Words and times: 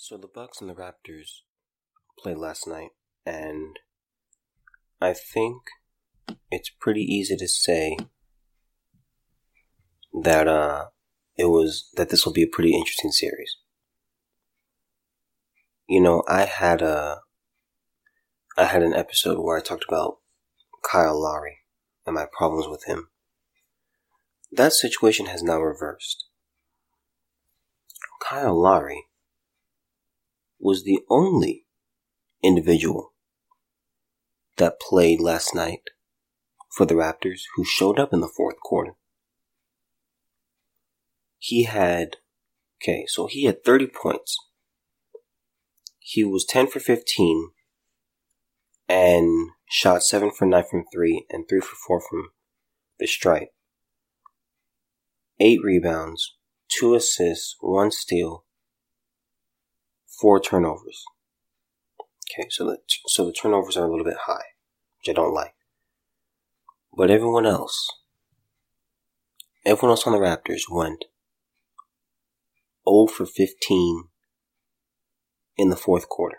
So 0.00 0.16
the 0.16 0.28
Bucks 0.28 0.60
and 0.60 0.70
the 0.70 0.74
Raptors 0.74 1.40
played 2.20 2.38
last 2.38 2.68
night, 2.68 2.90
and 3.26 3.80
I 5.00 5.12
think 5.12 5.56
it's 6.52 6.70
pretty 6.70 7.02
easy 7.02 7.36
to 7.36 7.48
say 7.48 7.98
that 10.22 10.46
uh 10.46 10.86
it 11.36 11.46
was 11.46 11.90
that 11.96 12.10
this 12.10 12.24
will 12.24 12.32
be 12.32 12.44
a 12.44 12.48
pretty 12.48 12.76
interesting 12.76 13.10
series. 13.10 13.56
You 15.88 16.00
know, 16.00 16.22
I 16.28 16.44
had 16.44 16.80
a 16.80 17.22
I 18.56 18.66
had 18.66 18.84
an 18.84 18.94
episode 18.94 19.42
where 19.42 19.58
I 19.58 19.60
talked 19.60 19.84
about 19.88 20.18
Kyle 20.88 21.20
Lowry 21.20 21.58
and 22.06 22.14
my 22.14 22.26
problems 22.32 22.68
with 22.68 22.84
him. 22.86 23.08
That 24.52 24.74
situation 24.74 25.26
has 25.26 25.42
now 25.42 25.58
reversed. 25.58 26.26
Kyle 28.22 28.54
Lowry 28.54 29.07
was 30.58 30.84
the 30.84 31.00
only 31.08 31.66
individual 32.42 33.12
that 34.56 34.80
played 34.80 35.20
last 35.20 35.54
night 35.54 35.82
for 36.70 36.84
the 36.84 36.94
Raptors 36.94 37.42
who 37.56 37.64
showed 37.64 37.98
up 37.98 38.12
in 38.12 38.20
the 38.20 38.32
fourth 38.36 38.60
quarter. 38.62 38.92
He 41.38 41.64
had, 41.64 42.16
okay, 42.82 43.04
so 43.06 43.26
he 43.26 43.44
had 43.44 43.64
30 43.64 43.86
points. 43.86 44.36
He 45.98 46.24
was 46.24 46.44
10 46.44 46.68
for 46.68 46.80
15 46.80 47.50
and 48.88 49.50
shot 49.68 50.02
7 50.02 50.30
for 50.30 50.46
9 50.46 50.64
from 50.70 50.84
3 50.92 51.26
and 51.30 51.44
3 51.48 51.60
for 51.60 51.76
4 51.86 52.00
from 52.08 52.30
the 52.98 53.06
stripe. 53.06 53.50
8 55.38 55.60
rebounds, 55.62 56.34
2 56.78 56.94
assists, 56.94 57.56
1 57.60 57.90
steal, 57.92 58.44
4 60.20 60.40
turnovers. 60.40 61.04
Okay, 62.30 62.48
so 62.50 62.66
the, 62.66 62.78
so 63.06 63.24
the 63.24 63.32
turnovers 63.32 63.76
are 63.76 63.84
a 63.84 63.90
little 63.90 64.04
bit 64.04 64.16
high, 64.26 64.44
which 64.98 65.08
I 65.08 65.12
don't 65.12 65.34
like. 65.34 65.54
But 66.96 67.10
everyone 67.10 67.46
else, 67.46 67.88
everyone 69.64 69.90
else 69.92 70.06
on 70.06 70.12
the 70.12 70.18
Raptors 70.18 70.62
went 70.70 71.04
0 72.88 73.06
for 73.06 73.26
15 73.26 74.04
in 75.56 75.70
the 75.70 75.76
fourth 75.76 76.08
quarter. 76.08 76.38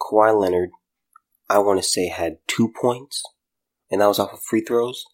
Kawhi 0.00 0.38
Leonard, 0.38 0.70
I 1.48 1.58
want 1.58 1.80
to 1.80 1.88
say, 1.88 2.08
had 2.08 2.38
two 2.46 2.72
points, 2.80 3.22
and 3.90 4.00
that 4.00 4.06
was 4.06 4.18
off 4.18 4.32
of 4.32 4.42
free 4.42 4.62
throws. 4.62 5.04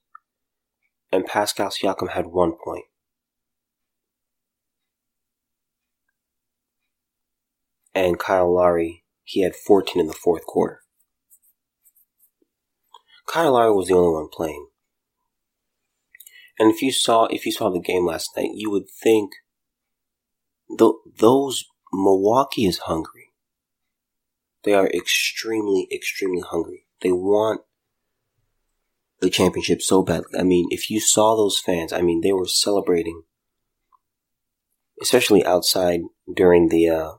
And 1.12 1.24
Pascal 1.24 1.70
Siakam 1.70 2.10
had 2.10 2.26
one 2.26 2.52
point. 2.52 2.84
And 7.94 8.18
Kyle 8.18 8.52
Lowry, 8.52 9.04
he 9.22 9.42
had 9.42 9.54
14 9.54 10.00
in 10.00 10.06
the 10.06 10.12
fourth 10.14 10.44
quarter. 10.44 10.80
Kyle 13.26 13.52
Lowry 13.52 13.72
was 13.72 13.88
the 13.88 13.94
only 13.94 14.12
one 14.12 14.28
playing. 14.32 14.66
And 16.58 16.70
if 16.70 16.82
you 16.82 16.92
saw 16.92 17.24
if 17.26 17.46
you 17.46 17.52
saw 17.52 17.70
the 17.70 17.80
game 17.80 18.06
last 18.06 18.30
night, 18.36 18.50
you 18.54 18.70
would 18.70 18.88
think 18.88 19.32
th- 20.78 20.92
those 21.18 21.64
Milwaukee 21.92 22.66
is 22.66 22.78
hungry. 22.78 23.32
They 24.64 24.72
are 24.72 24.88
extremely, 24.88 25.88
extremely 25.92 26.40
hungry. 26.40 26.86
They 27.00 27.12
want 27.12 27.62
the 29.20 29.30
championship 29.30 29.82
so 29.82 30.02
badly. 30.02 30.38
I 30.38 30.42
mean, 30.42 30.66
if 30.70 30.90
you 30.90 31.00
saw 31.00 31.36
those 31.36 31.58
fans, 31.58 31.92
I 31.92 32.02
mean, 32.02 32.20
they 32.22 32.32
were 32.32 32.46
celebrating, 32.46 33.22
especially 35.00 35.44
outside 35.44 36.00
during 36.34 36.68
the, 36.68 36.88
uh, 36.88 37.12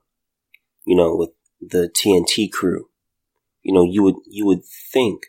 you 0.86 0.95
know, 0.95 1.16
with 1.16 1.30
the 1.61 1.89
TNT 1.89 2.52
crew. 2.52 2.89
You 3.64 3.73
know, 3.73 3.83
you 3.83 4.03
would 4.03 4.16
you 4.28 4.45
would 4.45 4.64
think 4.66 5.23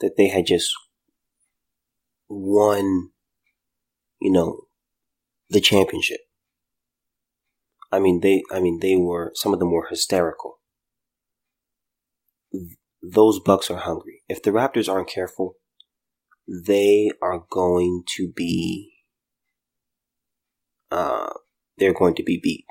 that 0.00 0.16
they 0.16 0.28
had 0.28 0.46
just 0.46 0.70
won, 2.28 3.10
you 4.20 4.30
know, 4.30 4.60
the 5.48 5.60
championship. 5.60 6.20
I 7.90 8.00
mean, 8.00 8.20
they, 8.20 8.42
I 8.50 8.60
mean, 8.60 8.80
they 8.80 8.96
were, 8.96 9.32
some 9.34 9.52
of 9.52 9.60
them 9.60 9.72
were 9.72 9.86
hysterical. 9.88 10.60
Those 13.02 13.40
Bucks 13.40 13.70
are 13.70 13.78
hungry. 13.78 14.22
If 14.28 14.42
the 14.42 14.50
Raptors 14.50 14.92
aren't 14.92 15.08
careful, 15.08 15.56
they 16.46 17.10
are 17.22 17.44
going 17.50 18.02
to 18.16 18.30
be, 18.30 18.92
uh, 20.90 21.30
they're 21.78 21.94
going 21.94 22.14
to 22.16 22.22
be 22.22 22.38
beat. 22.42 22.66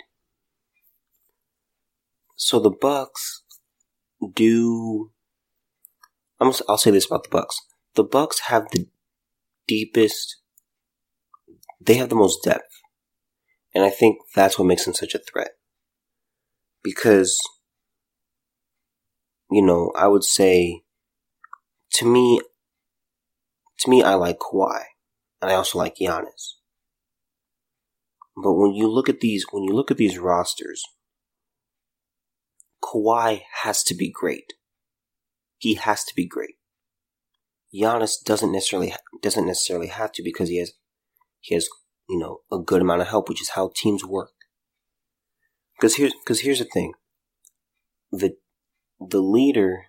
So 2.37 2.59
the 2.59 2.69
Bucks 2.69 3.43
do, 4.33 5.11
I'm, 6.39 6.53
I'll 6.69 6.77
say 6.77 6.91
this 6.91 7.07
about 7.07 7.23
the 7.23 7.29
Bucks. 7.29 7.59
The 7.95 8.03
Bucks 8.03 8.41
have 8.41 8.67
the 8.71 8.87
deepest, 9.67 10.37
they 11.81 11.95
have 11.95 12.09
the 12.09 12.15
most 12.15 12.43
depth. 12.43 12.71
And 13.73 13.83
I 13.83 13.89
think 13.89 14.19
that's 14.35 14.57
what 14.57 14.65
makes 14.65 14.85
them 14.85 14.93
such 14.93 15.15
a 15.15 15.19
threat. 15.19 15.51
Because, 16.83 17.37
you 19.49 19.63
know, 19.63 19.91
I 19.97 20.07
would 20.07 20.23
say, 20.23 20.83
to 21.93 22.05
me, 22.05 22.39
to 23.79 23.89
me, 23.89 24.03
I 24.03 24.13
like 24.13 24.37
Kawhi. 24.37 24.83
And 25.41 25.51
I 25.51 25.55
also 25.55 25.79
like 25.79 25.95
Giannis. 25.95 26.53
But 28.35 28.53
when 28.53 28.73
you 28.73 28.87
look 28.87 29.09
at 29.09 29.21
these, 29.21 29.45
when 29.51 29.63
you 29.63 29.73
look 29.73 29.89
at 29.89 29.97
these 29.97 30.19
rosters, 30.19 30.83
Kawhi 32.83 33.41
has 33.63 33.83
to 33.83 33.95
be 33.95 34.09
great. 34.09 34.53
He 35.57 35.75
has 35.75 36.03
to 36.05 36.15
be 36.15 36.27
great. 36.27 36.55
Giannis 37.73 38.23
doesn't 38.23 38.51
necessarily 38.51 38.93
doesn't 39.21 39.45
necessarily 39.45 39.87
have 39.87 40.11
to 40.13 40.23
because 40.23 40.49
he 40.49 40.57
has 40.59 40.73
he 41.41 41.55
has 41.55 41.67
you 42.09 42.17
know 42.17 42.39
a 42.51 42.59
good 42.59 42.81
amount 42.81 43.01
of 43.01 43.07
help, 43.07 43.29
which 43.29 43.41
is 43.41 43.49
how 43.49 43.71
teams 43.75 44.05
work. 44.05 44.31
Because 45.77 45.95
here's 45.95 46.13
because 46.13 46.41
here's 46.41 46.59
the 46.59 46.65
thing, 46.65 46.93
the 48.11 48.37
the 48.99 49.21
leader 49.21 49.85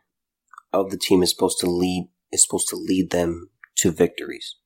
of 0.72 0.91
the 0.91 0.99
team 0.99 1.22
is 1.22 1.31
supposed 1.31 1.59
to 1.60 1.66
lead 1.70 2.09
is 2.32 2.44
supposed 2.44 2.69
to 2.69 2.76
lead 2.76 3.10
them 3.10 3.50
to 3.76 3.91
victories, 3.91 4.56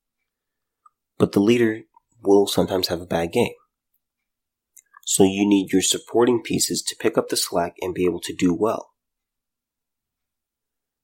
but 1.19 1.33
the 1.33 1.41
leader 1.41 1.83
will 2.23 2.47
sometimes 2.47 2.89
have 2.89 3.01
a 3.01 3.07
bad 3.07 3.33
game. 3.33 3.53
So 5.05 5.25
you 5.25 5.47
need 5.47 5.73
your 5.73 5.83
supporting 5.83 6.43
pieces 6.43 6.83
to 6.83 6.97
pick 6.97 7.19
up 7.19 7.29
the 7.29 7.37
slack 7.37 7.75
and 7.81 7.95
be 7.95 8.05
able 8.05 8.21
to 8.21 8.35
do 8.35 8.55
well. 8.55 8.93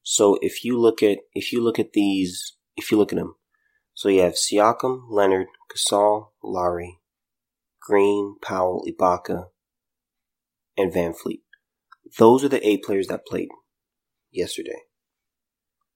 So 0.03 0.39
if 0.41 0.65
you 0.65 0.79
look 0.79 1.03
at 1.03 1.19
if 1.35 1.53
you 1.53 1.63
look 1.63 1.79
at 1.79 1.93
these 1.93 2.57
if 2.77 2.91
you 2.91 2.97
look 2.97 3.13
at 3.13 3.19
them, 3.19 3.35
so 3.93 4.09
you 4.09 4.23
have 4.23 4.35
Siakam, 4.35 5.03
Leonard, 5.11 5.49
Gasol, 5.71 6.29
Lowry, 6.43 7.01
Green, 7.83 8.37
Powell, 8.41 8.85
Ibaka, 8.89 9.49
and 10.77 10.93
VanVleet. 10.93 11.43
Those 12.17 12.45
are 12.45 12.49
the 12.49 12.67
eight 12.67 12.85
players 12.85 13.09
that 13.09 13.27
played 13.27 13.49
yesterday. 14.31 14.83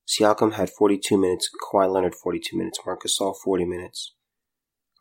Siakam 0.07 0.55
had 0.55 0.69
42 0.69 1.17
minutes, 1.17 1.49
Kawhi 1.63 1.91
Leonard 1.91 2.15
42 2.15 2.57
minutes, 2.57 2.81
Marc 2.85 3.05
Gasol 3.05 3.35
40 3.37 3.65
minutes, 3.65 4.15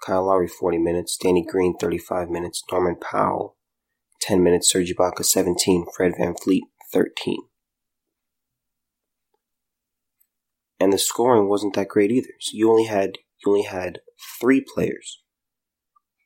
Kyle 0.06 0.26
Lowry 0.26 0.48
40 0.48 0.80
minutes, 0.80 1.18
Danny 1.18 1.46
Green 1.46 1.78
35 1.78 2.30
minutes, 2.30 2.64
Norman 2.72 2.96
Powell 2.96 3.58
10 4.22 4.44
minutes, 4.44 4.72
Serge 4.72 4.94
Ibaka 4.96 5.24
17, 5.24 5.86
Fred 5.96 6.14
VanVleet 6.20 6.62
13. 6.92 7.38
And 10.80 10.92
the 10.92 10.98
scoring 10.98 11.48
wasn't 11.48 11.76
that 11.76 11.88
great 11.88 12.12
either. 12.12 12.34
So 12.40 12.52
you 12.54 12.70
only 12.70 12.86
had 12.86 13.20
you 13.44 13.52
only 13.52 13.66
had 13.66 14.00
three 14.40 14.62
players 14.62 15.22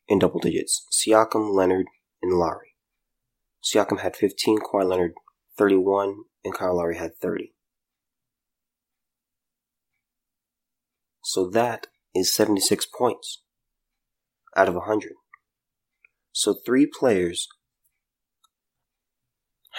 in 0.07 0.19
double 0.19 0.39
digits. 0.39 0.85
Siakam, 0.91 1.53
Leonard, 1.53 1.87
and 2.21 2.33
Lowry. 2.33 2.75
Siakam 3.63 3.99
had 3.99 4.15
15, 4.15 4.59
Kawhi 4.59 4.85
Leonard 4.85 5.13
31, 5.57 6.23
and 6.43 6.53
Kyle 6.53 6.77
Lowry 6.77 6.97
had 6.97 7.15
30. 7.21 7.53
So 11.23 11.49
that 11.49 11.87
is 12.13 12.33
76 12.33 12.85
points 12.85 13.41
out 14.55 14.67
of 14.67 14.75
100. 14.75 15.13
So 16.31 16.55
three 16.65 16.85
players 16.85 17.47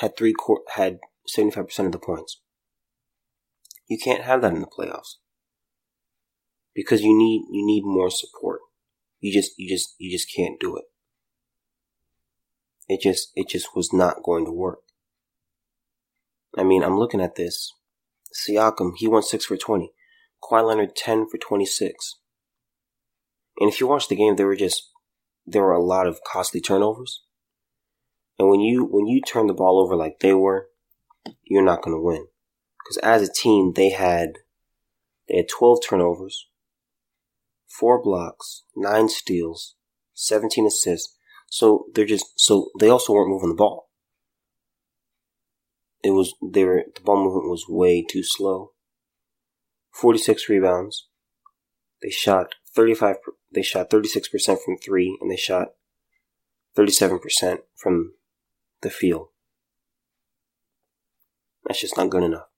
had 0.00 0.16
three 0.16 0.34
had 0.74 0.98
75% 1.36 1.86
of 1.86 1.92
the 1.92 1.98
points. 1.98 2.40
You 3.88 3.98
can't 4.02 4.24
have 4.24 4.42
that 4.42 4.52
in 4.52 4.60
the 4.60 4.66
playoffs. 4.66 5.16
Because 6.74 7.02
you 7.02 7.16
need 7.16 7.42
you 7.50 7.64
need 7.64 7.84
more 7.84 8.10
support. 8.10 8.60
You 9.20 9.32
just 9.32 9.52
you 9.56 9.68
just 9.68 9.94
you 9.98 10.10
just 10.10 10.28
can't 10.34 10.60
do 10.60 10.76
it. 10.76 10.84
It 12.88 13.00
just 13.00 13.32
it 13.34 13.48
just 13.48 13.74
was 13.74 13.92
not 13.92 14.22
going 14.22 14.44
to 14.44 14.52
work. 14.52 14.80
I 16.56 16.64
mean, 16.64 16.82
I'm 16.82 16.98
looking 16.98 17.20
at 17.20 17.36
this. 17.36 17.72
Siakam, 18.34 18.92
he 18.96 19.08
went 19.08 19.24
6 19.24 19.46
for 19.46 19.56
20. 19.56 19.92
Kawhi 20.42 20.66
Leonard 20.66 20.94
10 20.94 21.26
for 21.30 21.38
26. 21.38 22.16
And 23.58 23.70
if 23.70 23.80
you 23.80 23.86
watch 23.86 24.08
the 24.08 24.16
game, 24.16 24.36
there 24.36 24.46
were 24.46 24.56
just 24.56 24.90
there 25.46 25.62
were 25.62 25.72
a 25.72 25.82
lot 25.82 26.06
of 26.06 26.20
costly 26.30 26.60
turnovers. 26.60 27.22
And 28.38 28.48
when 28.48 28.60
you 28.60 28.84
when 28.84 29.06
you 29.06 29.20
turn 29.20 29.46
the 29.46 29.54
ball 29.54 29.80
over 29.80 29.96
like 29.96 30.20
they 30.20 30.34
were, 30.34 30.68
you're 31.44 31.64
not 31.64 31.82
going 31.82 31.96
to 31.96 32.02
win. 32.02 32.26
Because 32.78 32.98
as 32.98 33.28
a 33.28 33.32
team, 33.32 33.72
they 33.74 33.90
had 33.90 34.34
they 35.28 35.38
had 35.38 35.48
12 35.48 35.78
turnovers, 35.88 36.48
four 37.66 38.02
blocks, 38.02 38.64
nine 38.76 39.08
steals, 39.08 39.74
17 40.14 40.66
assists. 40.66 41.16
So 41.48 41.86
they're 41.94 42.04
just 42.04 42.26
so 42.36 42.70
they 42.78 42.88
also 42.88 43.12
weren't 43.12 43.30
moving 43.30 43.48
the 43.48 43.54
ball. 43.54 43.88
It 46.02 46.10
was 46.10 46.34
they 46.42 46.64
were 46.64 46.84
the 46.94 47.00
ball 47.00 47.24
movement 47.24 47.50
was 47.50 47.64
way 47.68 48.04
too 48.04 48.22
slow. 48.22 48.72
46 49.92 50.48
rebounds. 50.50 51.08
They 52.02 52.10
shot 52.10 52.54
35 52.74 53.16
they 53.52 53.62
shot 53.62 53.90
36% 53.90 54.58
from 54.64 54.76
3 54.76 55.18
and 55.20 55.30
they 55.30 55.36
shot 55.36 55.68
37% 56.76 57.58
from 57.74 58.12
the 58.82 58.90
field. 58.90 59.28
That's 61.64 61.80
just 61.80 61.96
not 61.96 62.10
good 62.10 62.22
enough. 62.22 62.48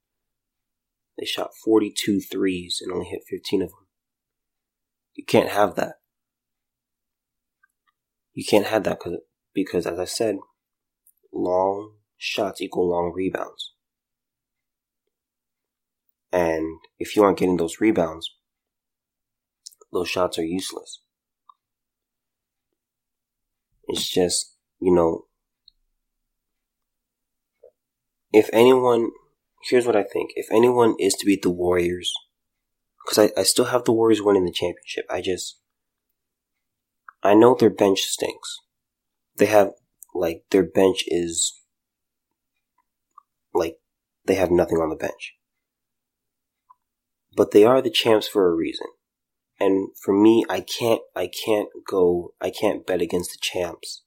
They 1.18 1.24
shot 1.24 1.50
42 1.64 2.20
threes 2.20 2.80
and 2.82 2.92
only 2.92 3.06
hit 3.06 3.22
15 3.28 3.62
of 3.62 3.70
them. 3.70 3.86
You 5.14 5.24
can't 5.24 5.48
have 5.48 5.74
that. 5.76 5.96
You 8.34 8.44
can't 8.44 8.66
have 8.66 8.84
that 8.84 9.00
because 9.52 9.86
as 9.86 9.98
I 9.98 10.04
said, 10.04 10.36
long 11.32 11.94
shots 12.16 12.60
equal 12.60 12.88
long 12.88 13.12
rebounds. 13.14 13.72
And 16.30 16.78
if 16.98 17.16
you 17.16 17.22
aren't 17.22 17.38
getting 17.38 17.56
those 17.56 17.80
rebounds, 17.80 18.34
those 19.92 20.08
shots 20.08 20.38
are 20.38 20.44
useless. 20.44 21.00
It's 23.86 24.08
just, 24.08 24.54
you 24.80 24.94
know, 24.94 25.24
if 28.32 28.50
anyone, 28.52 29.10
here's 29.68 29.86
what 29.86 29.96
I 29.96 30.02
think. 30.02 30.30
If 30.34 30.46
anyone 30.52 30.94
is 30.98 31.14
to 31.14 31.26
beat 31.26 31.42
the 31.42 31.50
Warriors, 31.50 32.12
because 33.04 33.30
I, 33.30 33.40
I 33.40 33.44
still 33.44 33.66
have 33.66 33.84
the 33.84 33.92
Warriors 33.92 34.22
winning 34.22 34.44
the 34.44 34.52
championship, 34.52 35.06
I 35.10 35.22
just, 35.22 35.58
I 37.22 37.34
know 37.34 37.54
their 37.54 37.70
bench 37.70 38.00
stinks. 38.00 38.58
They 39.36 39.46
have, 39.46 39.72
like, 40.14 40.44
their 40.50 40.64
bench 40.64 41.04
is, 41.06 41.60
like, 43.54 43.78
they 44.26 44.34
have 44.34 44.50
nothing 44.50 44.78
on 44.78 44.90
the 44.90 44.96
bench. 44.96 45.34
But 47.34 47.52
they 47.52 47.64
are 47.64 47.80
the 47.80 47.90
champs 47.90 48.28
for 48.28 48.50
a 48.50 48.54
reason. 48.54 48.86
And 49.60 49.88
for 50.00 50.14
me, 50.14 50.44
I 50.48 50.60
can't, 50.60 51.00
I 51.16 51.28
can't 51.28 51.68
go, 51.88 52.34
I 52.40 52.50
can't 52.50 52.86
bet 52.86 53.02
against 53.02 53.32
the 53.32 53.38
champs 53.40 54.02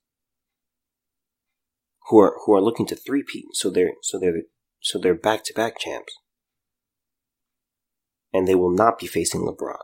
who 2.11 2.19
are 2.19 2.35
who 2.45 2.53
are 2.53 2.61
looking 2.61 2.85
to 2.87 2.95
three-peat. 2.95 3.45
So 3.53 3.69
they're 3.69 3.93
so 4.01 4.19
they're 4.19 4.43
so 4.79 4.99
they're 4.99 5.15
back-to-back 5.15 5.79
champs, 5.79 6.13
and 8.33 8.47
they 8.47 8.55
will 8.55 8.71
not 8.71 8.99
be 8.99 9.07
facing 9.07 9.41
LeBron. 9.41 9.77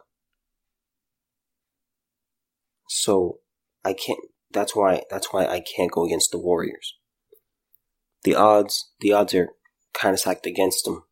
So 2.89 3.39
I 3.83 3.93
can't. 3.93 4.19
That's 4.51 4.75
why. 4.75 5.03
That's 5.09 5.31
why 5.31 5.45
I 5.45 5.61
can't 5.61 5.91
go 5.91 6.05
against 6.05 6.31
the 6.31 6.39
Warriors. 6.39 6.95
The 8.23 8.35
odds. 8.35 8.91
The 8.99 9.13
odds 9.13 9.33
are 9.33 9.49
kind 9.93 10.13
of 10.13 10.19
stacked 10.19 10.45
against 10.45 10.85
them. 10.85 11.03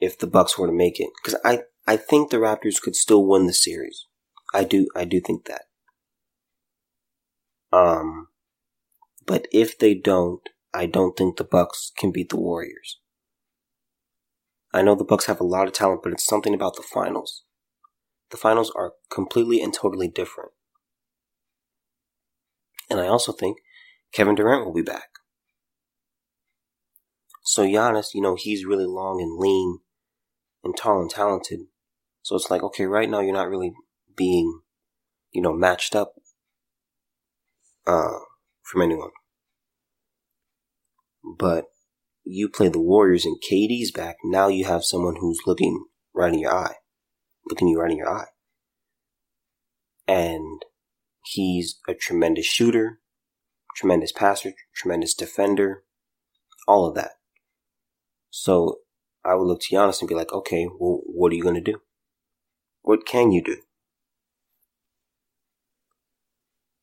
If 0.00 0.18
the 0.18 0.26
Bucks 0.26 0.58
were 0.58 0.66
to 0.66 0.72
make 0.72 0.98
it, 0.98 1.10
because 1.22 1.38
I 1.44 1.60
I 1.90 1.96
think 1.96 2.30
the 2.30 2.36
Raptors 2.36 2.80
could 2.80 2.94
still 2.94 3.26
win 3.26 3.46
the 3.46 3.52
series. 3.52 4.06
I 4.54 4.62
do. 4.62 4.86
I 4.94 5.04
do 5.04 5.20
think 5.20 5.46
that. 5.46 5.62
Um, 7.72 8.28
but 9.26 9.48
if 9.50 9.76
they 9.76 9.94
don't, 9.94 10.48
I 10.72 10.86
don't 10.86 11.16
think 11.16 11.36
the 11.36 11.42
Bucks 11.42 11.90
can 11.98 12.12
beat 12.12 12.28
the 12.28 12.38
Warriors. 12.38 13.00
I 14.72 14.82
know 14.82 14.94
the 14.94 15.02
Bucks 15.02 15.26
have 15.26 15.40
a 15.40 15.44
lot 15.44 15.66
of 15.66 15.72
talent, 15.72 16.04
but 16.04 16.12
it's 16.12 16.24
something 16.24 16.54
about 16.54 16.76
the 16.76 16.84
finals. 16.84 17.42
The 18.30 18.36
finals 18.36 18.70
are 18.76 18.92
completely 19.12 19.60
and 19.60 19.74
totally 19.74 20.06
different. 20.06 20.52
And 22.88 23.00
I 23.00 23.08
also 23.08 23.32
think 23.32 23.58
Kevin 24.12 24.36
Durant 24.36 24.64
will 24.64 24.72
be 24.72 24.80
back. 24.80 25.08
So 27.42 27.64
Giannis, 27.64 28.14
you 28.14 28.20
know, 28.20 28.36
he's 28.36 28.64
really 28.64 28.86
long 28.86 29.20
and 29.20 29.36
lean 29.36 29.80
and 30.62 30.76
tall 30.76 31.00
and 31.00 31.10
talented. 31.10 31.62
So 32.22 32.36
it's 32.36 32.50
like, 32.50 32.62
okay, 32.62 32.84
right 32.84 33.08
now 33.08 33.20
you're 33.20 33.32
not 33.32 33.48
really 33.48 33.72
being, 34.16 34.60
you 35.32 35.42
know, 35.42 35.52
matched 35.52 35.96
up 35.96 36.14
uh, 37.86 38.18
from 38.62 38.82
anyone. 38.82 39.10
But 41.38 41.66
you 42.24 42.48
play 42.48 42.68
the 42.68 42.80
Warriors 42.80 43.24
and 43.24 43.36
KD's 43.40 43.90
back. 43.90 44.16
Now 44.24 44.48
you 44.48 44.64
have 44.64 44.84
someone 44.84 45.16
who's 45.20 45.40
looking 45.46 45.86
right 46.14 46.32
in 46.32 46.38
your 46.38 46.54
eye, 46.54 46.74
looking 47.48 47.68
you 47.68 47.80
right 47.80 47.90
in 47.90 47.96
your 47.96 48.10
eye. 48.10 48.28
And 50.06 50.62
he's 51.24 51.78
a 51.88 51.94
tremendous 51.94 52.46
shooter, 52.46 53.00
tremendous 53.76 54.12
passer, 54.12 54.52
tremendous 54.74 55.14
defender, 55.14 55.84
all 56.66 56.86
of 56.86 56.94
that. 56.94 57.12
So 58.30 58.78
I 59.24 59.34
would 59.34 59.46
look 59.46 59.60
to 59.62 59.74
Giannis 59.74 60.00
and 60.00 60.08
be 60.08 60.14
like, 60.14 60.32
okay, 60.32 60.66
well, 60.78 61.00
what 61.06 61.32
are 61.32 61.34
you 61.34 61.42
going 61.42 61.54
to 61.56 61.60
do? 61.60 61.80
What 62.82 63.06
can 63.06 63.32
you 63.32 63.42
do? 63.42 63.58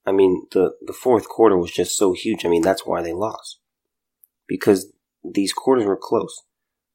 I 0.06 0.12
mean, 0.12 0.48
the, 0.52 0.72
the 0.82 0.94
fourth 0.94 1.28
quarter 1.28 1.58
was 1.58 1.72
just 1.72 1.98
so 1.98 2.14
huge. 2.14 2.46
I 2.46 2.50
mean, 2.50 2.62
that's 2.62 2.86
why 2.86 3.02
they 3.02 3.14
lost 3.14 3.60
because 4.48 4.94
these 5.24 5.54
quarters 5.54 5.86
were 5.86 6.00
close. 6.02 6.44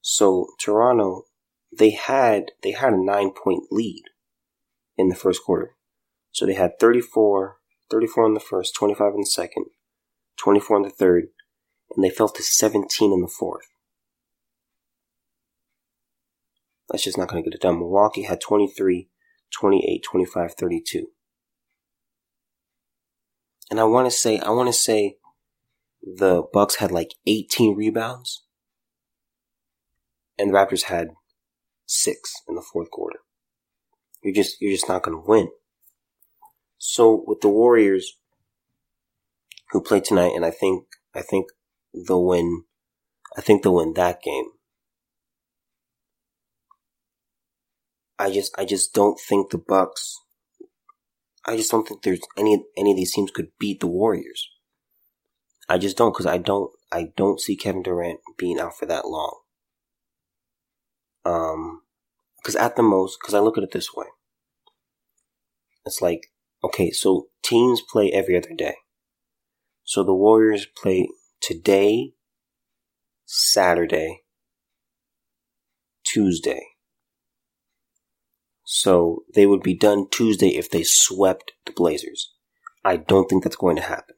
So 0.01 0.47
Toronto, 0.59 1.25
they 1.71 1.91
had 1.91 2.51
they 2.61 2.71
had 2.71 2.93
a 2.93 3.03
nine 3.03 3.31
point 3.31 3.65
lead 3.71 4.03
in 4.97 5.09
the 5.09 5.15
first 5.15 5.43
quarter. 5.43 5.75
So 6.31 6.45
they 6.45 6.55
had 6.55 6.79
34, 6.79 7.57
34 7.91 8.25
in 8.25 8.33
the 8.33 8.39
first, 8.39 8.75
25 8.75 9.13
in 9.13 9.19
the 9.21 9.25
second, 9.25 9.65
24 10.37 10.77
in 10.77 10.83
the 10.83 10.89
third, 10.89 11.25
and 11.95 12.03
they 12.03 12.09
fell 12.09 12.29
to 12.29 12.41
17 12.41 13.13
in 13.13 13.21
the 13.21 13.27
fourth. 13.27 13.67
That's 16.89 17.03
just 17.03 17.17
not 17.17 17.29
going 17.29 17.43
to 17.43 17.49
get 17.49 17.55
it 17.55 17.61
done. 17.61 17.79
Milwaukee 17.79 18.23
had 18.23 18.41
23, 18.41 19.09
28, 19.51 20.03
25, 20.03 20.53
32. 20.53 21.07
And 23.71 23.79
I 23.79 23.83
want 23.85 24.05
to 24.07 24.11
say, 24.11 24.39
I 24.39 24.49
want 24.49 24.67
to 24.67 24.73
say 24.73 25.17
the 26.01 26.43
Bucks 26.53 26.75
had 26.75 26.91
like 26.91 27.15
18 27.25 27.75
rebounds, 27.75 28.43
and 30.37 30.49
the 30.49 30.53
Raptors 30.53 30.83
had 30.83 31.09
six 31.85 32.33
in 32.47 32.55
the 32.55 32.61
fourth 32.61 32.91
quarter. 32.91 33.19
You're 34.21 34.33
just 34.33 34.57
you're 34.61 34.73
just 34.73 34.89
not 34.89 35.03
going 35.03 35.17
to 35.17 35.27
win. 35.27 35.49
So 36.77 37.23
with 37.25 37.41
the 37.41 37.49
Warriors, 37.49 38.17
who 39.71 39.81
play 39.81 39.99
tonight, 39.99 40.33
and 40.35 40.45
I 40.45 40.51
think 40.51 40.85
I 41.15 41.21
think 41.21 41.47
they'll 41.93 42.25
win. 42.25 42.63
I 43.37 43.41
think 43.41 43.63
they'll 43.63 43.75
win 43.75 43.93
that 43.93 44.21
game. 44.21 44.51
I 48.19 48.31
just 48.31 48.57
I 48.57 48.65
just 48.65 48.93
don't 48.93 49.19
think 49.19 49.51
the 49.51 49.57
Bucks. 49.57 50.15
I 51.45 51.57
just 51.57 51.71
don't 51.71 51.87
think 51.87 52.03
there's 52.03 52.21
any 52.37 52.63
any 52.77 52.91
of 52.91 52.97
these 52.97 53.13
teams 53.13 53.31
could 53.31 53.49
beat 53.59 53.79
the 53.79 53.87
Warriors. 53.87 54.49
I 55.67 55.77
just 55.77 55.97
don't 55.97 56.13
because 56.13 56.25
I 56.25 56.37
don't 56.37 56.71
I 56.91 57.11
don't 57.15 57.39
see 57.39 57.55
Kevin 57.55 57.83
Durant 57.83 58.19
being 58.37 58.59
out 58.59 58.77
for 58.77 58.85
that 58.85 59.07
long. 59.07 59.39
Um, 61.25 61.81
because 62.37 62.55
at 62.55 62.75
the 62.75 62.83
most, 62.83 63.17
because 63.19 63.33
I 63.33 63.39
look 63.39 63.57
at 63.57 63.63
it 63.63 63.71
this 63.71 63.93
way, 63.93 64.07
it's 65.85 66.01
like 66.01 66.27
okay, 66.63 66.91
so 66.91 67.27
teams 67.43 67.81
play 67.81 68.11
every 68.11 68.37
other 68.37 68.53
day. 68.55 68.75
So 69.83 70.03
the 70.03 70.13
Warriors 70.13 70.65
play 70.65 71.09
today, 71.41 72.13
Saturday, 73.25 74.23
Tuesday. 76.05 76.72
So 78.75 79.23
they 79.35 79.45
would 79.45 79.61
be 79.61 79.75
done 79.75 80.07
Tuesday 80.09 80.47
if 80.47 80.67
they 80.67 80.81
swept 80.81 81.51
the 81.67 81.71
Blazers. 81.71 82.33
I 82.83 82.97
don't 82.97 83.29
think 83.29 83.43
that's 83.43 83.55
going 83.55 83.75
to 83.75 83.83
happen. 83.83 84.15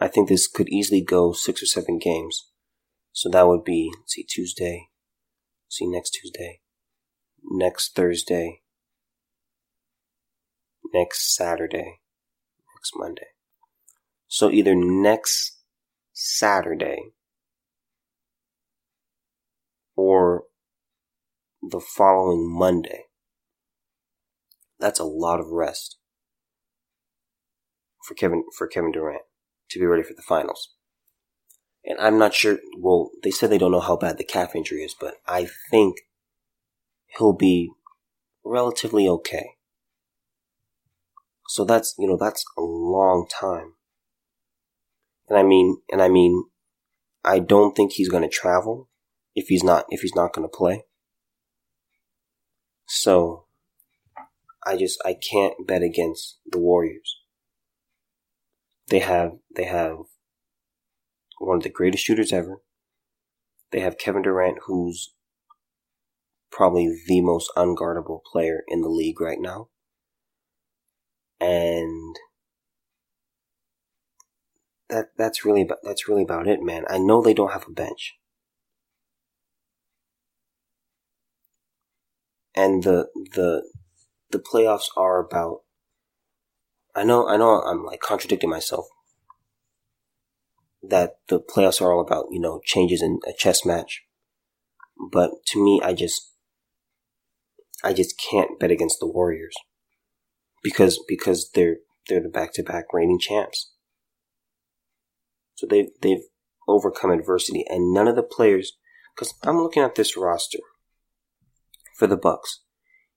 I 0.00 0.06
think 0.06 0.28
this 0.28 0.46
could 0.46 0.68
easily 0.68 1.00
go 1.00 1.32
six 1.32 1.60
or 1.60 1.66
seven 1.66 1.98
games. 1.98 2.48
So 3.10 3.28
that 3.28 3.48
would 3.48 3.64
be, 3.64 3.90
see, 4.06 4.22
Tuesday, 4.22 4.86
see, 5.68 5.84
next 5.88 6.10
Tuesday, 6.10 6.60
next 7.42 7.96
Thursday, 7.96 8.62
next 10.92 11.34
Saturday, 11.34 12.02
next 12.76 12.92
Monday. 12.94 13.30
So 14.28 14.48
either 14.48 14.76
next 14.76 15.58
Saturday 16.12 17.14
or 19.96 20.44
the 21.70 21.80
following 21.80 22.48
Monday. 22.50 23.04
that's 24.78 25.00
a 25.00 25.04
lot 25.04 25.40
of 25.40 25.46
rest 25.48 25.96
for 28.06 28.14
Kevin 28.14 28.44
for 28.56 28.66
Kevin 28.66 28.92
Durant 28.92 29.22
to 29.70 29.78
be 29.78 29.86
ready 29.86 30.02
for 30.02 30.14
the 30.14 30.22
finals. 30.22 30.74
And 31.84 31.98
I'm 31.98 32.18
not 32.18 32.34
sure. 32.34 32.58
Well, 32.78 33.10
they 33.22 33.30
said 33.30 33.50
they 33.50 33.58
don't 33.58 33.72
know 33.72 33.80
how 33.80 33.96
bad 33.96 34.18
the 34.18 34.24
calf 34.24 34.54
injury 34.54 34.82
is, 34.82 34.94
but 34.98 35.14
I 35.26 35.48
think 35.70 35.96
he'll 37.18 37.32
be 37.32 37.70
relatively 38.44 39.08
okay. 39.08 39.50
So 41.48 41.64
that's 41.64 41.94
you 41.98 42.06
know 42.06 42.16
that's 42.16 42.44
a 42.56 42.62
long 42.62 43.26
time. 43.28 43.74
And 45.28 45.38
I 45.38 45.42
mean, 45.42 45.78
and 45.90 46.02
I 46.02 46.08
mean, 46.08 46.44
I 47.24 47.38
don't 47.38 47.74
think 47.74 47.92
he's 47.92 48.08
going 48.08 48.22
to 48.22 48.28
travel 48.28 48.88
if 49.34 49.48
he's 49.48 49.64
not 49.64 49.86
if 49.88 50.00
he's 50.00 50.14
not 50.14 50.32
going 50.32 50.46
to 50.46 50.56
play. 50.56 50.84
So 52.86 53.46
I 54.66 54.76
just 54.76 55.00
I 55.04 55.14
can't 55.14 55.66
bet 55.66 55.82
against 55.82 56.38
the 56.50 56.58
Warriors. 56.58 57.20
They 58.88 59.00
have 59.00 59.32
they 59.54 59.64
have 59.64 59.96
one 61.38 61.58
of 61.58 61.62
the 61.62 61.70
greatest 61.70 62.04
shooters 62.04 62.32
ever. 62.32 62.62
They 63.72 63.80
have 63.80 63.98
Kevin 63.98 64.22
Durant 64.22 64.58
who's 64.66 65.14
probably 66.50 66.96
the 67.08 67.20
most 67.20 67.50
unguardable 67.56 68.20
player 68.30 68.62
in 68.68 68.80
the 68.80 68.88
league 68.88 69.20
right 69.20 69.40
now. 69.40 69.68
And 71.40 72.16
that 74.88 75.08
that's 75.18 75.44
really 75.44 75.68
that's 75.82 76.08
really 76.08 76.22
about 76.22 76.46
it, 76.46 76.62
man. 76.62 76.84
I 76.88 76.98
know 76.98 77.20
they 77.20 77.34
don't 77.34 77.52
have 77.52 77.66
a 77.66 77.72
bench. 77.72 78.14
And 82.54 82.82
the 82.82 83.08
the 83.34 83.62
the 84.30 84.38
playoffs 84.38 84.88
are 84.96 85.18
about 85.18 85.62
I 86.94 87.04
know 87.04 87.28
I 87.28 87.36
know 87.36 87.60
I'm 87.62 87.84
like 87.84 88.00
contradicting 88.00 88.50
myself 88.50 88.86
that 90.82 91.16
the 91.28 91.40
playoffs 91.40 91.80
are 91.80 91.92
all 91.92 92.00
about, 92.00 92.26
you 92.30 92.40
know, 92.40 92.60
changes 92.64 93.02
in 93.02 93.20
a 93.26 93.32
chess 93.36 93.64
match. 93.64 94.02
But 95.10 95.30
to 95.46 95.62
me 95.62 95.80
I 95.82 95.94
just 95.94 96.32
I 97.82 97.92
just 97.92 98.20
can't 98.30 98.58
bet 98.58 98.70
against 98.70 99.00
the 99.00 99.06
Warriors. 99.06 99.54
Because 100.62 101.02
because 101.08 101.50
they're 101.54 101.78
they're 102.08 102.22
the 102.22 102.28
back 102.28 102.52
to 102.54 102.62
back 102.62 102.86
reigning 102.92 103.18
champs. 103.18 103.72
So 105.56 105.66
they've 105.66 105.88
they've 106.00 106.24
overcome 106.66 107.10
adversity, 107.10 107.64
and 107.68 107.92
none 107.92 108.08
of 108.08 108.16
the 108.16 108.22
players. 108.22 108.72
Because 109.14 109.34
I'm 109.42 109.58
looking 109.58 109.82
at 109.82 109.94
this 109.94 110.16
roster 110.16 110.58
for 111.94 112.06
the 112.06 112.16
Bucks. 112.16 112.60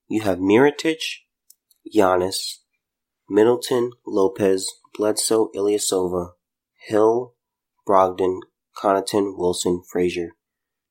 You 0.07 0.21
have 0.21 0.37
Mirotic, 0.37 1.01
Giannis, 1.93 2.59
Middleton, 3.29 3.91
Lopez, 4.05 4.65
Bledsoe, 4.97 5.49
Ilyasova, 5.55 6.31
Hill, 6.87 7.33
Brogdon, 7.87 8.39
Connaughton, 8.81 9.37
Wilson, 9.37 9.81
Frazier, 9.91 10.29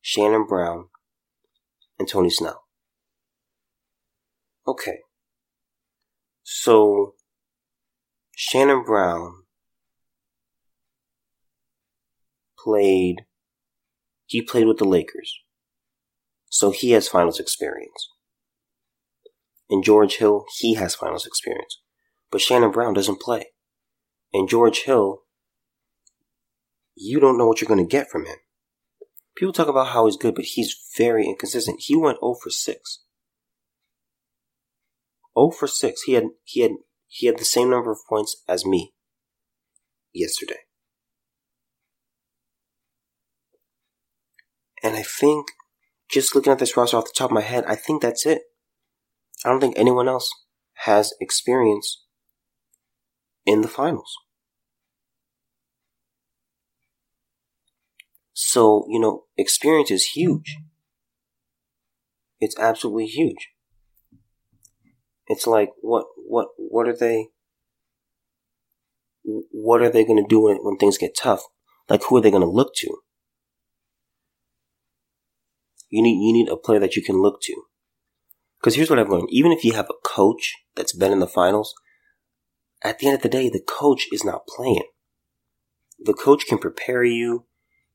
Shannon 0.00 0.46
Brown, 0.46 0.86
and 1.98 2.08
Tony 2.08 2.30
Snell. 2.30 2.64
Okay. 4.66 4.98
So, 6.42 7.14
Shannon 8.34 8.84
Brown 8.84 9.44
played, 12.58 13.22
he 14.26 14.42
played 14.42 14.66
with 14.66 14.78
the 14.78 14.84
Lakers. 14.84 15.40
So 16.48 16.70
he 16.70 16.92
has 16.92 17.08
finals 17.08 17.40
experience. 17.40 18.10
And 19.68 19.82
George 19.82 20.16
Hill, 20.16 20.44
he 20.58 20.74
has 20.74 20.94
finals 20.94 21.26
experience. 21.26 21.80
But 22.30 22.40
Shannon 22.40 22.70
Brown 22.70 22.94
doesn't 22.94 23.20
play. 23.20 23.46
And 24.32 24.48
George 24.48 24.84
Hill, 24.84 25.22
you 26.94 27.20
don't 27.20 27.38
know 27.38 27.46
what 27.46 27.60
you're 27.60 27.68
going 27.68 27.84
to 27.84 27.90
get 27.90 28.10
from 28.10 28.26
him. 28.26 28.36
People 29.36 29.52
talk 29.52 29.68
about 29.68 29.88
how 29.88 30.06
he's 30.06 30.16
good, 30.16 30.34
but 30.34 30.44
he's 30.44 30.74
very 30.96 31.26
inconsistent. 31.26 31.80
He 31.80 31.94
went 31.94 32.20
0 32.20 32.36
for 32.42 32.50
6. 32.50 33.04
0 35.38 35.50
for 35.50 35.66
6. 35.66 36.02
He 36.02 36.14
had 36.14 36.24
he 36.44 36.60
had 36.62 36.72
he 37.06 37.26
had 37.26 37.38
the 37.38 37.44
same 37.44 37.70
number 37.70 37.90
of 37.90 37.98
points 38.08 38.42
as 38.48 38.64
me 38.64 38.94
yesterday. 40.12 40.60
And 44.82 44.96
I 44.96 45.02
think, 45.02 45.46
just 46.10 46.34
looking 46.34 46.52
at 46.52 46.58
this 46.58 46.76
roster 46.76 46.96
off 46.96 47.04
the 47.04 47.12
top 47.16 47.30
of 47.30 47.34
my 47.34 47.40
head, 47.42 47.64
I 47.66 47.74
think 47.74 48.02
that's 48.02 48.26
it. 48.26 48.42
I 49.44 49.50
don't 49.50 49.60
think 49.60 49.78
anyone 49.78 50.08
else 50.08 50.30
has 50.80 51.12
experience 51.20 52.04
in 53.44 53.60
the 53.60 53.68
finals. 53.68 54.16
So, 58.32 58.86
you 58.88 59.00
know, 59.00 59.24
experience 59.36 59.90
is 59.90 60.10
huge. 60.14 60.58
It's 62.38 62.58
absolutely 62.58 63.06
huge. 63.06 63.48
It's 65.26 65.46
like, 65.46 65.70
what, 65.80 66.06
what, 66.16 66.48
what 66.56 66.86
are 66.86 66.96
they, 66.96 67.28
what 69.24 69.80
are 69.80 69.88
they 69.88 70.04
going 70.04 70.22
to 70.22 70.28
do 70.28 70.42
when, 70.42 70.58
when 70.58 70.76
things 70.76 70.98
get 70.98 71.16
tough? 71.16 71.42
Like, 71.88 72.02
who 72.04 72.16
are 72.16 72.20
they 72.20 72.30
going 72.30 72.42
to 72.42 72.48
look 72.48 72.74
to? 72.76 72.98
You 75.88 76.02
need 76.02 76.20
you 76.20 76.32
need 76.32 76.48
a 76.48 76.56
player 76.56 76.80
that 76.80 76.96
you 76.96 77.02
can 77.02 77.20
look 77.20 77.40
to. 77.42 77.62
Because 78.60 78.74
here's 78.74 78.90
what 78.90 78.98
I've 78.98 79.08
learned: 79.08 79.28
even 79.30 79.52
if 79.52 79.64
you 79.64 79.72
have 79.74 79.88
a 79.90 80.08
coach 80.08 80.54
that's 80.74 80.94
been 80.94 81.12
in 81.12 81.20
the 81.20 81.26
finals, 81.26 81.74
at 82.82 82.98
the 82.98 83.06
end 83.06 83.16
of 83.16 83.22
the 83.22 83.28
day, 83.28 83.48
the 83.48 83.60
coach 83.60 84.06
is 84.12 84.24
not 84.24 84.46
playing. 84.46 84.88
The 85.98 86.14
coach 86.14 86.46
can 86.46 86.58
prepare 86.58 87.04
you, 87.04 87.46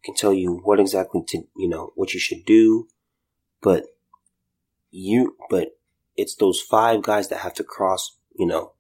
can 0.04 0.16
tell 0.16 0.34
you 0.34 0.60
what 0.64 0.80
exactly 0.80 1.22
to 1.28 1.44
you 1.56 1.70
know 1.70 1.92
what 1.96 2.14
you 2.14 2.20
should 2.20 2.46
do, 2.46 2.88
but 3.62 3.86
you 4.90 5.36
but 5.50 5.70
it's 6.16 6.36
those 6.36 6.62
five 6.62 7.02
guys 7.02 7.30
that 7.30 7.40
have 7.40 7.54
to 7.56 7.64
cross 7.64 8.18
you 8.38 8.46
know 8.46 8.74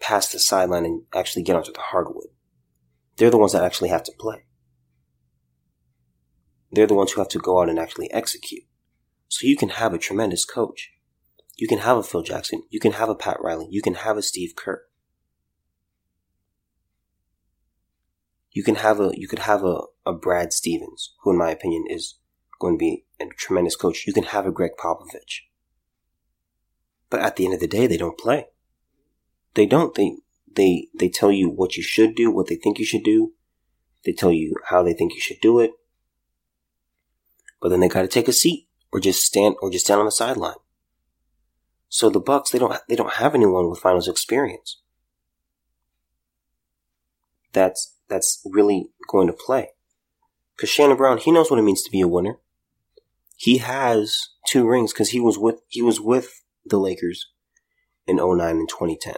past 0.00 0.32
the 0.32 0.38
sideline 0.38 0.84
and 0.84 1.02
actually 1.14 1.42
get 1.42 1.56
onto 1.56 1.72
the 1.72 1.80
hardwood. 1.80 2.28
They're 3.16 3.30
the 3.30 3.38
ones 3.38 3.52
that 3.52 3.64
actually 3.64 3.88
have 3.88 4.04
to 4.04 4.12
play. 4.18 4.45
They're 6.76 6.86
the 6.86 6.92
ones 6.92 7.12
who 7.12 7.22
have 7.22 7.30
to 7.30 7.38
go 7.38 7.62
out 7.62 7.70
and 7.70 7.78
actually 7.78 8.12
execute. 8.12 8.64
So 9.28 9.46
you 9.46 9.56
can 9.56 9.70
have 9.70 9.94
a 9.94 9.98
tremendous 9.98 10.44
coach. 10.44 10.92
You 11.56 11.66
can 11.66 11.78
have 11.78 11.96
a 11.96 12.02
Phil 12.02 12.20
Jackson. 12.20 12.64
You 12.68 12.80
can 12.80 12.92
have 12.92 13.08
a 13.08 13.14
Pat 13.14 13.38
Riley. 13.40 13.66
You 13.70 13.80
can 13.80 13.94
have 13.94 14.18
a 14.18 14.22
Steve 14.22 14.52
Kerr. 14.54 14.82
You 18.50 18.62
can 18.62 18.74
have 18.74 19.00
a 19.00 19.10
you 19.14 19.26
could 19.26 19.38
have 19.38 19.64
a, 19.64 19.84
a 20.04 20.12
Brad 20.12 20.52
Stevens, 20.52 21.14
who 21.22 21.30
in 21.30 21.38
my 21.38 21.48
opinion 21.48 21.84
is 21.88 22.16
going 22.60 22.74
to 22.74 22.78
be 22.78 23.06
a 23.18 23.24
tremendous 23.38 23.74
coach. 23.74 24.04
You 24.06 24.12
can 24.12 24.24
have 24.24 24.44
a 24.44 24.52
Gregg 24.52 24.72
Popovich. 24.78 25.44
But 27.08 27.20
at 27.20 27.36
the 27.36 27.46
end 27.46 27.54
of 27.54 27.60
the 27.60 27.66
day, 27.66 27.86
they 27.86 27.96
don't 27.96 28.18
play. 28.18 28.48
They 29.54 29.64
don't. 29.64 29.94
They 29.94 30.16
they 30.54 30.88
they 30.94 31.08
tell 31.08 31.32
you 31.32 31.48
what 31.48 31.78
you 31.78 31.82
should 31.82 32.14
do, 32.14 32.30
what 32.30 32.48
they 32.48 32.56
think 32.56 32.78
you 32.78 32.84
should 32.84 33.04
do. 33.04 33.32
They 34.04 34.12
tell 34.12 34.32
you 34.32 34.56
how 34.66 34.82
they 34.82 34.92
think 34.92 35.14
you 35.14 35.20
should 35.20 35.40
do 35.40 35.58
it 35.58 35.70
but 37.60 37.70
then 37.70 37.80
they 37.80 37.88
got 37.88 38.02
to 38.02 38.08
take 38.08 38.28
a 38.28 38.32
seat 38.32 38.68
or 38.92 39.00
just 39.00 39.24
stand 39.24 39.56
or 39.60 39.70
just 39.70 39.86
stand 39.86 40.00
on 40.00 40.06
the 40.06 40.12
sideline. 40.12 40.56
So 41.88 42.10
the 42.10 42.20
Bucks 42.20 42.50
they 42.50 42.58
don't 42.58 42.76
they 42.88 42.96
don't 42.96 43.14
have 43.14 43.34
anyone 43.34 43.70
with 43.70 43.78
finals 43.78 44.08
experience. 44.08 44.80
That's 47.52 47.94
that's 48.08 48.42
really 48.44 48.90
going 49.08 49.26
to 49.28 49.32
play. 49.32 49.70
Cuz 50.58 50.68
Shannon 50.68 50.96
Brown, 50.96 51.18
he 51.18 51.32
knows 51.32 51.50
what 51.50 51.58
it 51.58 51.62
means 51.64 51.82
to 51.82 51.90
be 51.90 52.00
a 52.00 52.08
winner. 52.08 52.38
He 53.36 53.58
has 53.58 54.28
two 54.46 54.66
rings 54.66 54.92
cuz 54.92 55.10
he 55.10 55.20
was 55.20 55.38
with 55.38 55.60
he 55.68 55.82
was 55.82 56.00
with 56.00 56.42
the 56.64 56.78
Lakers 56.78 57.28
in 58.06 58.16
09 58.16 58.56
and 58.56 58.68
2010. 58.68 59.16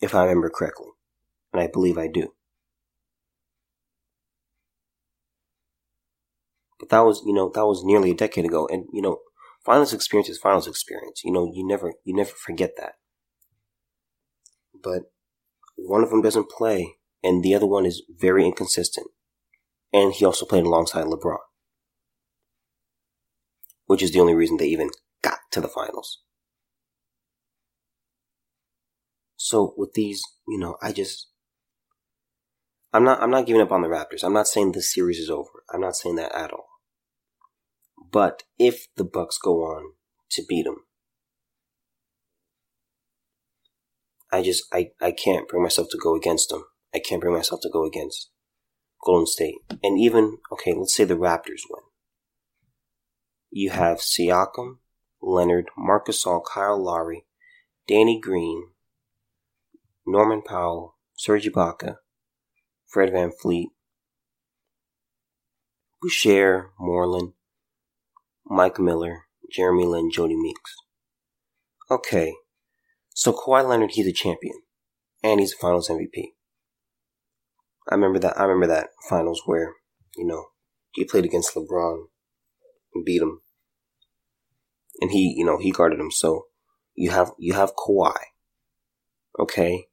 If 0.00 0.14
I 0.14 0.22
remember 0.22 0.50
correctly. 0.50 0.88
And 1.52 1.60
I 1.60 1.66
believe 1.66 1.98
I 1.98 2.06
do. 2.06 2.32
But 6.80 6.88
that 6.88 7.00
was, 7.00 7.22
you 7.26 7.34
know, 7.34 7.50
that 7.54 7.66
was 7.66 7.84
nearly 7.84 8.10
a 8.10 8.16
decade 8.16 8.46
ago. 8.46 8.66
And, 8.72 8.86
you 8.92 9.02
know, 9.02 9.18
finals 9.64 9.92
experience 9.92 10.30
is 10.30 10.38
finals 10.38 10.66
experience. 10.66 11.22
You 11.22 11.30
know, 11.30 11.52
you 11.54 11.66
never, 11.66 11.92
you 12.04 12.16
never 12.16 12.30
forget 12.30 12.72
that. 12.78 12.94
But 14.82 15.02
one 15.76 16.02
of 16.02 16.10
them 16.10 16.22
doesn't 16.22 16.50
play 16.50 16.94
and 17.22 17.42
the 17.42 17.54
other 17.54 17.66
one 17.66 17.84
is 17.84 18.02
very 18.08 18.46
inconsistent. 18.46 19.08
And 19.92 20.12
he 20.14 20.24
also 20.24 20.46
played 20.46 20.64
alongside 20.64 21.04
LeBron. 21.04 21.38
Which 23.86 24.02
is 24.02 24.12
the 24.12 24.20
only 24.20 24.34
reason 24.34 24.56
they 24.56 24.68
even 24.68 24.90
got 25.22 25.38
to 25.50 25.60
the 25.60 25.68
finals. 25.68 26.22
So 29.36 29.74
with 29.76 29.94
these, 29.94 30.22
you 30.46 30.58
know, 30.58 30.76
I 30.80 30.92
just 30.92 31.28
I'm 32.92 33.04
not 33.04 33.22
I'm 33.22 33.30
not 33.30 33.46
giving 33.46 33.62
up 33.62 33.72
on 33.72 33.82
the 33.82 33.88
Raptors. 33.88 34.24
I'm 34.24 34.32
not 34.32 34.48
saying 34.48 34.72
this 34.72 34.92
series 34.92 35.18
is 35.18 35.30
over. 35.30 35.64
I'm 35.72 35.80
not 35.80 35.96
saying 35.96 36.16
that 36.16 36.34
at 36.34 36.52
all. 36.52 36.69
But 38.12 38.42
if 38.58 38.88
the 38.96 39.04
Bucks 39.04 39.38
go 39.38 39.62
on 39.62 39.92
to 40.30 40.42
beat 40.48 40.64
them, 40.64 40.84
I 44.32 44.42
just 44.42 44.64
I, 44.72 44.90
I 45.00 45.12
can't 45.12 45.48
bring 45.48 45.62
myself 45.62 45.88
to 45.90 45.98
go 45.98 46.14
against 46.14 46.48
them. 46.48 46.64
I 46.94 46.98
can't 46.98 47.20
bring 47.20 47.34
myself 47.34 47.60
to 47.62 47.70
go 47.70 47.84
against 47.84 48.30
Golden 49.04 49.26
State. 49.26 49.56
And 49.82 49.98
even 49.98 50.38
okay, 50.52 50.74
let's 50.74 50.94
say 50.94 51.04
the 51.04 51.14
Raptors 51.14 51.62
win. 51.68 51.82
You 53.50 53.70
have 53.70 53.98
Siakam, 53.98 54.78
Leonard, 55.20 55.66
Marc 55.76 56.06
Gasol, 56.06 56.42
Kyle 56.44 56.82
Lowry, 56.82 57.26
Danny 57.88 58.20
Green, 58.20 58.68
Norman 60.06 60.42
Powell, 60.42 60.96
Serge 61.16 61.48
Ibaka, 61.48 61.96
Fred 62.86 63.12
Van 63.12 63.32
VanVleet, 63.44 63.66
Boucher, 66.00 66.70
Moreland, 66.78 67.32
Mike 68.52 68.80
Miller, 68.80 69.26
Jeremy 69.48 69.84
Lin, 69.84 70.10
Jodie 70.10 70.36
Meeks. 70.36 70.74
Okay, 71.88 72.34
so 73.14 73.32
Kawhi 73.32 73.66
Leonard, 73.66 73.92
he's 73.92 74.08
a 74.08 74.12
champion, 74.12 74.62
and 75.22 75.38
he's 75.38 75.54
a 75.54 75.56
Finals 75.56 75.88
MVP. 75.88 76.32
I 77.88 77.94
remember 77.94 78.18
that. 78.18 78.38
I 78.38 78.42
remember 78.42 78.66
that 78.66 78.88
Finals 79.08 79.42
where 79.46 79.74
you 80.16 80.26
know 80.26 80.46
he 80.92 81.04
played 81.04 81.24
against 81.24 81.54
LeBron 81.54 82.06
and 82.94 83.04
beat 83.04 83.22
him, 83.22 83.40
and 85.00 85.12
he 85.12 85.32
you 85.36 85.44
know 85.44 85.58
he 85.58 85.70
guarded 85.70 86.00
him. 86.00 86.10
So 86.10 86.46
you 86.96 87.10
have 87.10 87.30
you 87.38 87.54
have 87.54 87.76
Kawhi, 87.76 88.16
okay. 89.38 89.86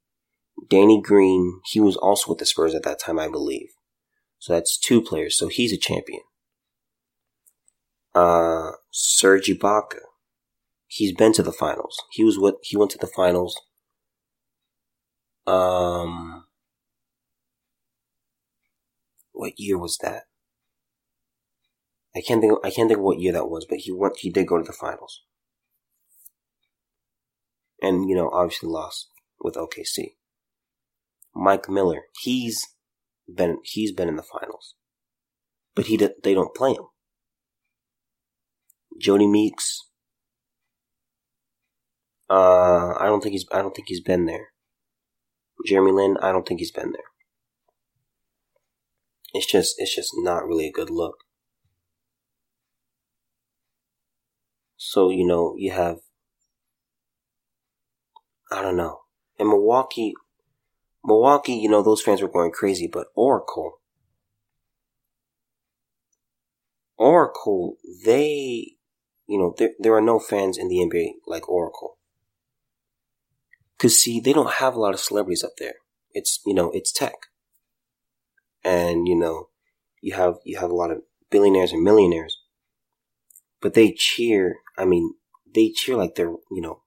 Danny 0.68 1.00
Green, 1.00 1.62
he 1.66 1.80
was 1.80 1.96
also 1.96 2.32
with 2.32 2.40
the 2.40 2.46
Spurs 2.48 2.74
at 2.74 2.82
that 2.82 3.00
time, 3.00 3.20
I 3.20 3.28
believe. 3.28 3.70
So 4.40 4.54
that's 4.54 4.80
two 4.80 5.04
players. 5.04 5.38
So 5.38 5.48
he's 5.48 5.72
a 5.72 5.78
champion. 5.78 6.22
Uh, 8.18 8.72
Serge 8.90 9.48
Ibaka, 9.48 10.00
he's 10.88 11.14
been 11.14 11.34
to 11.34 11.44
the 11.44 11.52
finals. 11.52 12.02
He 12.10 12.24
was 12.24 12.40
what 12.40 12.56
he 12.64 12.76
went 12.76 12.90
to 12.90 12.98
the 12.98 13.06
finals. 13.06 13.56
Um, 15.46 16.46
what 19.34 19.54
year 19.58 19.78
was 19.78 20.00
that? 20.02 20.24
I 22.16 22.22
can't 22.22 22.42
think. 22.42 22.58
I 22.64 22.72
can't 22.72 22.90
think 22.90 23.02
what 23.02 23.20
year 23.20 23.34
that 23.34 23.52
was, 23.52 23.68
but 23.70 23.78
he 23.82 23.92
went. 23.92 24.18
He 24.18 24.32
did 24.32 24.48
go 24.48 24.58
to 24.58 24.64
the 24.64 24.74
finals, 24.74 25.22
and 27.84 28.10
you 28.10 28.16
know, 28.16 28.32
obviously 28.32 28.68
lost 28.68 29.10
with 29.40 29.54
OKC. 29.54 30.16
Mike 31.36 31.70
Miller, 31.70 32.06
he's 32.20 32.66
been 33.32 33.60
he's 33.64 33.92
been 33.92 34.08
in 34.10 34.16
the 34.16 34.24
finals, 34.24 34.74
but 35.76 35.86
he 35.86 35.98
they 35.98 36.34
don't 36.34 36.56
play 36.56 36.72
him. 36.72 36.88
Jodie 39.02 39.30
Meeks, 39.30 39.88
uh, 42.30 42.96
I 43.00 43.06
don't 43.06 43.22
think 43.22 43.34
he's 43.34 43.46
I 43.52 43.62
don't 43.62 43.76
think 43.76 43.88
he's 43.88 44.02
been 44.02 44.26
there. 44.26 44.50
Jeremy 45.66 45.92
Lin, 45.92 46.18
I 46.22 46.32
don't 46.32 46.48
think 46.48 46.60
he's 46.60 46.72
been 46.72 46.92
there. 46.92 47.12
It's 49.34 49.46
just 49.46 49.76
it's 49.78 49.96
just 49.96 50.12
not 50.16 50.48
really 50.48 50.68
a 50.68 50.72
good 50.72 50.90
look. 50.90 51.24
So, 54.78 55.10
you 55.10 55.26
know, 55.26 55.56
you 55.58 55.72
have 55.72 56.00
I 58.52 58.62
don't 58.62 58.78
know. 58.78 59.02
In 59.38 59.48
Milwaukee 59.48 60.14
Milwaukee, 61.04 61.54
you 61.54 61.70
know, 61.70 61.84
those 61.84 62.02
fans 62.02 62.22
were 62.22 62.28
going 62.28 62.52
crazy, 62.52 62.88
but 62.92 63.08
Oracle 63.16 63.80
Oracle, 66.98 67.78
they 68.06 68.77
you 69.28 69.38
know, 69.38 69.54
there 69.58 69.72
there 69.78 69.94
are 69.94 70.02
no 70.02 70.20
fans 70.20 70.58
in 70.58 70.70
the 70.70 70.78
NBA 70.78 71.16
like 71.28 71.48
Oracle. 71.50 71.98
Cause 73.78 73.96
see, 73.96 74.20
they 74.20 74.34
don't 74.34 74.54
have 74.54 74.76
a 74.76 74.80
lot 74.80 74.94
of 74.94 75.00
celebrities 75.00 75.44
up 75.44 75.52
there. 75.60 75.76
It's, 76.12 76.40
you 76.46 76.54
know, 76.54 76.72
it's 76.72 76.92
tech. 76.92 77.14
And, 78.64 79.08
you 79.08 79.16
know, 79.16 79.50
you 80.02 80.16
have, 80.16 80.36
you 80.44 80.58
have 80.58 80.72
a 80.72 80.76
lot 80.76 80.90
of 80.90 81.04
billionaires 81.30 81.72
and 81.72 81.84
millionaires. 81.84 82.40
But 83.62 83.76
they 83.76 83.92
cheer, 83.92 84.56
I 84.78 84.86
mean, 84.86 85.14
they 85.54 85.70
cheer 85.70 85.96
like 85.96 86.16
they're, 86.16 86.34
you 86.50 86.62
know, 86.62 86.82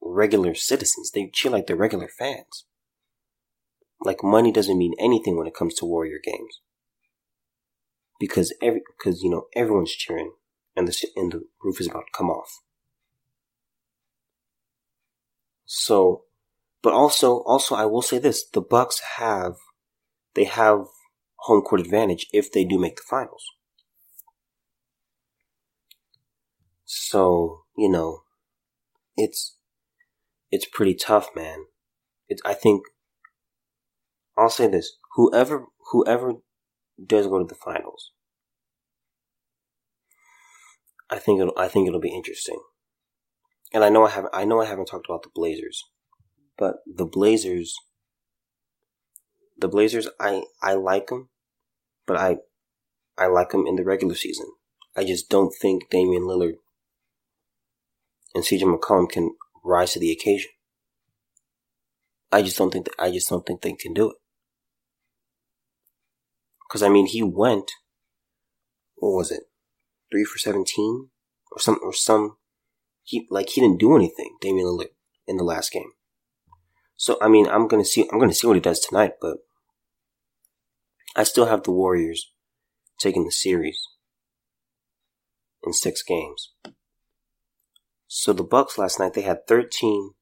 regular 0.00 0.54
citizens. 0.54 1.10
They 1.10 1.30
cheer 1.32 1.52
like 1.52 1.66
they're 1.66 1.76
regular 1.76 2.08
fans. 2.08 2.64
Like 4.00 4.22
money 4.22 4.52
doesn't 4.52 4.78
mean 4.78 4.94
anything 4.98 5.36
when 5.36 5.46
it 5.46 5.54
comes 5.54 5.74
to 5.74 5.84
Warrior 5.84 6.18
games. 6.24 6.60
Because 8.18 8.54
every, 8.62 8.82
cause, 9.02 9.20
you 9.22 9.28
know, 9.28 9.48
everyone's 9.54 9.92
cheering 9.92 10.32
and 10.76 10.86
the, 10.86 11.08
and 11.16 11.32
the 11.32 11.42
roof 11.62 11.80
is 11.80 11.86
about 11.86 12.04
to 12.06 12.16
come 12.16 12.30
off. 12.30 12.60
So, 15.64 16.24
but 16.82 16.92
also, 16.92 17.38
also, 17.38 17.74
I 17.74 17.86
will 17.86 18.02
say 18.02 18.18
this: 18.18 18.46
the 18.46 18.60
Bucks 18.60 19.00
have, 19.18 19.56
they 20.34 20.44
have 20.44 20.86
home 21.36 21.62
court 21.62 21.80
advantage 21.80 22.28
if 22.32 22.52
they 22.52 22.64
do 22.64 22.78
make 22.78 22.96
the 22.96 23.02
finals. 23.08 23.44
So, 26.84 27.64
you 27.76 27.90
know, 27.90 28.22
it's, 29.16 29.56
it's 30.52 30.66
pretty 30.66 30.94
tough, 30.94 31.30
man. 31.34 31.64
It's, 32.28 32.42
I 32.44 32.54
think, 32.54 32.84
I'll 34.36 34.50
say 34.50 34.68
this: 34.68 34.98
whoever, 35.14 35.66
whoever 35.90 36.34
does 37.04 37.26
go 37.26 37.38
to 37.38 37.44
the 37.44 37.54
finals, 37.54 38.12
I 41.10 41.18
think 41.18 41.40
it'll, 41.40 41.54
I 41.56 41.68
think 41.68 41.88
it'll 41.88 42.00
be 42.00 42.14
interesting 42.14 42.58
and 43.72 43.84
I 43.84 43.88
know 43.88 44.06
I 44.06 44.10
haven't 44.10 44.34
I 44.34 44.44
know 44.44 44.60
I 44.60 44.66
haven't 44.66 44.86
talked 44.86 45.06
about 45.06 45.22
the 45.22 45.30
Blazers, 45.34 45.84
but 46.56 46.76
the 46.86 47.04
Blazers 47.04 47.74
the 49.58 49.68
Blazers 49.68 50.08
I 50.20 50.44
I 50.62 50.74
like 50.74 51.08
them, 51.08 51.28
but 52.06 52.16
I 52.16 52.38
I 53.18 53.26
like 53.26 53.50
them 53.50 53.66
in 53.66 53.76
the 53.76 53.84
regular 53.84 54.14
season. 54.14 54.46
I 54.96 55.04
just 55.04 55.28
don't 55.28 55.52
think 55.60 55.90
Damian 55.90 56.22
Lillard 56.22 56.54
and 58.34 58.44
CJ 58.44 58.62
McCollum 58.62 59.10
can 59.10 59.34
rise 59.64 59.92
to 59.92 59.98
the 59.98 60.10
occasion. 60.12 60.50
I 62.32 62.42
just 62.42 62.58
don't 62.58 62.70
think 62.70 62.86
that, 62.86 62.94
I 62.98 63.10
just 63.10 63.28
don't 63.28 63.46
think 63.46 63.62
they 63.62 63.72
can 63.72 63.94
do 63.94 64.10
it. 64.10 64.16
Cause 66.70 66.82
I 66.82 66.88
mean, 66.88 67.06
he 67.06 67.22
went, 67.22 67.70
what 68.96 69.10
was 69.10 69.30
it? 69.30 69.44
Three 70.10 70.24
for 70.24 70.38
17 70.38 71.08
or 71.52 71.58
some, 71.58 71.78
or 71.82 71.92
some 71.92 72.36
he 73.02 73.26
like 73.30 73.50
he 73.50 73.60
didn't 73.60 73.80
do 73.80 73.96
anything, 73.96 74.36
Damian 74.40 74.66
Lillard, 74.66 74.90
in 75.26 75.36
the 75.36 75.44
last 75.44 75.72
game. 75.72 75.92
So 76.96 77.16
I 77.20 77.28
mean, 77.28 77.46
I'm 77.46 77.68
gonna 77.68 77.84
see 77.84 78.08
I'm 78.12 78.18
gonna 78.18 78.34
see 78.34 78.46
what 78.46 78.56
he 78.56 78.60
does 78.60 78.80
tonight, 78.80 79.12
but 79.20 79.38
I 81.14 81.22
still 81.22 81.46
have 81.46 81.62
the 81.62 81.70
Warriors 81.70 82.32
taking 82.98 83.24
the 83.24 83.30
series 83.30 83.88
in 85.62 85.72
six 85.72 86.02
games. 86.02 86.52
So 88.08 88.32
the 88.32 88.44
Bucks 88.44 88.76
last 88.76 88.98
night 88.98 89.14
they 89.14 89.22
had 89.22 89.46
13. 89.46 90.12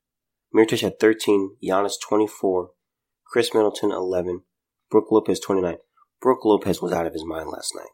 Mirotic 0.54 0.80
had 0.80 0.98
13. 0.98 1.56
Giannis 1.62 1.94
24. 2.00 2.70
Khris 3.26 3.52
Middleton 3.54 3.90
11. 3.90 4.42
Brook 4.90 5.06
Lopez 5.10 5.40
29. 5.40 5.76
Brook 6.20 6.44
Lopez 6.44 6.80
was 6.80 6.92
out 6.92 7.06
of 7.06 7.12
his 7.12 7.24
mind 7.24 7.48
last 7.50 7.74
night 7.74 7.88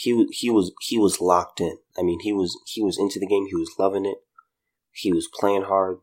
he 0.00 0.26
he 0.30 0.50
was 0.50 0.72
he 0.80 0.96
was 0.96 1.20
locked 1.20 1.60
in. 1.60 1.76
I 1.98 2.02
mean, 2.02 2.20
he 2.20 2.32
was 2.32 2.58
he 2.66 2.82
was 2.82 2.98
into 2.98 3.18
the 3.20 3.26
game. 3.26 3.46
He 3.46 3.54
was 3.54 3.74
loving 3.78 4.06
it. 4.06 4.18
He 4.92 5.12
was 5.12 5.28
playing 5.32 5.64
hard. 5.64 5.98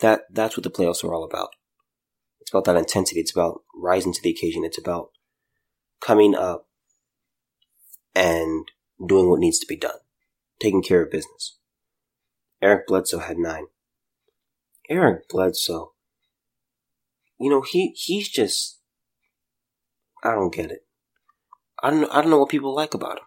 That 0.00 0.22
that's 0.30 0.56
what 0.56 0.64
the 0.64 0.70
playoffs 0.70 1.02
are 1.02 1.14
all 1.14 1.24
about. 1.24 1.50
It's 2.40 2.50
about 2.50 2.66
that 2.66 2.76
intensity. 2.76 3.20
It's 3.20 3.32
about 3.32 3.62
rising 3.74 4.12
to 4.12 4.22
the 4.22 4.30
occasion. 4.30 4.64
It's 4.64 4.78
about 4.78 5.12
coming 6.00 6.34
up 6.34 6.68
and 8.14 8.70
doing 9.04 9.30
what 9.30 9.40
needs 9.40 9.58
to 9.60 9.66
be 9.66 9.76
done, 9.76 10.00
taking 10.60 10.82
care 10.82 11.02
of 11.02 11.10
business. 11.10 11.58
Eric 12.60 12.86
Bledsoe 12.86 13.20
had 13.20 13.38
nine. 13.38 13.66
Eric 14.90 15.28
Bledsoe, 15.30 15.92
you 17.40 17.48
know, 17.48 17.62
he 17.62 17.94
he's 17.96 18.28
just 18.28 18.78
I 20.22 20.32
don't 20.32 20.54
get 20.54 20.70
it. 20.70 20.85
I 21.82 21.90
don't 21.90 22.10
I 22.10 22.20
don't 22.22 22.30
know 22.30 22.38
what 22.38 22.48
people 22.48 22.74
like 22.74 22.94
about 22.94 23.18
him. 23.18 23.24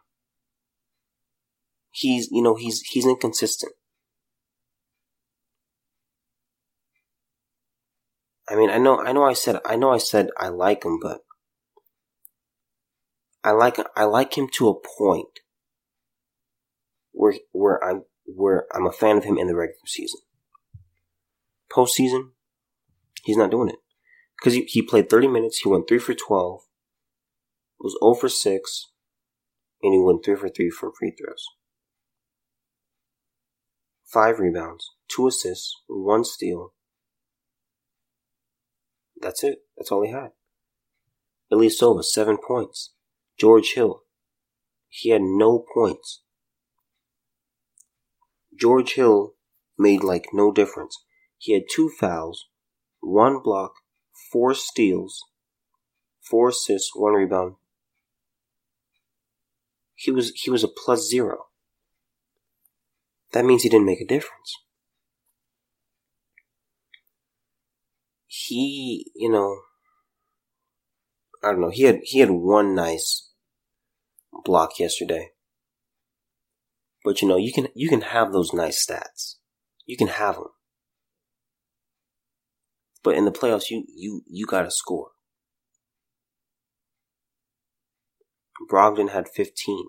He's, 1.91 2.29
you 2.31 2.41
know, 2.41 2.55
he's, 2.55 2.81
he's 2.81 3.05
inconsistent. 3.05 3.73
I 8.47 8.55
mean, 8.55 8.69
I 8.69 8.77
know, 8.77 8.99
I 8.99 9.11
know 9.11 9.23
I 9.23 9.33
said, 9.33 9.59
I 9.65 9.75
know 9.75 9.91
I 9.91 9.97
said 9.97 10.29
I 10.37 10.49
like 10.49 10.83
him, 10.83 10.99
but 10.99 11.21
I 13.43 13.51
like, 13.51 13.77
I 13.95 14.05
like 14.05 14.37
him 14.37 14.47
to 14.53 14.69
a 14.69 14.73
point 14.97 15.41
where, 17.11 17.35
where 17.51 17.83
I'm, 17.83 18.03
where 18.25 18.65
I'm 18.73 18.87
a 18.87 18.91
fan 18.91 19.17
of 19.17 19.23
him 19.23 19.37
in 19.37 19.47
the 19.47 19.55
regular 19.55 19.85
season. 19.85 20.21
Postseason, 21.71 22.29
he's 23.23 23.37
not 23.37 23.51
doing 23.51 23.69
it. 23.69 23.79
Cause 24.41 24.53
he, 24.53 24.63
he 24.63 24.81
played 24.81 25.09
30 25.09 25.27
minutes, 25.27 25.59
he 25.59 25.69
went 25.69 25.87
3 25.87 25.99
for 25.99 26.13
12, 26.13 26.61
was 27.79 27.97
0 28.03 28.15
for 28.15 28.29
6, 28.29 28.85
and 29.81 29.93
he 29.93 29.99
went 29.99 30.23
3 30.25 30.35
for 30.35 30.49
3 30.49 30.69
from 30.69 30.91
free 30.97 31.13
throws. 31.17 31.45
5 34.05 34.39
rebounds, 34.39 34.89
two 35.07 35.27
assists, 35.27 35.73
one 35.87 36.23
steal. 36.23 36.73
That's 39.21 39.43
it. 39.43 39.59
That's 39.77 39.91
all 39.91 40.03
he 40.03 40.11
had. 40.11 40.31
Ilyasova, 41.51 42.03
seven 42.03 42.37
points. 42.37 42.93
George 43.39 43.73
Hill, 43.73 44.03
he 44.87 45.09
had 45.09 45.21
no 45.21 45.63
points. 45.73 46.23
George 48.59 48.93
Hill 48.93 49.35
made 49.77 50.03
like 50.03 50.27
no 50.33 50.51
difference. 50.51 50.97
He 51.37 51.53
had 51.53 51.63
two 51.73 51.89
fouls, 51.89 52.47
one 52.99 53.41
block, 53.41 53.73
four 54.31 54.53
steals, 54.53 55.23
four 56.21 56.49
assists, 56.49 56.91
one 56.93 57.13
rebound. 57.13 57.55
He 59.99 60.11
was 60.11 60.31
he 60.33 60.49
was 60.49 60.63
a 60.63 60.69
plus 60.69 61.09
zero. 61.09 61.47
That 63.33 63.43
means 63.43 63.63
he 63.63 63.69
didn't 63.69 63.85
make 63.85 63.99
a 63.99 64.07
difference. 64.07 64.55
He, 68.25 69.11
you 69.13 69.29
know, 69.29 69.59
I 71.43 71.51
don't 71.51 71.59
know. 71.59 71.69
He 71.69 71.83
had 71.83 71.99
he 72.03 72.19
had 72.19 72.31
one 72.31 72.73
nice 72.73 73.29
block 74.45 74.79
yesterday. 74.79 75.31
But 77.03 77.21
you 77.21 77.27
know, 77.27 77.37
you 77.37 77.51
can 77.51 77.67
you 77.75 77.89
can 77.89 78.01
have 78.01 78.31
those 78.31 78.53
nice 78.53 78.85
stats. 78.85 79.35
You 79.85 79.97
can 79.97 80.07
have 80.07 80.35
them. 80.35 80.51
But 83.03 83.15
in 83.15 83.25
the 83.25 83.31
playoffs, 83.31 83.69
you 83.69 83.83
you 83.93 84.23
you 84.27 84.45
got 84.45 84.61
to 84.61 84.71
score. 84.71 85.09
Brogdon 88.67 89.11
had 89.11 89.27
15. 89.29 89.85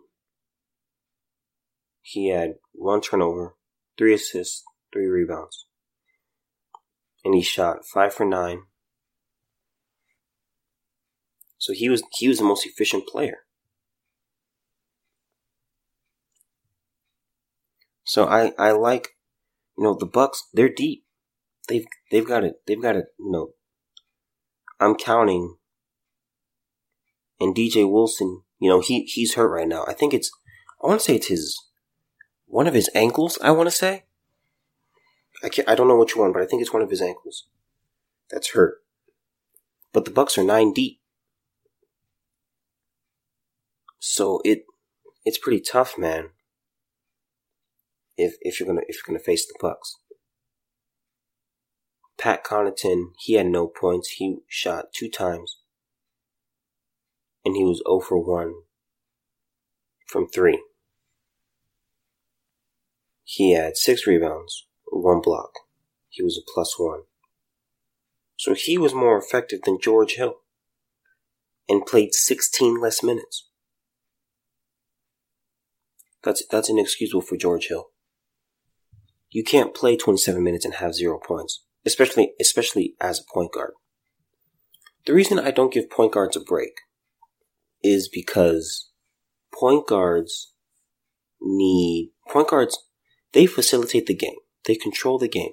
He 2.02 2.28
had 2.28 2.54
one 2.72 3.00
turnover, 3.00 3.54
three 3.96 4.14
assists, 4.14 4.64
three 4.92 5.06
rebounds. 5.06 5.66
And 7.24 7.34
he 7.34 7.42
shot 7.42 7.84
5 7.84 8.14
for 8.14 8.26
9. 8.26 8.62
So 11.58 11.74
he 11.74 11.90
was 11.90 12.02
he 12.18 12.26
was 12.26 12.38
the 12.38 12.44
most 12.44 12.66
efficient 12.66 13.06
player. 13.06 13.40
So 18.02 18.24
I, 18.24 18.52
I 18.58 18.72
like, 18.72 19.10
you 19.76 19.84
know, 19.84 19.94
the 19.94 20.06
Bucks. 20.06 20.48
They're 20.54 20.72
deep. 20.72 21.04
They've 21.68 21.86
they've 22.10 22.26
got 22.26 22.44
it. 22.44 22.54
They've 22.66 22.80
got 22.80 22.96
it. 22.96 23.06
You 23.18 23.30
know, 23.30 23.50
I'm 24.80 24.94
counting. 24.94 25.56
And 27.38 27.54
DJ 27.54 27.90
Wilson, 27.90 28.42
you 28.60 28.68
know, 28.68 28.80
he 28.80 29.02
he's 29.02 29.34
hurt 29.34 29.48
right 29.48 29.68
now. 29.68 29.84
I 29.88 29.92
think 29.92 30.14
it's. 30.14 30.30
I 30.82 30.86
want 30.86 31.00
to 31.00 31.04
say 31.04 31.16
it's 31.16 31.28
his, 31.28 31.58
one 32.46 32.66
of 32.66 32.74
his 32.74 32.88
ankles. 32.94 33.38
I 33.42 33.50
want 33.50 33.68
to 33.68 33.74
say. 33.74 34.04
I 35.42 35.48
can't. 35.48 35.68
I 35.68 35.74
don't 35.74 35.88
know 35.88 35.98
which 35.98 36.16
one, 36.16 36.32
but 36.32 36.42
I 36.42 36.46
think 36.46 36.62
it's 36.62 36.72
one 36.72 36.82
of 36.82 36.90
his 36.90 37.02
ankles. 37.02 37.46
That's 38.30 38.52
hurt. 38.52 38.82
But 39.92 40.04
the 40.04 40.10
Bucks 40.10 40.38
are 40.38 40.44
nine 40.44 40.72
deep. 40.72 41.00
So 43.98 44.40
it 44.44 44.64
it's 45.24 45.38
pretty 45.38 45.60
tough, 45.60 45.98
man 45.98 46.30
if 48.20 48.36
if 48.40 48.60
you're 48.60 48.66
gonna 48.66 48.82
if 48.86 48.96
you're 48.96 49.14
gonna 49.14 49.24
face 49.24 49.46
the 49.46 49.54
Bucks. 49.60 49.96
Pat 52.18 52.44
Connaughton, 52.44 53.12
he 53.18 53.34
had 53.34 53.46
no 53.46 53.66
points. 53.66 54.10
He 54.10 54.38
shot 54.46 54.92
two 54.92 55.08
times. 55.08 55.56
And 57.44 57.56
he 57.56 57.64
was 57.64 57.82
0 57.86 58.00
for 58.00 58.18
1 58.18 58.54
from 60.06 60.28
3. 60.28 60.62
He 63.24 63.54
had 63.54 63.76
6 63.76 64.06
rebounds, 64.06 64.66
1 64.90 65.20
block. 65.20 65.50
He 66.08 66.22
was 66.22 66.36
a 66.36 66.50
plus 66.52 66.74
1. 66.78 67.02
So 68.36 68.54
he 68.54 68.76
was 68.76 68.94
more 68.94 69.18
effective 69.18 69.60
than 69.64 69.78
George 69.80 70.14
Hill 70.14 70.36
and 71.68 71.86
played 71.86 72.14
16 72.14 72.80
less 72.80 73.02
minutes. 73.02 73.48
That's 76.22 76.42
that's 76.50 76.68
inexcusable 76.68 77.22
for 77.22 77.36
George 77.36 77.68
Hill. 77.68 77.90
You 79.30 79.44
can't 79.44 79.74
play 79.74 79.96
27 79.96 80.42
minutes 80.42 80.64
and 80.64 80.74
have 80.74 80.94
zero 80.94 81.18
points, 81.18 81.64
especially 81.86 82.32
especially 82.40 82.94
as 83.00 83.20
a 83.20 83.32
point 83.32 83.52
guard. 83.52 83.72
The 85.06 85.14
reason 85.14 85.38
I 85.38 85.50
don't 85.50 85.72
give 85.72 85.88
point 85.88 86.12
guards 86.12 86.36
a 86.36 86.40
break 86.40 86.80
is 87.82 88.08
because 88.08 88.90
point 89.52 89.86
guards 89.86 90.52
need 91.40 92.10
point 92.28 92.48
guards 92.48 92.78
they 93.32 93.46
facilitate 93.46 94.06
the 94.06 94.14
game. 94.14 94.36
They 94.66 94.74
control 94.74 95.16
the 95.18 95.28
game. 95.28 95.52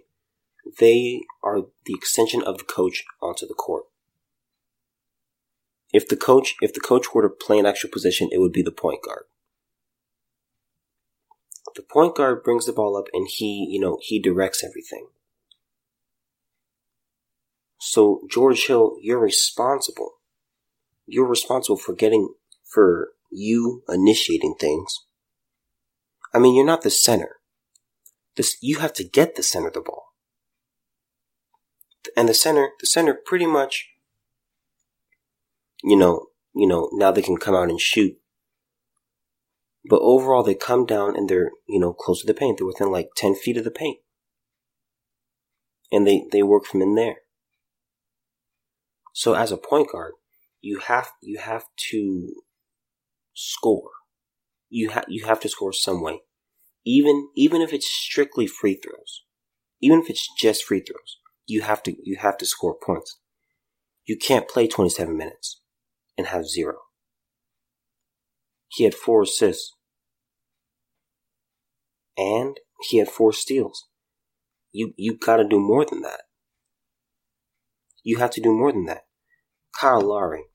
They 0.79 1.21
are 1.43 1.61
the 1.85 1.93
extension 1.93 2.41
of 2.41 2.57
the 2.57 2.63
coach 2.63 3.05
onto 3.21 3.47
the 3.47 3.53
court. 3.53 3.83
If 5.93 6.07
the 6.07 6.17
coach 6.17 6.55
if 6.61 6.73
the 6.73 6.79
coach 6.79 7.13
were 7.13 7.21
to 7.21 7.29
play 7.29 7.59
an 7.59 7.65
extra 7.65 7.89
position, 7.89 8.29
it 8.31 8.39
would 8.39 8.51
be 8.51 8.63
the 8.63 8.71
point 8.71 9.03
guard 9.03 9.23
the 11.77 11.83
point 11.83 12.15
guard 12.15 12.43
brings 12.43 12.65
the 12.65 12.73
ball 12.73 12.97
up 12.97 13.05
and 13.13 13.27
he, 13.29 13.67
you 13.69 13.79
know, 13.79 13.99
he 14.01 14.19
directs 14.19 14.63
everything. 14.63 15.07
So, 17.79 18.21
George 18.29 18.65
Hill, 18.65 18.97
you're 19.01 19.19
responsible. 19.19 20.13
You're 21.07 21.25
responsible 21.25 21.77
for 21.77 21.93
getting, 21.93 22.33
for 22.63 23.09
you 23.31 23.83
initiating 23.89 24.55
things. 24.59 25.05
I 26.33 26.39
mean, 26.39 26.55
you're 26.55 26.65
not 26.65 26.83
the 26.83 26.91
center. 26.91 27.37
This, 28.35 28.57
you 28.61 28.79
have 28.79 28.93
to 28.93 29.03
get 29.03 29.35
the 29.35 29.43
center 29.43 29.71
the 29.71 29.81
ball. 29.81 30.03
And 32.15 32.29
the 32.29 32.33
center, 32.33 32.69
the 32.79 32.85
center 32.85 33.15
pretty 33.25 33.47
much, 33.47 33.89
you 35.83 35.95
know, 35.95 36.27
you 36.53 36.67
know, 36.67 36.89
now 36.93 37.11
they 37.11 37.21
can 37.21 37.37
come 37.37 37.55
out 37.55 37.69
and 37.69 37.81
shoot 37.81 38.17
but 39.89 40.01
overall, 40.01 40.43
they 40.43 40.55
come 40.55 40.85
down 40.85 41.15
and 41.15 41.29
they're, 41.29 41.51
you 41.67 41.79
know, 41.79 41.93
close 41.93 42.21
to 42.21 42.27
the 42.27 42.33
paint. 42.33 42.57
They're 42.57 42.67
within 42.67 42.91
like 42.91 43.09
10 43.15 43.35
feet 43.35 43.57
of 43.57 43.63
the 43.63 43.71
paint. 43.71 43.99
And 45.91 46.05
they, 46.05 46.25
they 46.31 46.43
work 46.43 46.65
from 46.65 46.81
in 46.81 46.95
there. 46.95 47.17
So 49.13 49.33
as 49.33 49.51
a 49.51 49.57
point 49.57 49.91
guard, 49.91 50.13
you 50.61 50.79
have, 50.79 51.11
you 51.21 51.39
have 51.39 51.65
to 51.91 52.33
score. 53.33 53.91
You 54.69 54.89
have, 54.89 55.05
you 55.07 55.25
have 55.25 55.39
to 55.41 55.49
score 55.49 55.73
some 55.73 56.01
way. 56.01 56.21
Even, 56.85 57.29
even 57.35 57.61
if 57.61 57.73
it's 57.73 57.89
strictly 57.89 58.47
free 58.47 58.75
throws. 58.75 59.23
Even 59.81 59.99
if 60.01 60.09
it's 60.09 60.27
just 60.39 60.63
free 60.63 60.81
throws. 60.81 61.17
You 61.47 61.61
have 61.61 61.83
to, 61.83 61.95
you 62.03 62.17
have 62.17 62.37
to 62.39 62.45
score 62.45 62.75
points. 62.75 63.19
You 64.05 64.17
can't 64.17 64.47
play 64.47 64.67
27 64.67 65.15
minutes 65.17 65.61
and 66.17 66.27
have 66.27 66.45
zero. 66.47 66.75
He 68.69 68.83
had 68.83 68.93
four 68.95 69.23
assists 69.23 69.75
and 72.17 72.59
he 72.89 72.97
had 72.97 73.09
four 73.09 73.33
steals. 73.33 73.87
You 74.71 74.93
you 74.97 75.17
got 75.17 75.37
to 75.37 75.47
do 75.47 75.59
more 75.59 75.85
than 75.85 76.01
that. 76.01 76.21
You 78.03 78.17
have 78.17 78.31
to 78.31 78.41
do 78.41 78.53
more 78.53 78.71
than 78.71 78.85
that. 78.85 79.06
Kyle 79.79 80.01
Lowry, 80.01 80.45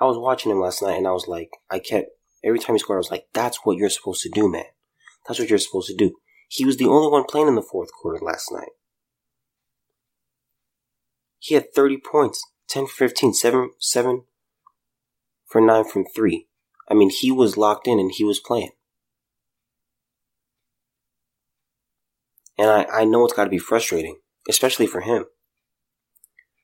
I 0.00 0.06
was 0.06 0.18
watching 0.18 0.50
him 0.50 0.60
last 0.60 0.82
night, 0.82 0.96
and 0.96 1.06
I 1.06 1.12
was 1.12 1.28
like, 1.28 1.50
I 1.70 1.78
kept 1.78 2.08
every 2.42 2.58
time 2.58 2.74
he 2.74 2.80
scored, 2.80 2.96
I 2.96 2.98
was 2.98 3.10
like, 3.10 3.26
that's 3.32 3.58
what 3.64 3.76
you're 3.76 3.88
supposed 3.88 4.22
to 4.22 4.28
do, 4.28 4.50
man. 4.50 4.64
That's 5.26 5.38
what 5.38 5.48
you're 5.48 5.58
supposed 5.58 5.88
to 5.88 5.96
do. 5.96 6.16
He 6.48 6.64
was 6.64 6.76
the 6.76 6.86
only 6.86 7.08
one 7.08 7.24
playing 7.24 7.46
in 7.46 7.54
the 7.54 7.62
fourth 7.62 7.90
quarter 7.92 8.18
last 8.24 8.50
night. 8.50 8.70
He 11.38 11.54
had 11.54 11.72
30 11.72 11.98
points, 11.98 12.44
10 12.68 12.86
for 12.86 12.94
15, 12.94 13.34
7, 13.34 13.70
7 13.78 14.24
for 15.46 15.60
9 15.60 15.84
from 15.84 16.04
3. 16.14 16.48
I 16.88 16.94
mean, 16.94 17.10
he 17.10 17.30
was 17.30 17.56
locked 17.56 17.86
in 17.86 18.00
and 18.00 18.10
he 18.12 18.24
was 18.24 18.40
playing. 18.40 18.72
And 22.58 22.68
I, 22.68 22.86
I 22.92 23.04
know 23.04 23.24
it's 23.24 23.34
got 23.34 23.44
to 23.44 23.50
be 23.50 23.58
frustrating, 23.58 24.18
especially 24.48 24.86
for 24.86 25.00
him. 25.00 25.26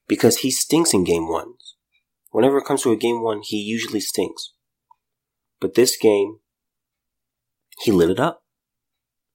Because 0.07 0.39
he 0.39 0.51
stinks 0.51 0.93
in 0.93 1.05
game 1.05 1.29
ones. 1.29 1.77
Whenever 2.31 2.59
it 2.59 2.65
comes 2.65 2.83
to 2.83 2.93
a 2.93 2.97
game 2.97 3.23
one, 3.23 3.41
he 3.43 3.57
usually 3.57 4.01
stinks. 4.01 4.53
But 5.61 5.75
this 5.75 5.97
game, 5.97 6.39
he 7.81 7.91
lit 7.91 8.11
it 8.11 8.21
up. 8.21 8.43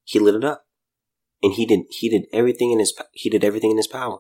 He 0.04 0.20
lit 0.20 0.36
it 0.36 0.44
up. 0.44 0.66
And 1.42 1.54
he 1.54 1.66
did, 1.66 1.82
he 1.90 2.10
did 2.10 2.26
everything 2.32 2.72
in 2.72 2.80
his, 2.80 2.94
he 3.12 3.30
did 3.30 3.44
everything 3.44 3.72
in 3.72 3.78
his 3.78 3.88
power. 3.88 4.20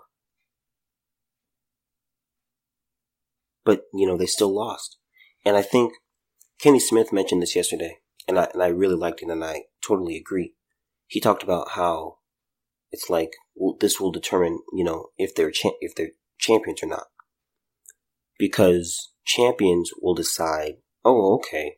But, 3.64 3.84
you 3.94 4.06
know, 4.06 4.18
they 4.18 4.26
still 4.26 4.54
lost. 4.54 4.98
And 5.46 5.56
I 5.56 5.62
think 5.62 5.94
Kenny 6.60 6.80
Smith 6.80 7.12
mentioned 7.12 7.42
this 7.42 7.56
yesterday, 7.56 7.98
and 8.28 8.40
I, 8.40 8.48
and 8.54 8.64
I 8.64 8.68
really 8.68 8.96
liked 8.96 9.22
it, 9.22 9.30
and 9.30 9.44
I 9.44 9.64
totally 9.86 10.18
agree. 10.18 10.54
He 11.08 11.20
talked 11.20 11.44
about 11.44 11.72
how 11.72 12.20
it's 12.92 13.10
like 13.10 13.32
well, 13.56 13.76
this 13.80 14.00
will 14.00 14.12
determine, 14.12 14.60
you 14.72 14.84
know, 14.84 15.08
if 15.18 15.36
they're 15.36 15.52
cha- 15.52 15.72
if 15.82 15.96
they're 15.96 16.12
champions 16.38 16.82
or 16.82 16.88
not, 16.88 17.08
because 18.38 19.14
champions 19.26 19.92
will 20.02 20.16
decide. 20.16 20.74
Oh, 21.06 21.36
okay. 21.36 21.78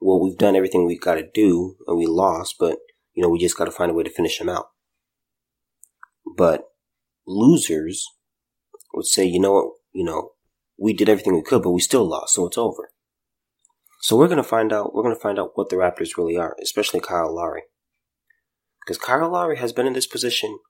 Well, 0.00 0.20
we've 0.20 0.38
done 0.38 0.56
everything 0.56 0.86
we've 0.86 1.00
got 1.00 1.14
to 1.16 1.28
do, 1.32 1.76
and 1.86 1.98
we 1.98 2.06
lost, 2.06 2.56
but 2.58 2.78
you 3.14 3.22
know, 3.22 3.28
we 3.28 3.38
just 3.38 3.56
got 3.56 3.64
to 3.64 3.72
find 3.72 3.90
a 3.90 3.94
way 3.94 4.04
to 4.04 4.10
finish 4.10 4.38
them 4.38 4.48
out. 4.48 4.66
But 6.36 6.64
losers 7.26 8.06
would 8.94 9.06
say, 9.06 9.24
you 9.24 9.40
know 9.40 9.52
what, 9.52 9.66
you 9.92 10.04
know, 10.04 10.32
we 10.78 10.92
did 10.92 11.08
everything 11.08 11.34
we 11.34 11.42
could, 11.42 11.62
but 11.62 11.72
we 11.72 11.80
still 11.80 12.08
lost, 12.08 12.34
so 12.34 12.46
it's 12.46 12.58
over. 12.58 12.90
So 14.00 14.16
we're 14.16 14.28
gonna 14.28 14.44
find 14.44 14.72
out. 14.72 14.94
We're 14.94 15.02
gonna 15.02 15.16
find 15.16 15.38
out 15.38 15.52
what 15.54 15.70
the 15.70 15.76
Raptors 15.76 16.16
really 16.16 16.36
are, 16.36 16.56
especially 16.62 17.00
Kyle 17.00 17.34
Lowry, 17.34 17.62
because 18.80 18.96
Kyle 18.96 19.28
Lowry 19.28 19.58
has 19.58 19.72
been 19.72 19.88
in 19.88 19.92
this 19.92 20.06
position 20.06 20.60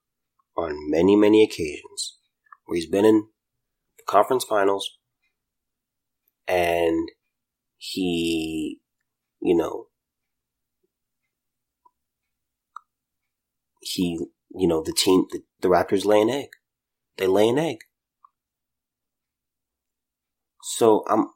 on 0.56 0.90
many, 0.90 1.14
many 1.14 1.44
occasions, 1.44 2.16
where 2.64 2.76
he's 2.76 2.88
been 2.88 3.04
in 3.04 3.28
the 3.98 4.04
conference 4.08 4.44
finals, 4.44 4.98
and 6.48 7.10
he, 7.76 8.80
you 9.40 9.54
know, 9.54 9.86
he, 13.82 14.18
you 14.50 14.66
know, 14.66 14.82
the 14.82 14.92
team, 14.92 15.26
the, 15.30 15.42
the 15.60 15.68
Raptors 15.68 16.04
lay 16.04 16.22
an 16.22 16.30
egg. 16.30 16.48
They 17.18 17.26
lay 17.26 17.48
an 17.50 17.58
egg. 17.58 17.78
So 20.62 21.04
I'm, 21.08 21.28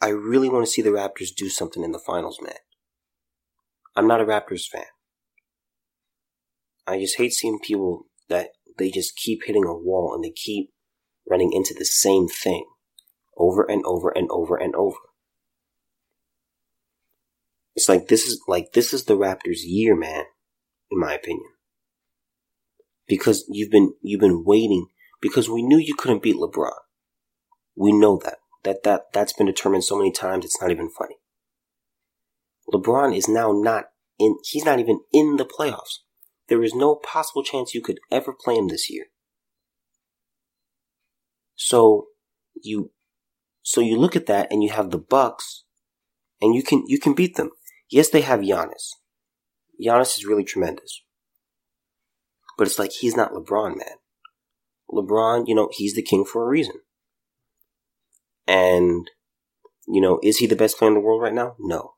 I 0.00 0.08
really 0.08 0.48
want 0.48 0.64
to 0.64 0.70
see 0.70 0.82
the 0.82 0.90
Raptors 0.90 1.34
do 1.34 1.48
something 1.48 1.82
in 1.82 1.92
the 1.92 2.02
finals, 2.04 2.38
man. 2.42 2.54
I'm 3.94 4.08
not 4.08 4.20
a 4.20 4.24
Raptors 4.24 4.66
fan. 4.66 4.84
I 6.86 6.98
just 6.98 7.16
hate 7.16 7.32
seeing 7.32 7.58
people 7.58 8.06
that 8.28 8.50
they 8.78 8.90
just 8.90 9.16
keep 9.16 9.40
hitting 9.46 9.64
a 9.64 9.74
wall 9.74 10.12
and 10.14 10.22
they 10.22 10.30
keep 10.30 10.70
running 11.28 11.52
into 11.52 11.74
the 11.76 11.84
same 11.84 12.28
thing 12.28 12.64
over 13.36 13.64
and 13.64 13.82
over 13.84 14.10
and 14.10 14.28
over 14.30 14.56
and 14.56 14.74
over. 14.74 14.96
It's 17.74 17.88
like 17.88 18.08
this 18.08 18.26
is 18.26 18.42
like 18.48 18.72
this 18.72 18.94
is 18.94 19.04
the 19.04 19.16
Raptors 19.16 19.60
year, 19.62 19.94
man, 19.94 20.24
in 20.90 20.98
my 20.98 21.14
opinion. 21.14 21.50
Because 23.06 23.44
you've 23.48 23.70
been 23.70 23.94
you've 24.00 24.20
been 24.20 24.44
waiting 24.44 24.86
because 25.20 25.50
we 25.50 25.62
knew 25.62 25.78
you 25.78 25.94
couldn't 25.94 26.22
beat 26.22 26.36
LeBron. 26.36 26.70
We 27.76 27.92
know 27.92 28.18
that. 28.24 28.38
That 28.64 28.82
that 28.84 29.12
that's 29.12 29.34
been 29.34 29.46
determined 29.46 29.84
so 29.84 29.98
many 29.98 30.10
times 30.10 30.44
it's 30.44 30.60
not 30.60 30.70
even 30.70 30.88
funny. 30.88 31.16
LeBron 32.72 33.16
is 33.16 33.28
now 33.28 33.52
not 33.52 33.90
in 34.18 34.38
he's 34.42 34.64
not 34.64 34.80
even 34.80 35.00
in 35.12 35.36
the 35.36 35.44
playoffs. 35.44 35.98
There 36.48 36.62
is 36.62 36.74
no 36.74 36.96
possible 36.96 37.44
chance 37.44 37.74
you 37.74 37.82
could 37.82 37.98
ever 38.10 38.32
play 38.32 38.56
him 38.56 38.68
this 38.68 38.88
year. 38.90 39.06
So 41.54 42.06
you 42.54 42.90
so 43.66 43.80
you 43.80 43.96
look 43.96 44.14
at 44.14 44.26
that 44.26 44.46
and 44.52 44.62
you 44.62 44.70
have 44.70 44.92
the 44.92 44.96
Bucks 44.96 45.64
and 46.40 46.54
you 46.54 46.62
can 46.62 46.84
you 46.86 47.00
can 47.00 47.14
beat 47.14 47.34
them. 47.34 47.50
Yes, 47.90 48.08
they 48.08 48.20
have 48.20 48.38
Giannis. 48.38 48.92
Giannis 49.84 50.16
is 50.16 50.24
really 50.24 50.44
tremendous. 50.44 51.02
But 52.56 52.68
it's 52.68 52.78
like 52.78 52.92
he's 52.92 53.16
not 53.16 53.32
LeBron, 53.32 53.76
man. 53.76 53.96
LeBron, 54.88 55.48
you 55.48 55.54
know, 55.56 55.68
he's 55.72 55.94
the 55.94 56.02
king 56.02 56.24
for 56.24 56.44
a 56.44 56.48
reason. 56.48 56.76
And, 58.46 59.10
you 59.88 60.00
know, 60.00 60.20
is 60.22 60.36
he 60.38 60.46
the 60.46 60.54
best 60.54 60.78
player 60.78 60.90
in 60.90 60.94
the 60.94 61.00
world 61.00 61.20
right 61.20 61.34
now? 61.34 61.56
No. 61.58 61.94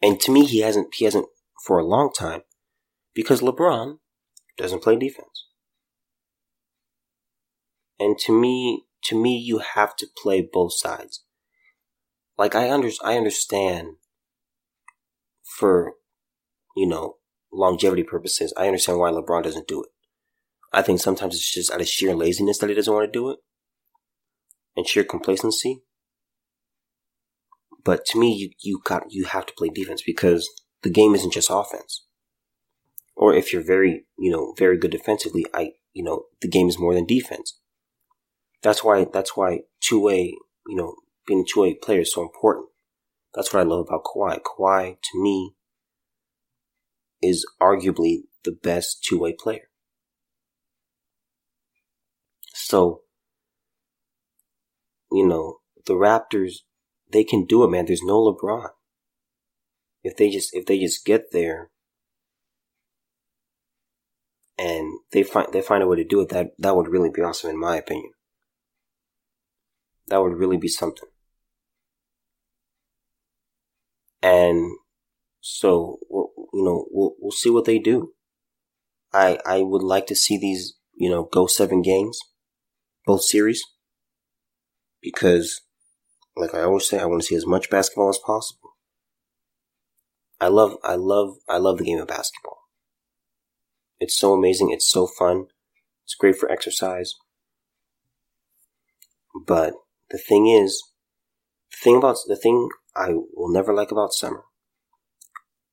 And 0.00 0.18
to 0.20 0.32
me, 0.32 0.46
he 0.46 0.60
hasn't, 0.60 0.94
he 0.94 1.04
hasn't 1.04 1.26
for 1.66 1.78
a 1.78 1.84
long 1.84 2.14
time 2.14 2.44
because 3.14 3.42
LeBron 3.42 3.98
doesn't 4.56 4.82
play 4.82 4.96
defense. 4.96 5.48
And 7.98 8.18
to 8.20 8.32
me, 8.32 8.86
to 9.04 9.20
me, 9.20 9.36
you 9.36 9.58
have 9.58 9.96
to 9.96 10.06
play 10.22 10.42
both 10.42 10.74
sides. 10.74 11.24
Like 12.38 12.54
I 12.54 12.70
under, 12.70 12.90
I 13.02 13.16
understand 13.16 13.96
for, 15.42 15.94
you 16.76 16.86
know, 16.86 17.16
longevity 17.52 18.02
purposes, 18.02 18.54
I 18.56 18.66
understand 18.66 18.98
why 18.98 19.10
LeBron 19.10 19.42
doesn't 19.42 19.68
do 19.68 19.82
it. 19.82 19.90
I 20.72 20.82
think 20.82 21.00
sometimes 21.00 21.34
it's 21.34 21.52
just 21.52 21.72
out 21.72 21.80
of 21.80 21.88
sheer 21.88 22.14
laziness 22.14 22.58
that 22.58 22.68
he 22.68 22.74
doesn't 22.74 22.92
want 22.92 23.12
to 23.12 23.18
do 23.18 23.30
it 23.30 23.38
and 24.76 24.86
sheer 24.86 25.04
complacency. 25.04 25.82
But 27.84 28.04
to 28.06 28.18
me, 28.18 28.32
you, 28.34 28.50
you 28.62 28.80
got, 28.84 29.04
you 29.10 29.24
have 29.24 29.46
to 29.46 29.54
play 29.56 29.68
defense 29.68 30.02
because 30.04 30.48
the 30.82 30.90
game 30.90 31.14
isn't 31.14 31.32
just 31.32 31.50
offense. 31.50 32.06
Or 33.16 33.34
if 33.34 33.52
you're 33.52 33.64
very, 33.64 34.06
you 34.18 34.30
know, 34.30 34.54
very 34.56 34.78
good 34.78 34.90
defensively, 34.90 35.44
I, 35.52 35.72
you 35.92 36.02
know, 36.02 36.24
the 36.40 36.48
game 36.48 36.68
is 36.68 36.78
more 36.78 36.94
than 36.94 37.06
defense. 37.06 37.59
That's 38.62 38.84
why, 38.84 39.06
that's 39.10 39.36
why 39.36 39.60
two 39.80 40.00
way, 40.00 40.36
you 40.66 40.76
know, 40.76 40.94
being 41.26 41.40
a 41.40 41.44
two 41.44 41.62
way 41.62 41.74
player 41.74 42.00
is 42.00 42.12
so 42.12 42.22
important. 42.22 42.66
That's 43.34 43.52
what 43.52 43.60
I 43.60 43.64
love 43.64 43.86
about 43.86 44.04
Kawhi. 44.04 44.40
Kawhi, 44.40 44.96
to 45.00 45.22
me, 45.22 45.54
is 47.22 47.46
arguably 47.60 48.22
the 48.44 48.52
best 48.52 49.04
two 49.04 49.18
way 49.18 49.34
player. 49.38 49.68
So, 52.52 53.02
you 55.10 55.26
know, 55.26 55.58
the 55.86 55.94
Raptors, 55.94 56.58
they 57.10 57.24
can 57.24 57.44
do 57.44 57.64
it, 57.64 57.68
man. 57.68 57.86
There's 57.86 58.02
no 58.02 58.20
LeBron. 58.20 58.70
If 60.02 60.16
they 60.16 60.30
just, 60.30 60.54
if 60.54 60.66
they 60.66 60.78
just 60.78 61.04
get 61.04 61.32
there 61.32 61.70
and 64.58 65.00
they 65.12 65.22
find, 65.22 65.52
they 65.52 65.62
find 65.62 65.82
a 65.82 65.86
way 65.86 65.96
to 65.96 66.04
do 66.04 66.20
it, 66.20 66.30
that, 66.30 66.52
that 66.58 66.76
would 66.76 66.88
really 66.88 67.10
be 67.10 67.22
awesome 67.22 67.50
in 67.50 67.58
my 67.58 67.76
opinion. 67.76 68.12
That 70.10 70.22
would 70.22 70.34
really 70.36 70.56
be 70.56 70.68
something. 70.68 71.08
And 74.22 74.76
so, 75.40 75.98
you 76.10 76.64
know, 76.64 76.86
we'll, 76.90 77.14
we'll 77.18 77.30
see 77.32 77.48
what 77.48 77.64
they 77.64 77.78
do. 77.78 78.12
I, 79.12 79.38
I 79.46 79.62
would 79.62 79.82
like 79.82 80.06
to 80.08 80.14
see 80.14 80.36
these, 80.36 80.74
you 80.94 81.08
know, 81.08 81.24
go 81.32 81.46
seven 81.46 81.80
games, 81.80 82.20
both 83.06 83.22
series 83.22 83.64
because, 85.00 85.62
like 86.36 86.54
I 86.54 86.62
always 86.62 86.88
say, 86.88 86.98
I 86.98 87.06
want 87.06 87.22
to 87.22 87.26
see 87.26 87.36
as 87.36 87.46
much 87.46 87.70
basketball 87.70 88.10
as 88.10 88.18
possible. 88.18 88.76
I 90.40 90.48
love, 90.48 90.76
I 90.84 90.96
love, 90.96 91.36
I 91.48 91.58
love 91.58 91.78
the 91.78 91.84
game 91.84 91.98
of 91.98 92.08
basketball. 92.08 92.58
It's 94.00 94.18
so 94.18 94.32
amazing. 94.32 94.70
It's 94.70 94.90
so 94.90 95.06
fun. 95.06 95.46
It's 96.04 96.14
great 96.14 96.36
for 96.36 96.50
exercise. 96.50 97.14
But 99.46 99.74
the 100.10 100.18
thing 100.18 100.48
is, 100.48 100.82
the 101.70 101.76
thing 101.82 101.96
about, 101.96 102.16
the 102.26 102.36
thing 102.36 102.68
I 102.96 103.14
will 103.34 103.52
never 103.52 103.72
like 103.72 103.90
about 103.90 104.12
summer 104.12 104.44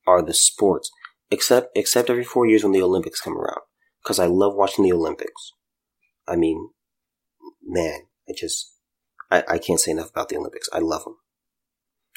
are 0.05 0.21
the 0.21 0.33
sports, 0.33 0.91
except, 1.31 1.75
except 1.75 2.09
every 2.09 2.23
four 2.23 2.47
years 2.47 2.63
when 2.63 2.71
the 2.71 2.81
Olympics 2.81 3.21
come 3.21 3.37
around. 3.37 3.61
Cause 4.05 4.19
I 4.19 4.27
love 4.27 4.55
watching 4.55 4.85
the 4.85 4.93
Olympics. 4.93 5.51
I 6.27 6.35
mean, 6.35 6.69
man, 7.61 8.01
I 8.29 8.33
just, 8.37 8.73
I, 9.29 9.43
I 9.47 9.57
can't 9.57 9.79
say 9.79 9.91
enough 9.91 10.11
about 10.11 10.29
the 10.29 10.37
Olympics. 10.37 10.69
I 10.71 10.79
love 10.79 11.03
them. 11.03 11.17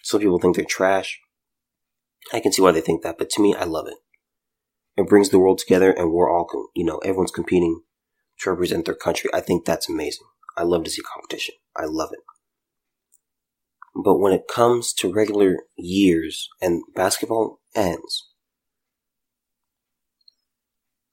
Some 0.02 0.20
people 0.20 0.38
think 0.38 0.56
they're 0.56 0.64
trash. 0.64 1.20
I 2.33 2.40
can 2.40 2.52
see 2.52 2.62
why 2.62 2.72
they 2.72 2.80
think 2.80 3.02
that, 3.02 3.18
but 3.18 3.30
to 3.30 3.42
me, 3.42 3.54
I 3.54 3.64
love 3.64 3.87
it. 3.88 3.96
It 4.96 5.09
brings 5.09 5.30
the 5.30 5.38
world 5.38 5.59
together 5.59 5.90
and 5.90 6.12
we're 6.12 6.30
all, 6.30 6.70
you 6.74 6.85
know, 6.85 6.98
everyone's 6.98 7.30
competing 7.30 7.80
to 8.40 8.50
represent 8.50 8.85
their 8.85 8.94
country. 8.94 9.30
I 9.33 9.40
think 9.40 9.64
that's 9.64 9.88
amazing. 9.88 10.26
I 10.61 10.64
love 10.64 10.85
to 10.85 10.90
see 10.90 11.01
competition. 11.01 11.55
I 11.75 11.87
love 11.87 12.11
it. 12.12 12.20
But 13.94 14.18
when 14.18 14.35
it 14.35 14.42
comes 14.46 14.92
to 14.94 15.11
regular 15.11 15.57
years 15.79 16.51
and 16.61 16.83
basketball 16.94 17.61
ends, 17.75 18.29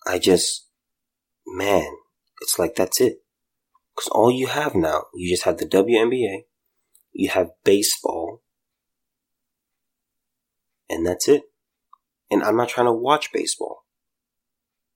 I 0.06 0.20
just, 0.20 0.68
man, 1.46 1.94
it's 2.42 2.60
like 2.60 2.76
that's 2.76 3.00
it. 3.00 3.20
Because 3.96 4.10
all 4.10 4.30
you 4.30 4.48
have 4.48 4.76
now, 4.76 5.06
you 5.16 5.34
just 5.34 5.44
have 5.44 5.60
the 5.60 5.66
WNBA, 5.66 6.42
you 7.14 7.30
have 7.30 7.52
baseball, 7.64 8.44
and 10.90 11.08
that's 11.08 11.30
it. 11.30 11.44
And 12.30 12.44
I'm 12.44 12.58
not 12.58 12.68
trying 12.68 12.88
to 12.88 12.94
watch 12.94 13.32
baseball 13.32 13.86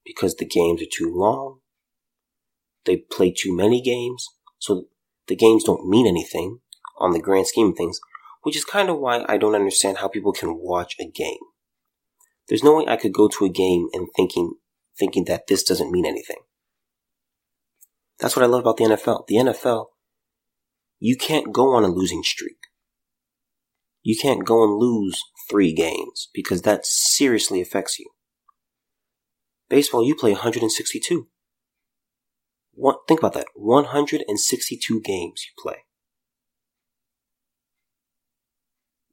because 0.05 0.35
the 0.35 0.45
games 0.45 0.81
are 0.81 0.91
too 0.91 1.09
long. 1.15 1.59
They 2.83 2.97
play 2.97 3.31
too 3.31 3.55
many 3.55 3.81
games, 3.81 4.27
so 4.61 4.85
the 5.27 5.35
games 5.35 5.63
don't 5.63 5.89
mean 5.89 6.05
anything 6.05 6.59
on 6.99 7.11
the 7.11 7.19
grand 7.19 7.47
scheme 7.47 7.69
of 7.69 7.75
things, 7.75 7.99
which 8.43 8.55
is 8.55 8.63
kind 8.63 8.89
of 8.89 8.99
why 8.99 9.25
I 9.27 9.37
don't 9.37 9.55
understand 9.55 9.97
how 9.97 10.07
people 10.07 10.31
can 10.31 10.59
watch 10.59 10.95
a 10.99 11.09
game. 11.09 11.39
There's 12.47 12.63
no 12.63 12.77
way 12.77 12.85
I 12.87 12.95
could 12.95 13.11
go 13.13 13.27
to 13.27 13.45
a 13.45 13.49
game 13.49 13.87
and 13.91 14.07
thinking 14.15 14.53
thinking 14.99 15.25
that 15.25 15.47
this 15.47 15.63
doesn't 15.63 15.91
mean 15.91 16.05
anything. 16.05 16.37
That's 18.19 18.35
what 18.35 18.43
I 18.43 18.47
love 18.47 18.61
about 18.61 18.77
the 18.77 18.83
NFL. 18.83 19.25
The 19.27 19.35
NFL, 19.35 19.85
you 20.99 21.17
can't 21.17 21.51
go 21.51 21.73
on 21.73 21.83
a 21.83 21.87
losing 21.87 22.21
streak. 22.21 22.57
You 24.03 24.15
can't 24.21 24.45
go 24.45 24.63
and 24.63 24.77
lose 24.77 25.23
three 25.49 25.73
games 25.73 26.29
because 26.33 26.61
that 26.61 26.85
seriously 26.85 27.61
affects 27.61 27.97
you. 27.97 28.11
Baseball, 29.69 30.05
you 30.05 30.15
play 30.15 30.33
162. 30.33 31.27
What, 32.81 33.01
think 33.07 33.19
about 33.19 33.33
that. 33.33 33.45
162 33.53 35.01
games 35.01 35.45
you 35.45 35.53
play. 35.61 35.85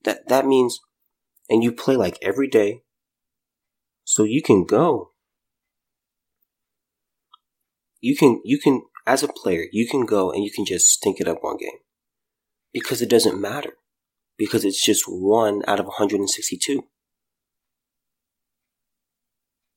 That, 0.05 0.29
that 0.29 0.47
means, 0.47 0.81
and 1.51 1.63
you 1.63 1.73
play 1.73 1.97
like 1.97 2.19
every 2.23 2.49
day. 2.49 2.83
So 4.05 4.25
you 4.25 4.43
can 4.43 4.65
go 4.65 5.11
you 8.01 8.17
can 8.17 8.41
you 8.45 8.59
can 8.59 8.83
as 9.07 9.25
a 9.25 9.29
player 9.29 9.65
you 9.73 9.87
can 9.87 10.07
go 10.07 10.31
and 10.31 10.45
you 10.45 10.51
can 10.53 10.65
just 10.65 10.87
stink 10.87 11.21
it 11.21 11.27
up 11.27 11.39
one 11.43 11.57
game 11.57 11.81
because 12.73 13.03
it 13.03 13.11
doesn't 13.11 13.41
matter 13.41 13.73
because 14.39 14.65
it's 14.65 14.83
just 14.83 15.05
one 15.07 15.63
out 15.67 15.81
of 15.81 15.87
162. 15.87 16.85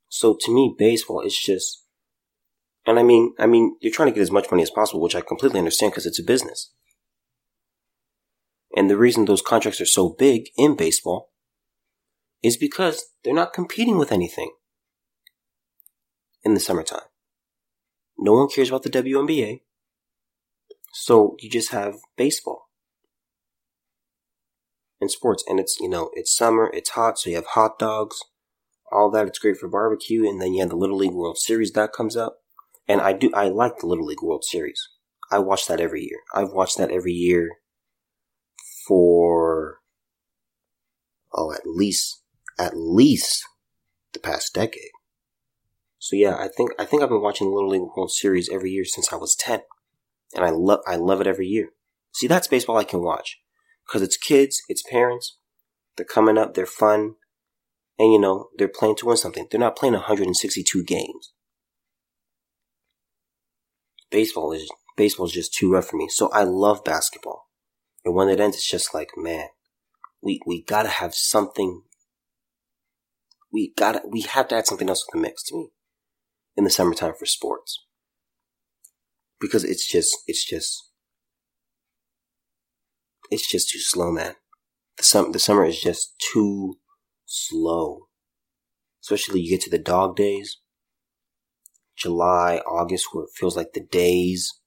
So 0.07 0.37
to 0.39 0.53
me, 0.53 0.75
baseball 0.77 1.21
is 1.21 1.37
just, 1.37 1.83
and 2.85 2.97
I 2.97 3.03
mean, 3.03 3.33
I 3.37 3.45
mean, 3.45 3.77
you're 3.81 3.93
trying 3.93 4.09
to 4.09 4.13
get 4.13 4.21
as 4.21 4.31
much 4.31 4.49
money 4.49 4.63
as 4.63 4.71
possible, 4.71 5.01
which 5.01 5.15
I 5.15 5.21
completely 5.21 5.59
understand 5.59 5.91
because 5.91 6.05
it's 6.05 6.19
a 6.19 6.23
business. 6.23 6.71
And 8.75 8.89
the 8.89 8.97
reason 8.97 9.25
those 9.25 9.41
contracts 9.41 9.81
are 9.81 9.85
so 9.85 10.09
big 10.09 10.47
in 10.57 10.75
baseball 10.75 11.31
is 12.41 12.57
because 12.57 13.05
they're 13.23 13.33
not 13.33 13.53
competing 13.53 13.97
with 13.97 14.11
anything 14.11 14.51
in 16.43 16.53
the 16.53 16.59
summertime. 16.59 17.01
No 18.17 18.33
one 18.33 18.49
cares 18.49 18.69
about 18.69 18.83
the 18.83 18.89
WNBA. 18.89 19.61
So 20.93 21.35
you 21.39 21.49
just 21.49 21.71
have 21.71 21.95
baseball 22.17 22.69
and 24.99 25.11
sports. 25.11 25.43
And 25.47 25.59
it's, 25.59 25.79
you 25.79 25.89
know, 25.89 26.09
it's 26.13 26.35
summer, 26.35 26.69
it's 26.73 26.91
hot, 26.91 27.19
so 27.19 27.29
you 27.29 27.35
have 27.35 27.47
hot 27.47 27.77
dogs, 27.79 28.17
all 28.91 29.09
that. 29.11 29.27
It's 29.27 29.39
great 29.39 29.57
for 29.57 29.67
barbecue. 29.67 30.27
And 30.27 30.41
then 30.41 30.53
you 30.53 30.61
have 30.61 30.69
the 30.69 30.75
Little 30.75 30.97
League 30.97 31.13
World 31.13 31.37
Series 31.37 31.71
that 31.73 31.93
comes 31.93 32.15
up. 32.15 32.40
And 32.87 33.01
I 33.01 33.13
do, 33.13 33.31
I 33.33 33.47
like 33.47 33.77
the 33.77 33.87
Little 33.87 34.05
League 34.05 34.21
World 34.21 34.43
Series. 34.43 34.89
I 35.31 35.39
watch 35.39 35.67
that 35.67 35.79
every 35.79 36.01
year. 36.01 36.19
I've 36.33 36.51
watched 36.51 36.77
that 36.77 36.91
every 36.91 37.13
year 37.13 37.49
for, 38.87 39.79
oh, 41.33 41.53
at 41.53 41.65
least, 41.65 42.21
at 42.59 42.73
least 42.75 43.43
the 44.13 44.19
past 44.19 44.53
decade. 44.53 44.91
So 46.01 46.15
yeah, 46.15 46.35
I 46.35 46.47
think 46.47 46.71
I 46.79 46.85
think 46.85 47.03
I've 47.03 47.09
been 47.09 47.21
watching 47.21 47.47
the 47.47 47.53
Little 47.53 47.69
League 47.69 47.81
World 47.95 48.11
Series 48.11 48.49
every 48.49 48.71
year 48.71 48.85
since 48.85 49.13
I 49.13 49.17
was 49.17 49.35
ten, 49.35 49.61
and 50.33 50.43
I 50.43 50.49
love 50.49 50.79
I 50.87 50.95
love 50.95 51.21
it 51.21 51.27
every 51.27 51.45
year. 51.45 51.69
See, 52.11 52.25
that's 52.25 52.47
baseball 52.47 52.77
I 52.77 52.83
can 52.83 53.03
watch 53.03 53.39
because 53.85 54.01
it's 54.01 54.17
kids, 54.17 54.63
it's 54.67 54.81
parents. 54.81 55.37
They're 55.95 56.05
coming 56.05 56.39
up, 56.39 56.55
they're 56.55 56.65
fun, 56.65 57.15
and 57.99 58.11
you 58.11 58.19
know 58.19 58.49
they're 58.57 58.67
playing 58.67 58.95
to 58.97 59.05
win 59.05 59.17
something. 59.17 59.47
They're 59.51 59.59
not 59.59 59.75
playing 59.75 59.93
162 59.93 60.83
games. 60.83 61.33
Baseball 64.11 64.51
is 64.51 64.69
baseball 64.97 65.25
is 65.25 65.31
just 65.31 65.53
too 65.53 65.71
rough 65.71 65.87
for 65.87 65.97
me. 65.97 66.09
So 66.09 66.29
I 66.31 66.43
love 66.43 66.83
basketball, 66.83 67.47
and 68.05 68.13
when 68.13 68.29
it 68.29 68.39
ends, 68.39 68.57
it's 68.57 68.69
just 68.69 68.93
like 68.93 69.11
man, 69.17 69.47
we 70.21 70.39
we 70.45 70.63
gotta 70.63 70.89
have 70.89 71.15
something. 71.15 71.83
We 73.51 73.73
gotta 73.75 74.01
we 74.07 74.21
have 74.21 74.49
to 74.49 74.55
add 74.55 74.67
something 74.67 74.89
else 74.89 75.01
to 75.01 75.09
the 75.13 75.21
mix 75.21 75.43
to 75.43 75.55
me 75.55 75.69
in 76.55 76.63
the 76.63 76.69
summertime 76.69 77.13
for 77.17 77.25
sports. 77.25 77.85
Because 79.39 79.63
it's 79.63 79.89
just, 79.89 80.15
it's 80.27 80.45
just, 80.45 80.91
it's 83.29 83.49
just 83.49 83.69
too 83.69 83.79
slow, 83.79 84.11
man. 84.11 84.35
The, 84.97 85.03
sum, 85.03 85.31
the 85.31 85.39
summer 85.39 85.65
is 85.65 85.81
just 85.81 86.13
too 86.33 86.75
slow. 87.25 88.07
Especially 89.03 89.41
you 89.41 89.49
get 89.49 89.61
to 89.61 89.69
the 89.69 89.79
dog 89.79 90.15
days. 90.15 90.57
July, 92.01 92.61
August, 92.67 93.07
where 93.11 93.25
it 93.25 93.31
feels 93.35 93.55
like 93.55 93.73
the 93.73 93.81
days 93.83 94.59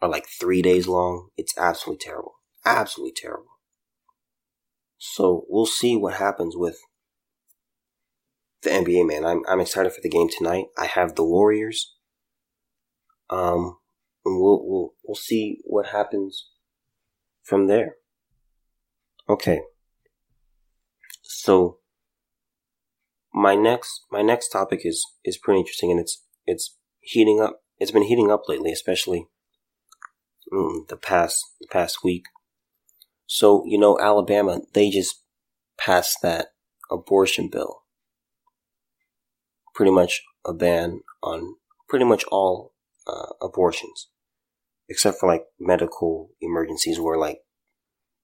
are 0.00 0.08
like 0.08 0.26
three 0.28 0.62
days 0.62 0.88
long. 0.88 1.28
It's 1.36 1.56
absolutely 1.58 2.04
terrible. 2.04 2.36
Absolutely 2.64 3.12
terrible. 3.14 3.58
So 4.98 5.44
we'll 5.48 5.66
see 5.66 5.96
what 5.96 6.14
happens 6.14 6.56
with 6.56 6.78
the 8.62 8.70
NBA, 8.70 9.06
man. 9.06 9.24
I'm 9.24 9.42
I'm 9.48 9.60
excited 9.60 9.92
for 9.92 10.00
the 10.00 10.08
game 10.08 10.28
tonight. 10.28 10.66
I 10.78 10.86
have 10.86 11.14
the 11.14 11.24
Warriors. 11.24 11.94
Um, 13.28 13.78
and 14.24 14.40
we'll 14.40 14.66
we'll 14.66 14.94
we'll 15.04 15.16
see 15.16 15.58
what 15.64 15.86
happens 15.86 16.48
from 17.42 17.66
there. 17.66 17.96
Okay. 19.28 19.60
So 21.22 21.78
my 23.36 23.54
next 23.54 24.06
my 24.10 24.22
next 24.22 24.48
topic 24.48 24.80
is 24.84 25.06
is 25.22 25.36
pretty 25.36 25.60
interesting, 25.60 25.90
and 25.90 26.00
it's 26.00 26.24
it's 26.46 26.74
heating 27.00 27.38
up. 27.40 27.60
It's 27.78 27.90
been 27.90 28.04
heating 28.04 28.30
up 28.30 28.48
lately, 28.48 28.72
especially 28.72 29.28
mm, 30.50 30.88
the 30.88 30.96
past 30.96 31.44
the 31.60 31.68
past 31.70 31.98
week. 32.02 32.24
So 33.26 33.62
you 33.66 33.78
know, 33.78 33.98
Alabama 34.00 34.62
they 34.72 34.88
just 34.88 35.22
passed 35.78 36.22
that 36.22 36.48
abortion 36.90 37.50
bill 37.52 37.82
pretty 39.74 39.92
much 39.92 40.22
a 40.46 40.54
ban 40.54 41.02
on 41.22 41.56
pretty 41.90 42.06
much 42.06 42.24
all 42.32 42.72
uh, 43.06 43.34
abortions, 43.42 44.08
except 44.88 45.18
for 45.18 45.28
like 45.28 45.44
medical 45.60 46.30
emergencies 46.40 46.98
where 46.98 47.18
like 47.18 47.40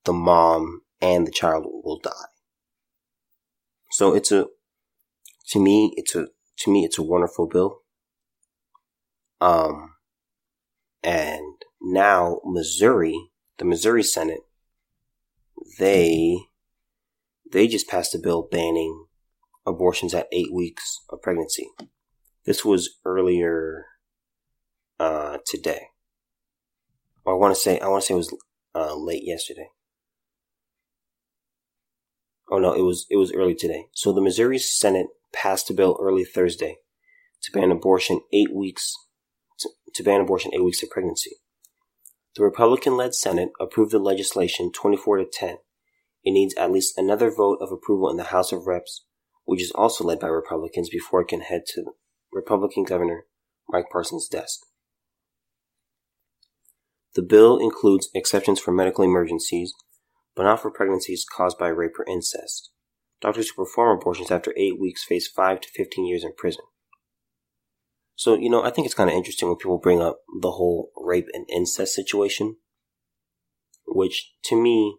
the 0.07 0.14
mom 0.14 0.81
and 1.03 1.27
the 1.27 1.31
child 1.31 1.64
will 1.66 2.01
die. 2.03 2.11
So 3.90 4.14
it's 4.14 4.33
a, 4.33 4.46
to 5.48 5.61
me, 5.61 5.92
it's 5.96 6.14
a, 6.14 6.26
to 6.59 6.70
me, 6.70 6.85
it's 6.85 6.98
a 6.98 7.02
wonderful 7.02 7.46
bill. 7.46 7.81
Um, 9.40 9.94
and 11.02 11.55
now 11.81 12.40
Missouri, 12.44 13.31
the 13.59 13.64
Missouri 13.64 14.02
Senate, 14.02 14.40
they, 15.78 16.38
they 17.50 17.66
just 17.66 17.88
passed 17.88 18.14
a 18.14 18.18
bill 18.18 18.46
banning 18.50 19.07
abortions 19.66 20.14
at 20.14 20.28
eight 20.33 20.52
weeks 20.52 21.00
of 21.11 21.22
pregnancy. 21.22 21.68
This 22.44 22.64
was 22.64 22.98
earlier 23.05 23.87
uh, 24.98 25.38
today. 25.46 25.88
I 27.26 27.33
want 27.33 27.55
to 27.55 27.61
say 27.61 27.78
I 27.78 27.88
want 27.88 28.02
to 28.02 28.07
say 28.07 28.14
it 28.14 28.16
was 28.16 28.37
uh, 28.74 28.96
late 28.96 29.22
yesterday. 29.24 29.68
Oh 32.50 32.59
no, 32.59 32.72
it 32.72 32.83
was 32.83 33.07
it 33.11 33.16
was 33.16 33.33
early 33.33 33.55
today. 33.55 33.87
So 33.92 34.12
the 34.12 34.20
Missouri 34.20 34.59
Senate 34.59 35.07
passed 35.33 35.71
a 35.71 35.75
bill 35.75 35.99
early 36.01 36.25
Thursday 36.25 36.79
to 37.42 37.53
ban 37.53 37.71
abortion 37.71 38.21
eight 38.33 38.55
weeks 38.55 38.95
to, 39.59 39.71
to 39.95 40.03
ban 40.03 40.21
abortion 40.21 40.53
eight 40.55 40.64
weeks 40.64 40.83
of 40.83 40.90
pregnancy. 40.90 41.37
The 42.37 42.45
Republican-led 42.45 43.14
Senate 43.14 43.51
approved 43.61 43.92
the 43.92 43.99
legislation 43.99 44.73
24 44.73 45.18
to 45.18 45.25
10. 45.31 45.59
It 46.25 46.31
needs 46.31 46.55
at 46.55 46.71
least 46.71 46.97
another 46.97 47.31
vote 47.31 47.59
of 47.61 47.71
approval 47.71 48.11
in 48.11 48.16
the 48.16 48.25
House 48.25 48.53
of 48.53 48.66
Reps 48.66 49.05
which 49.45 49.62
is 49.62 49.73
also 49.73 50.05
led 50.05 50.21
by 50.21 50.29
Republicans 50.29 50.88
before 50.88 51.23
it 51.23 51.29
can 51.29 51.40
head 51.40 51.62
to 51.66 51.92
Republican 52.33 52.85
Governor 52.85 53.27
Mike 53.68 53.87
Parson's 53.90 54.29
desk. 54.29 54.61
The 57.14 57.23
bill 57.23 57.59
includes 57.59 58.09
exceptions 58.14 58.59
for 58.61 58.73
medical 58.73 59.05
emergencies, 59.05 59.75
but 60.35 60.45
not 60.45 60.62
for 60.62 60.71
pregnancies 60.71 61.27
caused 61.31 61.59
by 61.59 61.68
rape 61.68 61.99
or 61.99 62.07
incest. 62.09 62.71
Doctors 63.23 63.51
who 63.51 63.65
perform 63.65 63.99
abortions 63.99 64.33
after 64.33 64.53
eight 64.57 64.81
weeks 64.81 65.05
face 65.05 65.29
5 65.29 65.61
to 65.61 65.69
15 65.69 66.05
years 66.05 66.25
in 66.25 66.35
prison. 66.37 66.65
So, 68.17 68.35
you 68.35 68.51
know, 68.51 68.65
I 68.65 68.71
think 68.71 68.85
it's 68.85 68.95
kind 68.95 69.09
of 69.09 69.15
interesting 69.17 69.49
when 69.49 69.57
people 69.57 69.79
bring 69.79 70.03
up 70.03 70.21
the 70.41 70.51
whole 70.51 70.91
rape 70.97 71.29
and 71.33 71.49
incest 71.49 71.95
situation, 71.95 72.57
which 73.87 74.33
to 74.45 74.61
me, 74.61 74.99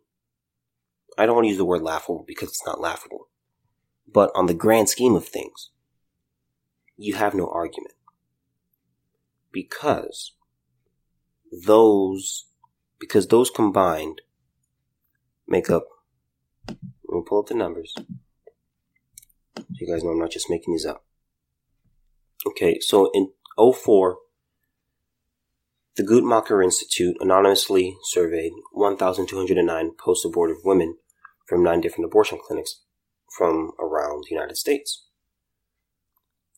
I 1.18 1.26
don't 1.26 1.36
want 1.36 1.46
to 1.46 1.50
use 1.50 1.58
the 1.58 1.66
word 1.66 1.82
laughable 1.82 2.24
because 2.26 2.50
it's 2.50 2.66
not 2.66 2.82
laughable. 2.82 3.28
But 4.12 4.32
on 4.36 4.46
the 4.46 4.54
grand 4.54 4.90
scheme 4.90 5.16
of 5.16 5.28
things, 5.28 5.72
you 6.96 7.16
have 7.16 7.34
no 7.34 7.48
argument. 7.50 7.96
Because 9.52 10.34
those, 11.52 12.46
because 13.00 13.28
those 13.28 13.50
combined 13.50 14.22
make 15.48 15.70
up, 15.70 15.86
me 17.16 17.24
pull 17.26 17.40
up 17.40 17.48
the 17.48 17.56
numbers. 17.56 17.94
So 19.56 19.64
you 19.80 19.92
guys 19.92 20.04
know 20.04 20.12
I'm 20.12 20.20
not 20.20 20.32
just 20.32 20.50
making 20.50 20.74
these 20.74 20.86
up. 20.86 21.06
Okay, 22.46 22.80
so 22.80 23.10
in 23.14 23.32
04, 23.58 24.18
the 25.96 26.04
Guttmacher 26.04 26.64
Institute 26.64 27.16
anonymously 27.20 27.96
surveyed 28.04 28.52
1,209 28.72 29.92
post 30.04 30.26
abortive 30.26 30.58
women 30.64 30.98
from 31.48 31.64
nine 31.64 31.82
different 31.82 32.06
abortion 32.06 32.40
clinics 32.46 32.82
from 33.38 33.72
around 33.80 34.24
the 34.24 34.36
United 34.36 34.58
States. 34.58 35.06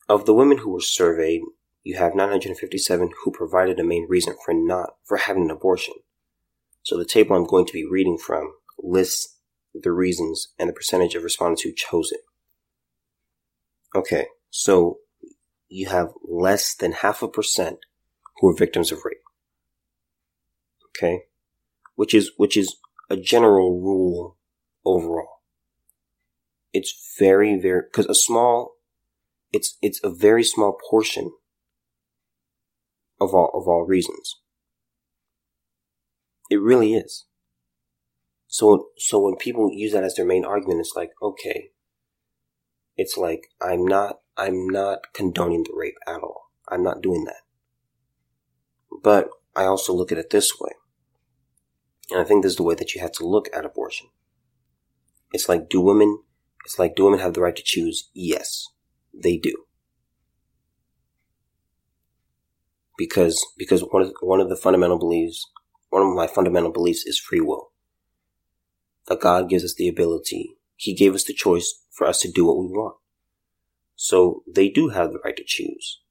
Of 0.07 0.25
the 0.25 0.33
women 0.33 0.59
who 0.59 0.71
were 0.71 0.81
surveyed, 0.81 1.41
you 1.83 1.97
have 1.97 2.15
957 2.15 3.11
who 3.23 3.31
provided 3.31 3.79
a 3.79 3.83
main 3.83 4.07
reason 4.09 4.35
for 4.43 4.53
not 4.53 4.95
for 5.03 5.17
having 5.17 5.43
an 5.43 5.51
abortion. 5.51 5.95
So 6.83 6.97
the 6.97 7.05
table 7.05 7.35
I'm 7.35 7.45
going 7.45 7.65
to 7.65 7.73
be 7.73 7.85
reading 7.85 8.17
from 8.17 8.53
lists 8.77 9.34
the 9.81 9.91
reasons 9.91 10.49
and 10.57 10.69
the 10.69 10.73
percentage 10.73 11.15
of 11.15 11.23
respondents 11.23 11.63
who 11.63 11.73
chose 11.73 12.11
it. 12.11 12.21
Okay, 13.95 14.27
so 14.49 14.99
you 15.67 15.87
have 15.89 16.13
less 16.23 16.75
than 16.75 16.91
half 16.91 17.21
a 17.21 17.27
percent 17.27 17.79
who 18.37 18.49
are 18.49 18.55
victims 18.55 18.91
of 18.91 18.99
rape. 19.05 19.17
Okay? 20.89 21.23
Which 21.95 22.13
is 22.13 22.31
which 22.37 22.57
is 22.57 22.75
a 23.09 23.17
general 23.17 23.79
rule 23.81 24.37
overall 24.85 25.35
it's 26.75 27.15
very, 27.17 27.57
very, 27.57 27.83
because 27.89 28.05
a 28.07 28.13
small, 28.13 28.75
it's, 29.53 29.77
it's 29.81 30.01
a 30.03 30.09
very 30.09 30.43
small 30.43 30.77
portion 30.89 31.31
of 33.21 33.33
all 33.33 33.49
of 33.53 33.65
all 33.65 33.85
reasons. 33.85 34.41
It 36.51 36.57
really 36.57 36.93
is. 36.93 37.25
So 38.57 38.87
so 38.97 39.19
when 39.19 39.35
people 39.35 39.69
use 39.69 39.91
that 39.91 40.05
as 40.05 40.15
their 40.15 40.25
main 40.25 40.45
argument, 40.45 40.79
it's 40.79 40.93
like, 40.95 41.11
okay, 41.21 41.71
it's 42.95 43.17
like 43.17 43.49
I'm 43.61 43.83
not 43.85 44.19
I'm 44.37 44.69
not 44.69 45.13
condoning 45.13 45.63
the 45.63 45.73
rape 45.75 45.97
at 46.07 46.21
all. 46.21 46.51
I'm 46.69 46.81
not 46.81 47.01
doing 47.01 47.25
that. 47.25 47.41
But 49.03 49.27
I 49.57 49.65
also 49.65 49.93
look 49.93 50.09
at 50.13 50.17
it 50.17 50.29
this 50.29 50.57
way. 50.57 50.71
And 52.09 52.21
I 52.21 52.23
think 52.23 52.43
this 52.43 52.53
is 52.53 52.55
the 52.55 52.63
way 52.63 52.75
that 52.75 52.95
you 52.95 53.01
have 53.01 53.11
to 53.13 53.27
look 53.27 53.49
at 53.53 53.65
abortion. 53.65 54.07
It's 55.33 55.49
like, 55.49 55.67
do 55.67 55.81
women, 55.81 56.19
it's 56.63 56.79
like, 56.79 56.95
do 56.95 57.03
women 57.03 57.19
have 57.19 57.33
the 57.33 57.41
right 57.41 57.57
to 57.57 57.63
choose? 57.63 58.09
Yes, 58.13 58.69
they 59.13 59.35
do. 59.35 59.65
Because, 62.97 63.45
because 63.57 63.81
one 63.81 64.03
of, 64.03 64.13
one 64.21 64.39
of 64.39 64.47
the 64.47 64.55
fundamental 64.55 64.97
beliefs, 64.97 65.45
one 65.89 66.03
of 66.03 66.15
my 66.15 66.27
fundamental 66.27 66.71
beliefs 66.71 67.05
is 67.05 67.19
free 67.19 67.41
will. 67.41 67.71
That 69.07 69.21
God 69.21 69.49
gives 69.49 69.63
us 69.63 69.75
the 69.75 69.87
ability, 69.87 70.55
He 70.75 70.93
gave 70.93 71.13
us 71.13 71.23
the 71.23 71.33
choice 71.33 71.83
for 71.91 72.07
us 72.07 72.19
to 72.21 72.31
do 72.31 72.45
what 72.45 72.57
we 72.57 72.67
want. 72.67 72.95
So 73.95 74.43
they 74.51 74.69
do 74.69 74.89
have 74.89 75.11
the 75.11 75.19
right 75.23 75.35
to 75.37 75.43
choose. 75.45 76.01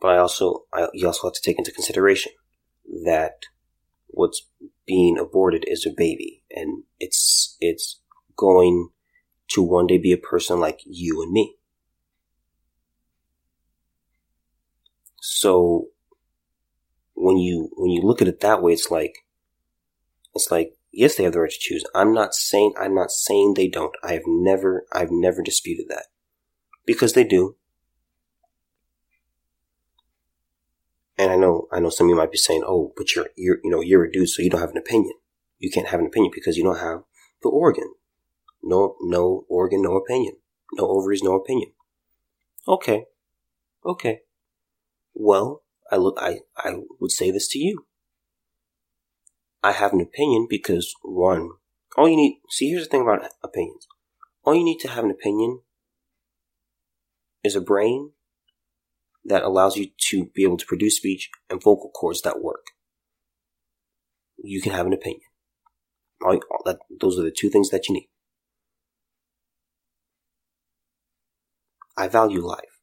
But 0.00 0.08
I 0.08 0.18
also, 0.18 0.64
I, 0.72 0.88
you 0.92 1.06
also 1.06 1.28
have 1.28 1.34
to 1.34 1.42
take 1.42 1.58
into 1.58 1.72
consideration 1.72 2.32
that 3.04 3.46
what's 4.06 4.46
being 4.86 5.18
aborted 5.18 5.64
is 5.66 5.86
a 5.86 5.90
baby 5.96 6.44
and 6.50 6.84
it's, 6.98 7.56
it's 7.60 8.00
going 8.36 8.90
to 9.48 9.62
one 9.62 9.86
day 9.86 9.98
be 9.98 10.12
a 10.12 10.18
person 10.18 10.60
like 10.60 10.80
you 10.84 11.22
and 11.22 11.32
me. 11.32 11.56
So 15.20 15.88
when 17.14 17.38
you, 17.38 17.70
when 17.76 17.90
you 17.90 18.02
look 18.02 18.22
at 18.22 18.28
it 18.28 18.40
that 18.40 18.62
way, 18.62 18.72
it's 18.72 18.90
like, 18.90 19.26
it's 20.34 20.50
like, 20.50 20.77
yes, 20.98 21.14
they 21.14 21.22
have 21.22 21.32
the 21.32 21.40
right 21.40 21.50
to 21.50 21.58
choose. 21.58 21.84
I'm 21.94 22.12
not 22.12 22.34
saying, 22.34 22.74
I'm 22.78 22.94
not 22.94 23.12
saying 23.12 23.54
they 23.54 23.68
don't. 23.68 23.94
I 24.02 24.14
have 24.14 24.24
never, 24.26 24.84
I've 24.92 25.12
never 25.12 25.42
disputed 25.42 25.86
that 25.88 26.06
because 26.84 27.12
they 27.12 27.24
do. 27.24 27.56
And 31.16 31.30
I 31.30 31.36
know, 31.36 31.68
I 31.72 31.80
know 31.80 31.90
some 31.90 32.06
of 32.06 32.10
you 32.10 32.16
might 32.16 32.32
be 32.32 32.38
saying, 32.38 32.62
"Oh, 32.66 32.92
but 32.96 33.14
you're, 33.14 33.28
you're, 33.36 33.58
you 33.64 33.70
know, 33.70 33.80
you're 33.80 34.04
a 34.04 34.12
dude, 34.12 34.28
so 34.28 34.42
you 34.42 34.50
don't 34.50 34.60
have 34.60 34.70
an 34.70 34.76
opinion. 34.76 35.14
You 35.58 35.70
can't 35.70 35.88
have 35.88 35.98
an 35.98 36.06
opinion 36.06 36.30
because 36.34 36.56
you 36.56 36.62
don't 36.62 36.78
have 36.78 37.00
the 37.42 37.48
organ. 37.48 37.92
No, 38.62 38.94
no 39.00 39.44
organ, 39.48 39.82
no 39.82 39.96
opinion. 39.96 40.34
No 40.74 40.86
ovaries, 40.86 41.22
no 41.22 41.34
opinion." 41.34 41.72
Okay, 42.68 43.06
okay. 43.84 44.20
Well, 45.12 45.62
I 45.90 45.96
look, 45.96 46.18
I, 46.20 46.40
I 46.56 46.74
would 47.00 47.10
say 47.10 47.32
this 47.32 47.48
to 47.48 47.58
you. 47.58 47.87
I 49.62 49.72
have 49.72 49.92
an 49.92 50.00
opinion 50.00 50.46
because 50.48 50.94
one, 51.02 51.50
all 51.96 52.08
you 52.08 52.16
need. 52.16 52.40
See, 52.50 52.70
here's 52.70 52.84
the 52.84 52.90
thing 52.90 53.02
about 53.02 53.28
opinions. 53.42 53.86
All 54.44 54.54
you 54.54 54.64
need 54.64 54.78
to 54.80 54.88
have 54.88 55.04
an 55.04 55.10
opinion 55.10 55.60
is 57.42 57.56
a 57.56 57.60
brain 57.60 58.12
that 59.24 59.42
allows 59.42 59.76
you 59.76 59.88
to 60.10 60.26
be 60.34 60.44
able 60.44 60.56
to 60.56 60.66
produce 60.66 60.96
speech 60.96 61.30
and 61.50 61.62
vocal 61.62 61.90
cords 61.90 62.22
that 62.22 62.40
work. 62.40 62.66
You 64.42 64.62
can 64.62 64.72
have 64.72 64.86
an 64.86 64.92
opinion. 64.92 65.22
All, 66.24 66.34
all 66.50 66.62
that, 66.64 66.78
those 67.00 67.18
are 67.18 67.22
the 67.22 67.34
two 67.36 67.50
things 67.50 67.70
that 67.70 67.88
you 67.88 67.94
need. 67.94 68.08
I 71.96 72.06
value 72.06 72.40
life. 72.40 72.80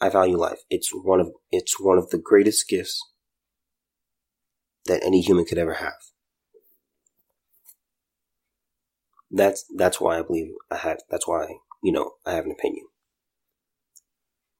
I 0.00 0.08
value 0.08 0.36
life. 0.36 0.60
It's 0.68 0.90
one 0.92 1.20
of 1.20 1.30
it's 1.50 1.78
one 1.78 1.98
of 1.98 2.10
the 2.10 2.18
greatest 2.18 2.68
gifts 2.68 3.00
that 4.86 5.04
any 5.04 5.20
human 5.20 5.44
could 5.44 5.58
ever 5.58 5.74
have. 5.74 5.94
That's 9.30 9.64
that's 9.76 10.00
why 10.00 10.18
I 10.18 10.22
believe 10.22 10.52
I 10.70 10.76
have. 10.78 10.98
That's 11.10 11.26
why 11.26 11.46
you 11.82 11.92
know 11.92 12.12
I 12.26 12.32
have 12.32 12.44
an 12.44 12.52
opinion 12.52 12.86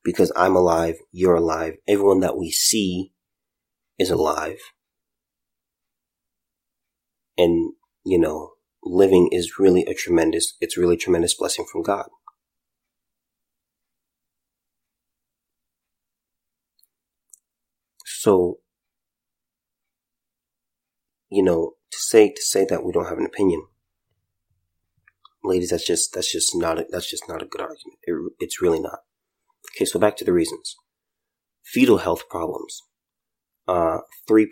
because 0.03 0.33
I'm 0.37 0.57
alive, 0.57 0.97
you're 1.13 1.37
alive, 1.37 1.75
everyone 1.87 2.21
that 2.21 2.37
we 2.37 2.51
see 2.51 3.13
is 3.99 4.11
alive. 4.11 4.59
And, 7.37 7.73
you 8.05 8.19
know, 8.19 8.53
living 8.83 9.29
is 9.33 9.59
really 9.59 9.85
a 9.85 9.95
tremendous, 9.95 10.57
it's 10.61 10.77
really 10.77 10.95
a 10.95 10.99
tremendous 10.99 11.35
blessing 11.35 11.67
from 11.71 11.83
God. 11.83 12.09
So, 18.05 18.59
you 21.31 21.43
know, 21.43 21.75
to 21.91 21.99
say, 21.99 22.31
to 22.31 22.43
say 22.43 22.67
that 22.69 22.85
we 22.85 22.93
don't 22.93 23.09
have 23.09 23.19
an 23.19 23.27
opinion, 23.27 23.67
ladies, 25.45 25.71
that's 25.71 25.87
just, 25.87 26.13
that's 26.15 26.33
just 26.33 26.55
not, 26.55 26.79
a, 26.79 26.87
that's 26.91 27.11
just 27.11 27.29
not 27.29 27.43
a 27.43 27.47
good 27.47 27.61
argument. 27.61 27.99
It, 28.03 28.33
it's 28.39 28.61
really 28.61 28.81
not. 28.81 29.01
Okay, 29.75 29.85
so 29.85 29.99
back 29.99 30.17
to 30.17 30.25
the 30.25 30.33
reasons. 30.33 30.77
Fetal 31.63 31.99
health 31.99 32.29
problems, 32.29 32.83
uh, 33.69 33.99
3%. 34.29 34.47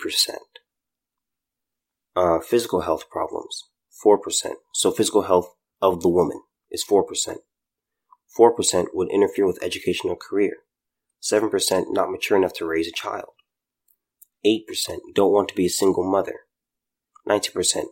Uh, 2.15 2.41
physical 2.41 2.81
health 2.83 3.09
problems, 3.11 3.65
4%. 4.05 4.19
So 4.75 4.91
physical 4.91 5.23
health 5.23 5.55
of 5.81 6.03
the 6.03 6.09
woman 6.09 6.41
is 6.71 6.85
4%. 6.85 7.05
4% 8.39 8.87
would 8.93 9.11
interfere 9.11 9.47
with 9.47 9.63
education 9.63 10.11
or 10.11 10.17
career. 10.17 10.59
7% 11.23 11.85
not 11.91 12.11
mature 12.11 12.37
enough 12.37 12.53
to 12.55 12.67
raise 12.67 12.89
a 12.89 12.93
child. 12.93 13.31
8% 14.47 14.61
don't 15.15 15.33
want 15.33 15.49
to 15.49 15.55
be 15.55 15.67
a 15.67 15.71
single 15.71 16.09
mother. 16.09 16.41
19% 17.29 17.85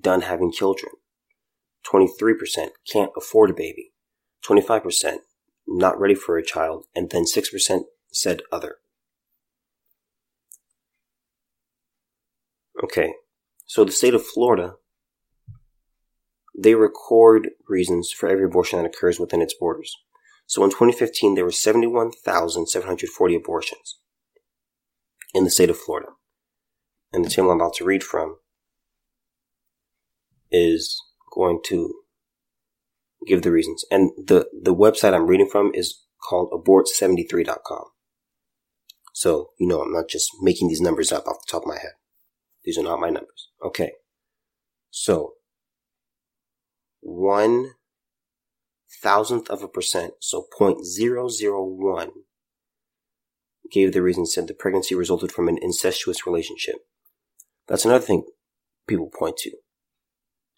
done 0.00 0.22
having 0.22 0.52
children. 0.52 0.92
23% 1.86 2.68
can't 2.90 3.12
afford 3.16 3.50
a 3.50 3.54
baby. 3.54 3.92
25% 4.46 5.18
not 5.66 5.98
ready 5.98 6.14
for 6.14 6.36
a 6.36 6.44
child, 6.44 6.86
and 6.94 7.10
then 7.10 7.24
6% 7.24 7.80
said 8.12 8.42
other. 8.50 8.76
Okay, 12.82 13.12
so 13.66 13.84
the 13.84 13.92
state 13.92 14.14
of 14.14 14.24
Florida, 14.24 14.74
they 16.58 16.74
record 16.74 17.50
reasons 17.68 18.10
for 18.10 18.28
every 18.28 18.46
abortion 18.46 18.78
that 18.78 18.86
occurs 18.86 19.20
within 19.20 19.42
its 19.42 19.54
borders. 19.54 19.96
So 20.46 20.64
in 20.64 20.70
2015, 20.70 21.36
there 21.36 21.44
were 21.44 21.52
71,740 21.52 23.34
abortions 23.36 23.98
in 25.32 25.44
the 25.44 25.50
state 25.50 25.70
of 25.70 25.78
Florida. 25.78 26.08
And 27.12 27.24
the 27.24 27.30
table 27.30 27.50
I'm 27.50 27.60
about 27.60 27.74
to 27.74 27.84
read 27.84 28.02
from 28.02 28.38
is 30.50 31.00
going 31.34 31.60
to 31.66 31.92
give 33.26 33.42
the 33.42 33.52
reasons. 33.52 33.84
And 33.90 34.10
the, 34.16 34.48
the 34.62 34.74
website 34.74 35.14
I'm 35.14 35.26
reading 35.26 35.48
from 35.50 35.70
is 35.74 36.04
called 36.28 36.50
abort73.com. 36.52 37.84
So, 39.12 39.50
you 39.58 39.66
know, 39.66 39.82
I'm 39.82 39.92
not 39.92 40.08
just 40.08 40.30
making 40.40 40.68
these 40.68 40.80
numbers 40.80 41.12
up 41.12 41.26
off 41.26 41.36
the 41.46 41.50
top 41.50 41.62
of 41.62 41.68
my 41.68 41.78
head. 41.78 41.92
These 42.64 42.78
are 42.78 42.82
not 42.82 43.00
my 43.00 43.10
numbers. 43.10 43.48
Okay. 43.64 43.92
So, 44.90 45.34
one 47.00 47.72
thousandth 49.02 49.48
of 49.48 49.62
a 49.62 49.68
percent, 49.68 50.14
so 50.20 50.46
0.001, 50.58 52.10
gave 53.70 53.92
the 53.92 54.02
reason 54.02 54.26
said 54.26 54.48
the 54.48 54.54
pregnancy 54.54 54.94
resulted 54.94 55.32
from 55.32 55.48
an 55.48 55.58
incestuous 55.60 56.26
relationship. 56.26 56.76
That's 57.68 57.84
another 57.84 58.04
thing 58.04 58.24
people 58.86 59.10
point 59.16 59.36
to. 59.38 59.52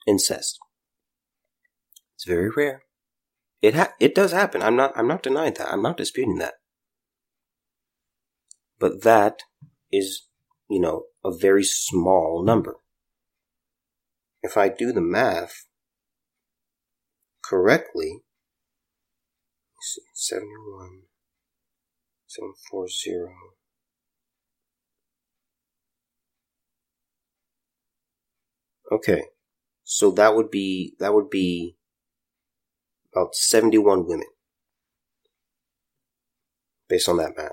Incest. 0.07 0.59
It's 2.17 2.25
very 2.25 2.51
rare. 2.51 2.83
It 3.61 3.75
ha- 3.75 3.95
it 4.01 4.15
does 4.15 4.33
happen. 4.33 4.63
I'm 4.63 4.77
not 4.77 4.93
I'm 4.97 5.09
not 5.09 5.23
denying 5.23 5.55
that. 5.55 5.73
I'm 5.73 5.83
not 5.83 5.97
disputing 5.97 6.39
that. 6.39 6.55
But 8.79 9.03
that 9.05 9.43
is, 9.93 10.27
you 10.69 10.81
know, 10.81 11.05
a 11.25 11.31
very 11.37 11.63
small 11.63 12.43
number. 12.45 12.77
If 14.43 14.57
I 14.57 14.69
do 14.69 14.93
the 14.93 15.01
math 15.01 15.67
correctly, 17.45 18.23
see, 19.81 20.03
71, 20.15 21.03
740. 22.27 23.35
Okay. 28.91 29.23
So 29.95 30.11
that 30.13 30.35
would 30.35 30.51
be, 30.51 30.95
that 31.01 31.13
would 31.13 31.29
be 31.29 31.77
about 33.13 33.35
71 33.35 34.07
women. 34.07 34.29
Based 36.89 37.11
on 37.11 37.19
that 37.19 37.37
math. 37.37 37.53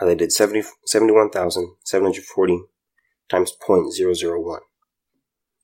How 0.00 0.06
they 0.06 0.14
did 0.14 0.32
70, 0.32 0.62
71,740 0.86 2.62
times 3.28 3.52
0.001. 3.68 4.60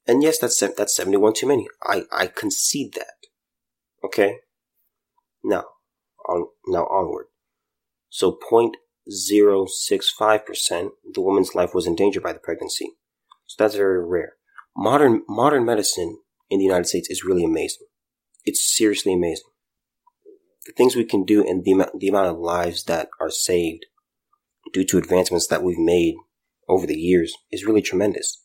And 0.06 0.22
yes, 0.22 0.38
that's, 0.38 0.60
that's 0.76 0.94
71 0.94 1.32
too 1.32 1.48
many. 1.48 1.66
I, 1.82 2.02
I 2.12 2.26
concede 2.26 2.92
that. 2.92 3.14
Okay? 4.04 4.40
Now, 5.42 5.64
on, 6.28 6.48
now 6.66 6.84
onward. 6.84 7.28
So 8.10 8.38
0.065%, 8.52 10.90
the 11.14 11.22
woman's 11.22 11.54
life 11.54 11.70
was 11.72 11.86
endangered 11.86 12.22
by 12.22 12.34
the 12.34 12.38
pregnancy. 12.38 12.90
So 13.46 13.64
that's 13.64 13.76
very 13.76 14.04
rare. 14.04 14.34
Modern, 14.76 15.22
modern 15.28 15.64
medicine 15.64 16.18
in 16.48 16.58
the 16.58 16.64
United 16.64 16.86
States 16.86 17.10
is 17.10 17.24
really 17.24 17.44
amazing. 17.44 17.86
It's 18.44 18.76
seriously 18.76 19.12
amazing. 19.12 19.50
The 20.66 20.72
things 20.72 20.94
we 20.94 21.04
can 21.04 21.24
do 21.24 21.46
and 21.46 21.64
the 21.64 21.72
amount, 21.72 21.98
the 21.98 22.08
amount 22.08 22.28
of 22.28 22.38
lives 22.38 22.84
that 22.84 23.08
are 23.20 23.30
saved 23.30 23.86
due 24.72 24.84
to 24.84 24.98
advancements 24.98 25.46
that 25.48 25.62
we've 25.62 25.78
made 25.78 26.14
over 26.68 26.86
the 26.86 26.98
years 26.98 27.34
is 27.50 27.64
really 27.64 27.82
tremendous. 27.82 28.44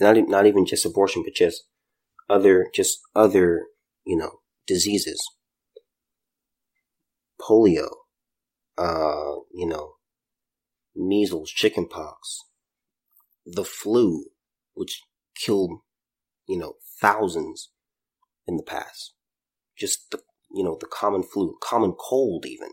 Not, 0.00 0.16
not 0.28 0.46
even 0.46 0.66
just 0.66 0.86
abortion, 0.86 1.22
but 1.24 1.34
just 1.34 1.64
other, 2.28 2.68
just 2.74 3.00
other, 3.14 3.66
you 4.04 4.16
know, 4.16 4.40
diseases. 4.66 5.22
Polio, 7.40 7.88
uh, 8.78 9.42
you 9.52 9.66
know, 9.66 9.94
measles, 10.96 11.50
chickenpox, 11.50 12.38
the 13.46 13.64
flu, 13.64 14.24
which 14.74 15.02
killed, 15.36 15.80
you 16.48 16.58
know, 16.58 16.74
thousands 17.00 17.70
in 18.46 18.56
the 18.56 18.62
past. 18.62 19.14
Just 19.76 20.10
the, 20.10 20.20
you 20.52 20.62
know, 20.62 20.76
the 20.80 20.86
common 20.86 21.22
flu, 21.22 21.56
common 21.62 21.92
cold 21.92 22.44
even. 22.46 22.68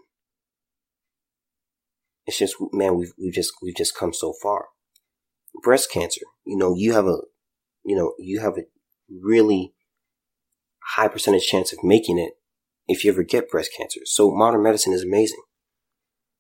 It's 2.26 2.38
just, 2.38 2.56
man, 2.72 2.96
we've, 2.96 3.14
we've 3.18 3.34
just, 3.34 3.54
we've 3.62 3.76
just 3.76 3.98
come 3.98 4.14
so 4.14 4.34
far. 4.42 4.66
Breast 5.64 5.92
cancer, 5.92 6.22
you 6.46 6.58
know, 6.58 6.76
you 6.76 6.94
have 6.94 7.08
a, 7.08 7.18
you 7.84 7.96
know, 7.96 8.14
you 8.20 8.40
have 8.40 8.58
a 8.58 8.66
really 9.10 9.74
high 10.96 11.08
percentage 11.08 11.48
chance 11.48 11.74
of 11.74 11.84
making 11.84 12.20
it 12.20 12.34
if 12.88 13.04
you 13.04 13.12
ever 13.12 13.24
get 13.24 13.50
breast 13.50 13.72
cancer. 13.76 14.02
So 14.06 14.32
modern 14.32 14.64
medicine 14.64 14.94
is 14.94 15.04
amazing. 15.04 15.42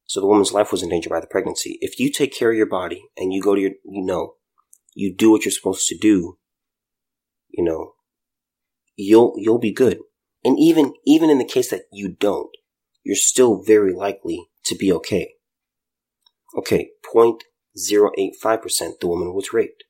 So 0.09 0.19
the 0.19 0.25
woman's 0.25 0.53
life 0.53 0.71
was 0.71 0.81
in 0.81 0.89
danger 0.89 1.07
by 1.07 1.19
the 1.19 1.27
pregnancy. 1.27 1.77
If 1.81 1.99
you 1.99 2.11
take 2.11 2.33
care 2.33 2.49
of 2.49 2.57
your 2.57 2.65
body 2.65 3.03
and 3.15 3.31
you 3.31 3.43
go 3.43 3.53
to 3.53 3.61
your, 3.61 3.73
you 3.85 4.03
know, 4.03 4.33
you 4.95 5.15
do 5.15 5.29
what 5.29 5.45
you're 5.45 5.51
supposed 5.51 5.87
to 5.89 5.95
do, 5.95 6.39
you 7.47 7.63
know, 7.63 7.93
you'll, 8.95 9.35
you'll 9.37 9.59
be 9.59 9.71
good. 9.71 9.99
And 10.43 10.57
even, 10.57 10.95
even 11.05 11.29
in 11.29 11.37
the 11.37 11.45
case 11.45 11.69
that 11.69 11.83
you 11.91 12.09
don't, 12.09 12.49
you're 13.03 13.15
still 13.15 13.61
very 13.61 13.93
likely 13.93 14.49
to 14.65 14.73
be 14.75 14.91
okay. 14.93 15.35
Okay, 16.57 16.89
0.085% 17.15 18.99
the 18.99 19.07
woman 19.07 19.35
was 19.35 19.53
raped. 19.53 19.83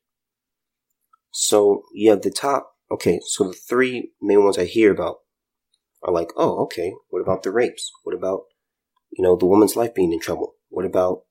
So 1.30 1.84
you 1.94 2.10
have 2.10 2.20
the 2.20 2.30
top, 2.30 2.74
okay, 2.90 3.20
so 3.24 3.44
the 3.44 3.54
three 3.54 4.12
main 4.20 4.44
ones 4.44 4.58
I 4.58 4.64
hear 4.66 4.92
about 4.92 5.20
are 6.02 6.12
like, 6.12 6.28
oh, 6.36 6.62
okay, 6.64 6.92
what 7.08 7.22
about 7.22 7.42
the 7.42 7.50
rapes? 7.50 7.90
What 8.04 8.14
about, 8.14 8.42
you 9.10 9.22
know, 9.22 9.36
the 9.36 9.46
woman's 9.46 9.76
life 9.76 9.94
being 9.94 10.12
in 10.12 10.20
trouble? 10.20 10.54
What 10.68 10.84
about, 10.84 11.22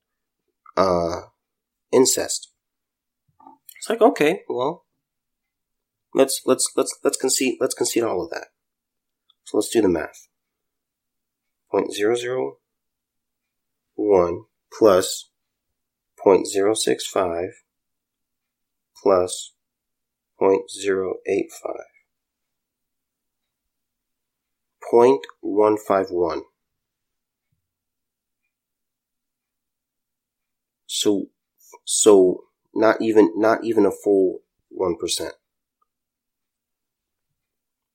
uh, 0.78 1.22
incest? 1.92 2.52
It's 3.78 3.90
like, 3.90 4.02
okay, 4.02 4.42
well, 4.48 4.86
let's, 6.14 6.42
let's, 6.46 6.72
let's, 6.76 6.98
let's 7.04 7.18
concede, 7.18 7.58
let's 7.60 7.74
concede 7.74 8.04
all 8.04 8.24
of 8.24 8.30
that. 8.32 8.48
So 9.46 9.58
let's 9.58 9.70
do 9.70 9.82
the 9.82 9.90
math. 9.90 10.28
Point 11.72 11.94
zero 11.94 12.16
zero 12.16 12.58
one 13.96 14.44
plus 14.78 15.30
point 16.18 16.48
zero 16.48 16.74
six 16.74 17.06
five 17.06 17.50
plus 19.02 19.54
point 20.40 20.70
zero 20.72 21.16
eight 21.28 21.52
five. 21.52 21.86
0.151. 24.92 26.42
So, 30.92 31.28
so 31.86 32.46
not 32.74 33.00
even, 33.00 33.32
not 33.36 33.64
even 33.64 33.86
a 33.86 33.92
full 33.92 34.40
1%. 34.76 35.32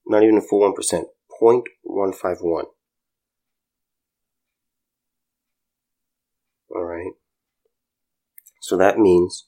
Not 0.07 0.23
even 0.23 0.39
a 0.39 0.41
full 0.41 0.61
1%. 0.61 1.07
0.151. 1.43 2.67
Alright. 6.71 7.15
So 8.61 8.77
that 8.77 8.97
means 8.97 9.47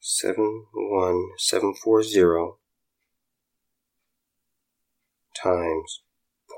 71740 0.00 2.56
times 5.36 6.00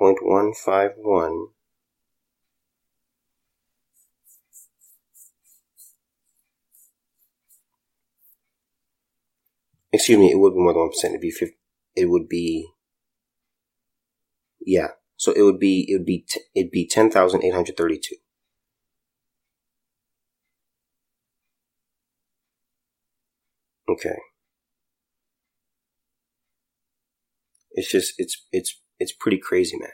0.151 0.01 1.49
excuse 9.93 10.19
me, 10.19 10.31
it 10.33 10.39
would 10.39 10.55
be 10.55 10.61
more 10.61 10.73
than 10.73 10.83
1%. 10.83 11.11
It'd 11.11 11.21
be 11.21 11.31
50, 11.31 11.57
it 11.97 12.07
would 12.11 12.29
be, 12.29 12.69
yeah. 14.65 14.89
So 15.17 15.33
it 15.33 15.43
would 15.43 15.59
be, 15.59 15.87
it 15.89 15.99
would 15.99 16.07
be, 16.07 16.25
t- 16.29 16.41
it'd 16.55 16.71
be 16.71 16.87
10,832. 16.87 18.17
Okay. 23.89 24.17
It's 27.73 27.91
just 27.91 28.15
it's 28.19 28.47
it's 28.53 28.81
it's 28.99 29.13
pretty 29.13 29.39
crazy, 29.39 29.77
man. 29.79 29.91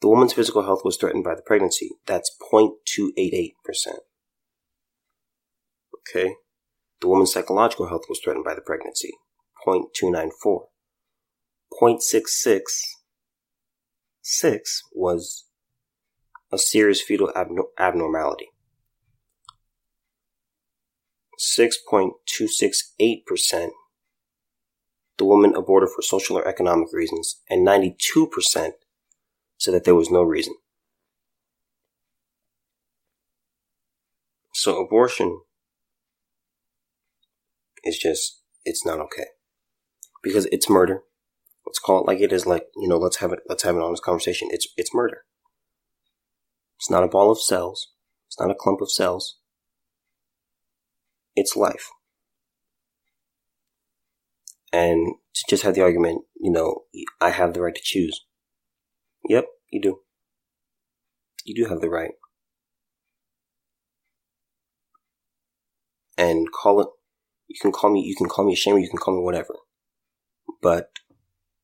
The 0.00 0.08
woman's 0.08 0.32
physical 0.32 0.62
health 0.64 0.82
was 0.84 0.96
threatened 0.96 1.24
by 1.24 1.34
the 1.34 1.42
pregnancy. 1.42 1.90
That's 2.06 2.30
0.288%. 2.52 3.52
Okay. 5.98 6.34
The 7.02 7.08
woman's 7.08 7.34
psychological 7.34 7.88
health 7.88 8.04
was 8.08 8.18
threatened 8.24 8.46
by 8.46 8.54
the 8.54 8.62
pregnancy. 8.62 9.12
0.294. 9.66 10.68
0.666 11.82 12.70
was 14.94 15.44
a 16.50 16.58
serious 16.58 17.02
fetal 17.02 17.30
abnormality. 17.78 18.48
6.268% 21.58 23.70
the 25.18 25.24
woman 25.24 25.54
aborted 25.54 25.90
for 25.90 26.00
social 26.02 26.38
or 26.38 26.48
economic 26.48 26.92
reasons, 26.92 27.40
and 27.48 27.64
92% 27.66 28.72
said 29.58 29.74
that 29.74 29.84
there 29.84 29.94
was 29.94 30.10
no 30.10 30.22
reason. 30.22 30.54
So 34.52 34.84
abortion 34.84 35.40
is 37.84 37.98
just, 37.98 38.42
it's 38.64 38.84
not 38.86 39.00
okay. 39.00 39.26
Because 40.22 40.46
it's 40.52 40.70
murder. 40.70 41.02
Let's 41.66 41.78
call 41.78 42.00
it 42.00 42.06
like 42.06 42.20
it 42.20 42.32
is 42.32 42.46
like, 42.46 42.66
you 42.76 42.88
know, 42.88 42.98
let's 42.98 43.16
have 43.16 43.32
it, 43.32 43.40
let's 43.48 43.62
have 43.62 43.76
an 43.76 43.82
honest 43.82 44.02
conversation. 44.02 44.48
It's, 44.50 44.68
it's 44.76 44.94
murder. 44.94 45.22
It's 46.78 46.90
not 46.90 47.04
a 47.04 47.08
ball 47.08 47.30
of 47.30 47.40
cells. 47.40 47.92
It's 48.28 48.40
not 48.40 48.50
a 48.50 48.56
clump 48.58 48.80
of 48.80 48.90
cells. 48.90 49.38
It's 51.34 51.56
life 51.56 51.90
and 54.72 55.14
to 55.34 55.44
just 55.48 55.62
have 55.62 55.74
the 55.74 55.82
argument, 55.82 56.22
you 56.40 56.50
know, 56.50 56.84
I 57.20 57.30
have 57.30 57.52
the 57.52 57.60
right 57.60 57.74
to 57.74 57.80
choose. 57.82 58.24
Yep, 59.28 59.46
you 59.70 59.80
do. 59.80 59.98
You 61.44 61.54
do 61.54 61.68
have 61.68 61.80
the 61.80 61.90
right. 61.90 62.12
And 66.16 66.46
call 66.52 66.80
it, 66.80 66.88
you 67.52 67.60
can 67.60 67.72
call 67.72 67.92
me, 67.92 68.00
you 68.02 68.16
can 68.16 68.28
call 68.28 68.46
me 68.46 68.54
a 68.54 68.56
shamer, 68.56 68.80
you 68.80 68.88
can 68.88 68.98
call 68.98 69.16
me 69.16 69.22
whatever. 69.22 69.54
But 70.62 70.90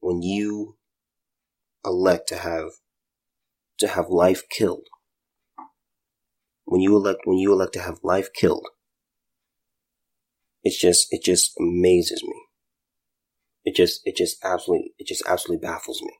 when 0.01 0.22
you 0.22 0.76
elect 1.84 2.28
to 2.28 2.36
have, 2.36 2.70
to 3.78 3.89
have 3.89 4.09
life 4.09 4.43
killed, 4.51 4.86
when 6.64 6.80
you 6.80 6.97
elect, 6.97 7.20
when 7.24 7.39
you 7.39 7.53
elect 7.53 7.72
to 7.74 7.80
have 7.80 7.99
life 8.03 8.28
killed, 8.32 8.68
it's 10.62 10.78
just, 10.78 11.09
it 11.11 11.22
just 11.24 11.53
amazes 11.59 12.22
me 12.24 12.34
it 13.64 13.76
just, 13.76 14.01
it 14.05 14.16
just 14.16 14.43
absolutely, 14.45 14.95
it 14.99 15.07
just 15.07 15.22
absolutely 15.26 15.66
baffles 15.66 16.01
me. 16.03 16.12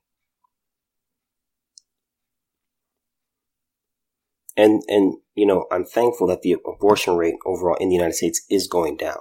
And, 4.57 4.83
and, 4.89 5.15
you 5.35 5.47
know, 5.47 5.67
I'm 5.73 5.85
thankful 5.85 6.27
that 6.27 6.43
the 6.43 6.57
abortion 6.67 7.17
rate 7.17 7.37
overall 7.47 7.77
in 7.77 7.89
the 7.89 7.95
United 7.95 8.15
States 8.15 8.45
is 8.51 8.67
going 8.67 8.97
down. 8.99 9.19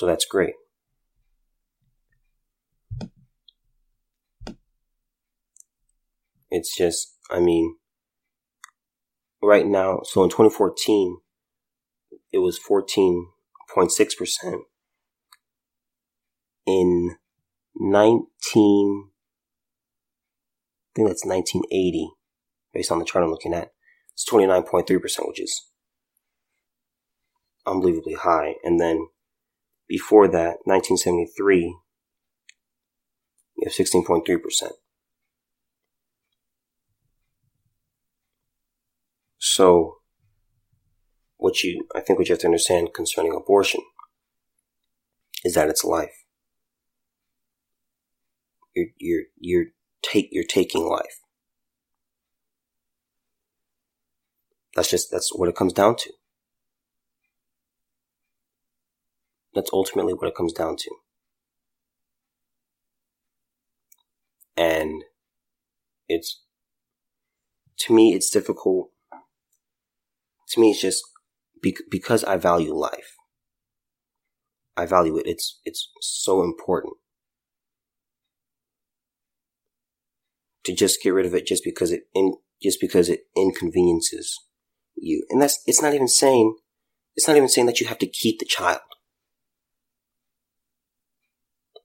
So 0.00 0.06
that's 0.06 0.24
great. 0.24 0.54
It's 6.50 6.74
just, 6.74 7.18
I 7.30 7.38
mean, 7.38 7.76
right 9.42 9.66
now, 9.66 10.00
so 10.04 10.24
in 10.24 10.30
2014, 10.30 11.18
it 12.32 12.38
was 12.38 12.56
14 12.56 13.26
0.6%. 13.76 14.60
In 16.64 17.16
19, 17.76 19.10
I 20.86 20.96
think 20.96 21.08
that's 21.08 21.26
1980, 21.26 22.08
based 22.72 22.90
on 22.90 23.00
the 23.00 23.04
chart 23.04 23.22
I'm 23.22 23.30
looking 23.30 23.52
at. 23.52 23.72
It's 24.14 24.26
29.3%, 24.26 25.28
which 25.28 25.42
is 25.42 25.68
unbelievably 27.66 28.14
high. 28.14 28.54
And 28.64 28.80
then 28.80 29.08
before 29.90 30.28
that, 30.28 30.58
1973, 30.66 31.76
you 33.56 33.64
have 33.64 33.74
16.3%. 33.74 34.70
So, 39.38 39.96
what 41.38 41.64
you, 41.64 41.88
I 41.92 42.00
think 42.00 42.20
what 42.20 42.28
you 42.28 42.34
have 42.34 42.40
to 42.42 42.46
understand 42.46 42.94
concerning 42.94 43.34
abortion 43.34 43.80
is 45.44 45.54
that 45.54 45.68
it's 45.68 45.82
life. 45.82 46.24
You're, 48.76 48.86
you're, 48.96 49.24
you're 49.40 49.66
take, 50.02 50.28
you're 50.30 50.44
taking 50.44 50.88
life. 50.88 51.18
That's 54.76 54.88
just, 54.88 55.10
that's 55.10 55.34
what 55.34 55.48
it 55.48 55.56
comes 55.56 55.72
down 55.72 55.96
to. 55.96 56.12
That's 59.54 59.70
ultimately 59.72 60.14
what 60.14 60.28
it 60.28 60.34
comes 60.34 60.52
down 60.52 60.76
to. 60.76 60.90
And 64.56 65.04
it's, 66.08 66.42
to 67.80 67.94
me, 67.94 68.14
it's 68.14 68.30
difficult. 68.30 68.90
To 70.50 70.60
me, 70.60 70.70
it's 70.70 70.80
just 70.80 71.02
because 71.90 72.24
I 72.24 72.36
value 72.36 72.74
life. 72.74 73.16
I 74.76 74.86
value 74.86 75.16
it. 75.16 75.26
It's, 75.26 75.60
it's 75.64 75.90
so 76.00 76.42
important. 76.42 76.94
To 80.64 80.74
just 80.74 81.02
get 81.02 81.10
rid 81.10 81.26
of 81.26 81.34
it 81.34 81.46
just 81.46 81.64
because 81.64 81.90
it 81.90 82.02
in, 82.14 82.34
just 82.62 82.80
because 82.80 83.08
it 83.08 83.20
inconveniences 83.36 84.38
you. 84.94 85.24
And 85.30 85.40
that's, 85.40 85.62
it's 85.66 85.82
not 85.82 85.94
even 85.94 86.08
saying, 86.08 86.56
it's 87.16 87.26
not 87.26 87.36
even 87.36 87.48
saying 87.48 87.66
that 87.66 87.80
you 87.80 87.86
have 87.86 87.98
to 87.98 88.06
keep 88.06 88.38
the 88.38 88.44
child. 88.44 88.80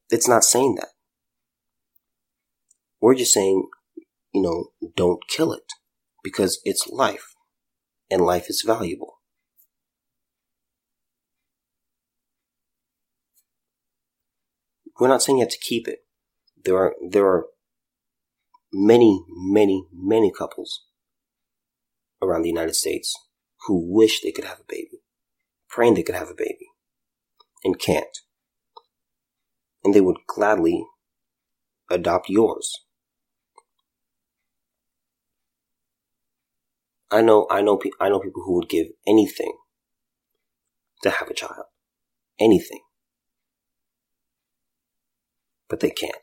It's 0.10 0.28
not 0.28 0.44
saying 0.44 0.76
that. 0.76 0.90
We're 3.02 3.16
just 3.16 3.34
saying, 3.34 3.68
you 4.34 4.42
know, 4.42 4.72
don't 4.96 5.28
kill 5.28 5.54
it 5.54 5.72
because 6.24 6.60
it's 6.64 6.88
life 6.88 7.34
and 8.10 8.22
life 8.22 8.50
is 8.50 8.64
valuable. 8.66 9.20
We're 15.00 15.08
not 15.08 15.22
saying 15.22 15.40
you 15.40 15.44
have 15.44 15.52
to 15.52 15.60
keep 15.60 15.88
it. 15.88 16.00
There 16.64 16.78
are, 16.78 16.96
there 17.10 17.28
are 17.28 17.46
many, 18.72 19.24
many, 19.30 19.86
many 19.94 20.32
couples 20.32 20.86
around 22.22 22.44
the 22.44 22.50
United 22.50 22.76
States 22.76 23.14
who 23.68 23.94
wish 23.94 24.22
they 24.22 24.32
could 24.32 24.46
have 24.46 24.60
a 24.60 24.68
baby, 24.68 25.02
praying 25.70 25.96
they 25.96 26.04
could 26.04 26.16
have 26.16 26.30
a 26.30 26.36
baby, 26.36 26.70
and 27.64 27.80
can't 27.80 28.20
and 29.86 29.94
they 29.94 30.02
would 30.02 30.18
gladly 30.28 30.86
adopt 31.92 32.30
yours. 32.30 32.86
I 37.12 37.22
know, 37.22 37.48
I 37.52 37.62
know, 37.62 37.80
I 38.02 38.10
know 38.10 38.20
people 38.20 38.44
who 38.44 38.56
would 38.56 38.70
give 38.70 38.88
anything 39.08 39.54
to 41.04 41.12
have 41.12 41.30
a 41.30 41.34
child. 41.36 41.66
Anything. 42.40 42.82
But 45.70 45.82
they 45.82 45.92
can't. 45.92 46.16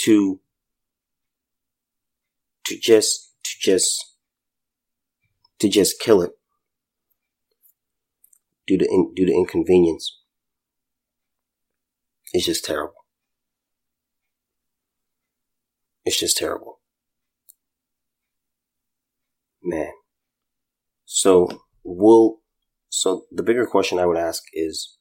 To, 0.00 0.40
to 2.66 2.78
just, 2.78 3.34
to 3.44 3.50
just, 3.60 4.16
to 5.60 5.68
just 5.68 6.00
kill 6.00 6.22
it 6.22 6.32
due 8.70 8.78
to 8.78 8.86
in, 8.88 9.12
due 9.14 9.26
to 9.26 9.32
inconvenience. 9.32 10.16
It's 12.32 12.46
just 12.46 12.64
terrible. 12.64 13.04
It's 16.04 16.18
just 16.18 16.36
terrible. 16.36 16.78
Man. 19.60 19.90
So 21.04 21.48
will 21.82 22.38
so 22.88 23.24
the 23.32 23.42
bigger 23.42 23.66
question 23.66 23.98
I 23.98 24.06
would 24.06 24.16
ask 24.16 24.44
is 24.52 24.96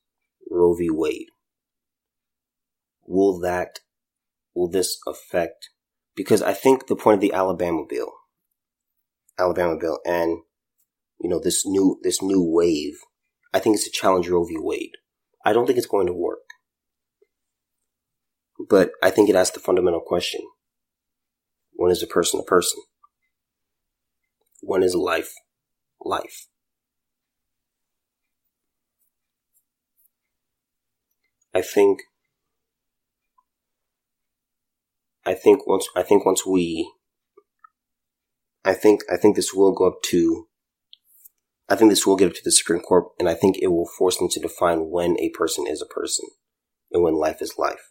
Roe 0.50 0.74
v. 0.74 0.90
Wade. 0.90 1.28
Will 3.06 3.40
that 3.42 3.82
will 4.56 4.68
this 4.68 4.98
affect 5.08 5.70
because 6.16 6.42
I 6.42 6.54
think 6.54 6.88
the 6.88 6.96
point 6.96 7.16
of 7.16 7.22
the 7.22 7.34
Alabama 7.34 7.84
bill 7.88 8.14
Alabama 9.38 9.78
bill 9.80 10.00
and 10.06 10.40
you 11.22 11.30
know 11.30 11.40
this 11.40 11.68
new 11.68 12.00
this 12.02 12.24
new 12.24 12.44
wave 12.44 12.98
I 13.54 13.60
think 13.60 13.76
it's 13.76 13.88
a 13.88 13.92
challenge 13.92 14.30
Roe 14.30 14.44
v. 14.44 14.56
Wade. 14.58 14.92
I 15.46 15.54
don't 15.54 15.66
think 15.66 15.78
it's 15.78 15.88
going 15.88 16.08
to 16.08 16.14
work. 16.14 16.40
But 18.70 18.92
I 19.02 19.10
think 19.10 19.30
it 19.30 19.36
asks 19.36 19.56
the 19.56 19.62
fundamental 19.62 20.02
question. 20.02 20.42
When 21.74 21.92
is 21.92 22.04
a 22.04 22.08
person 22.08 22.40
a 22.40 22.44
person? 22.44 22.82
When 24.62 24.84
is 24.84 24.96
life 24.96 25.34
life? 26.04 26.48
I 31.54 31.62
think 31.62 32.02
I 35.26 35.34
think 35.34 35.66
once 35.66 35.88
I 35.96 36.04
think 36.04 36.26
once 36.26 36.46
we 36.46 36.92
I 38.66 38.74
think 38.74 39.02
I 39.12 39.16
think 39.16 39.36
this 39.36 39.54
will 39.54 39.72
go 39.72 39.88
up 39.88 40.02
to 40.10 40.49
I 41.70 41.76
think 41.76 41.92
this 41.92 42.06
will 42.06 42.16
get 42.16 42.30
up 42.30 42.34
to 42.34 42.44
the 42.44 42.52
Supreme 42.52 42.82
Court, 42.82 43.06
and 43.20 43.30
I 43.30 43.36
think 43.36 43.58
it 43.60 43.68
will 43.68 43.86
force 43.86 44.18
them 44.18 44.28
to 44.30 44.40
define 44.40 44.90
when 44.90 45.16
a 45.20 45.30
person 45.30 45.68
is 45.68 45.82
a 45.82 45.94
person 45.94 46.28
and 46.92 47.04
when 47.04 47.14
life 47.14 47.42
is 47.42 47.60
life. 47.60 47.90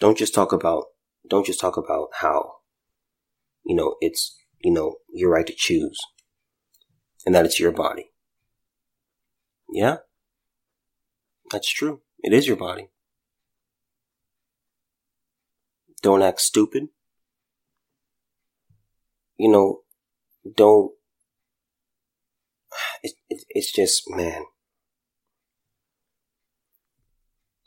Don't 0.00 0.18
just 0.18 0.34
talk 0.34 0.52
about, 0.52 0.86
don't 1.28 1.46
just 1.46 1.60
talk 1.60 1.76
about 1.76 2.08
how, 2.20 2.56
you 3.64 3.76
know, 3.76 3.94
it's, 4.00 4.36
you 4.58 4.72
know, 4.72 4.96
your 5.12 5.30
right 5.30 5.46
to 5.46 5.54
choose 5.56 5.98
and 7.24 7.34
that 7.34 7.44
it's 7.44 7.60
your 7.60 7.72
body. 7.72 8.10
Yeah, 9.72 9.98
that's 11.50 11.72
true. 11.72 12.02
It 12.18 12.32
is 12.32 12.46
your 12.46 12.56
body. 12.56 12.90
Don't 16.02 16.22
act 16.22 16.40
stupid 16.40 16.88
you 19.38 19.50
know, 19.50 19.80
don't. 20.56 20.92
It, 23.02 23.14
it, 23.30 23.44
it's 23.50 23.72
just 23.72 24.04
man. 24.10 24.44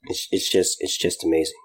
It's 0.03 0.27
it's 0.31 0.49
just 0.49 0.77
it's 0.81 0.97
just 0.97 1.23
amazing. 1.23 1.59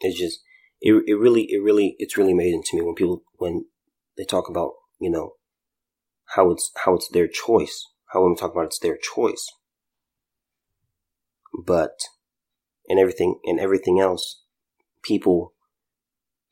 It's 0.00 0.18
just 0.18 0.40
it 0.80 0.92
it 1.06 1.14
really 1.14 1.42
it 1.50 1.62
really 1.62 1.96
it's 1.98 2.16
really 2.16 2.32
amazing 2.32 2.62
to 2.66 2.76
me 2.76 2.82
when 2.82 2.94
people 2.94 3.22
when 3.36 3.66
they 4.16 4.24
talk 4.24 4.48
about 4.48 4.72
you 5.00 5.10
know 5.10 5.34
how 6.36 6.50
it's 6.50 6.70
how 6.84 6.94
it's 6.94 7.08
their 7.08 7.28
choice 7.28 7.84
how 8.12 8.22
women 8.22 8.36
talk 8.36 8.52
about 8.52 8.66
it's 8.66 8.78
their 8.78 8.96
choice 8.96 9.52
but 11.64 11.98
and 12.88 12.98
everything 12.98 13.40
and 13.44 13.60
everything 13.60 14.00
else 14.00 14.42
people 15.02 15.54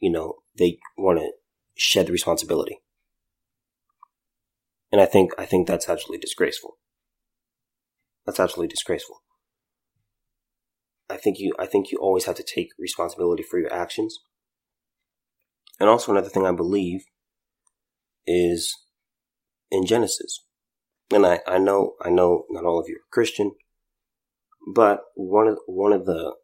you 0.00 0.10
know 0.10 0.36
they 0.58 0.78
want 0.96 1.18
to 1.18 1.30
shed 1.76 2.06
the 2.06 2.12
responsibility. 2.12 2.80
And 4.90 5.00
I 5.00 5.06
think, 5.06 5.32
I 5.38 5.44
think 5.44 5.66
that's 5.66 5.88
absolutely 5.88 6.18
disgraceful. 6.18 6.78
That's 8.24 8.40
absolutely 8.40 8.68
disgraceful. 8.68 9.22
I 11.08 11.16
think 11.16 11.38
you, 11.38 11.52
I 11.58 11.66
think 11.66 11.92
you 11.92 11.98
always 11.98 12.24
have 12.24 12.34
to 12.36 12.42
take 12.42 12.70
responsibility 12.78 13.42
for 13.42 13.58
your 13.58 13.72
actions. 13.72 14.18
And 15.78 15.88
also 15.88 16.10
another 16.10 16.28
thing 16.28 16.46
I 16.46 16.52
believe 16.52 17.04
is 18.26 18.74
in 19.70 19.86
Genesis. 19.86 20.44
And 21.12 21.24
I, 21.24 21.40
I 21.46 21.58
know, 21.58 21.94
I 22.02 22.10
know 22.10 22.44
not 22.50 22.64
all 22.64 22.80
of 22.80 22.88
you 22.88 22.96
are 22.96 23.12
Christian, 23.12 23.52
but 24.74 25.02
one 25.14 25.46
of, 25.46 25.58
one 25.66 25.92
of 25.92 26.06
the 26.06 26.34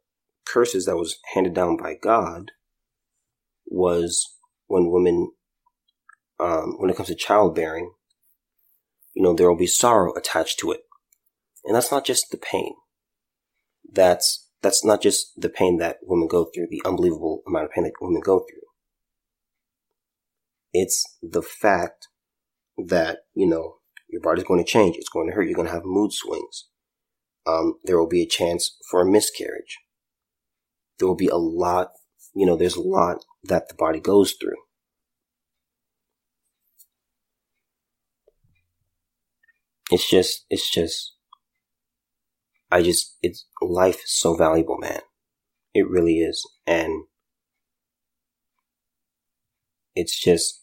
curses 0.47 0.87
that 0.87 0.97
was 0.97 1.19
handed 1.35 1.55
down 1.55 1.77
by 1.77 1.95
God 2.01 2.53
was 3.67 4.37
when 4.73 4.91
women, 4.91 5.31
um, 6.41 6.77
when 6.79 6.89
it 6.89 6.97
comes 6.97 7.09
to 7.11 7.15
childbearing, 7.15 7.93
you 9.15 9.23
know, 9.23 9.35
there 9.35 9.49
will 9.49 9.59
be 9.59 9.67
sorrow 9.67 10.15
attached 10.17 10.59
to 10.61 10.73
it. 10.73 10.81
And 11.65 11.75
that's 11.75 11.93
not 11.93 12.07
just 12.07 12.31
the 12.31 12.39
pain. 12.39 12.73
That's, 14.01 14.49
that's 14.63 14.83
not 14.83 15.03
just 15.03 15.33
the 15.37 15.51
pain 15.51 15.77
that 15.79 15.99
women 16.03 16.27
go 16.27 16.47
through, 16.47 16.69
the 16.71 16.83
unbelievable 16.87 17.43
amount 17.47 17.67
of 17.67 17.71
pain 17.73 17.85
that 17.85 17.93
women 18.01 18.23
go 18.25 18.39
through. 18.39 18.67
It's 20.73 21.05
the 21.23 21.43
fact 21.43 22.09
that, 22.79 23.19
you 23.35 23.47
know, 23.47 23.77
Your 24.13 24.21
body's 24.21 24.45
going 24.45 24.63
to 24.63 24.71
change. 24.71 24.97
It's 24.97 25.09
going 25.09 25.29
to 25.29 25.35
hurt. 25.35 25.49
You're 25.49 25.57
going 25.57 25.69
to 25.69 25.75
have 25.75 25.85
mood 25.87 26.13
swings. 26.13 26.69
Um, 27.47 27.77
there 27.85 27.99
will 27.99 28.09
be 28.09 28.23
a 28.23 28.29
chance 28.29 28.77
for 28.91 29.01
a 29.01 29.11
miscarriage. 29.11 29.79
There 30.99 31.09
will 31.09 31.17
be 31.17 31.29
a 31.29 31.37
lot, 31.37 31.93
you 32.35 32.47
know, 32.47 32.57
there's 32.57 32.77
a 32.77 32.83
lot 32.83 33.25
that 33.45 33.69
the 33.69 33.75
body 33.75 34.01
goes 34.01 34.33
through. 34.33 34.57
It's 39.91 40.09
just, 40.09 40.47
it's 40.49 40.71
just, 40.71 41.15
I 42.71 42.83
just, 42.83 43.19
it's, 43.23 43.47
life 43.61 43.97
is 43.97 44.13
so 44.13 44.35
valuable, 44.35 44.79
man. 44.79 45.01
It 45.75 45.89
really 45.89 46.21
is. 46.21 46.49
And 46.67 47.05
it's 49.95 50.19
just, 50.19 50.63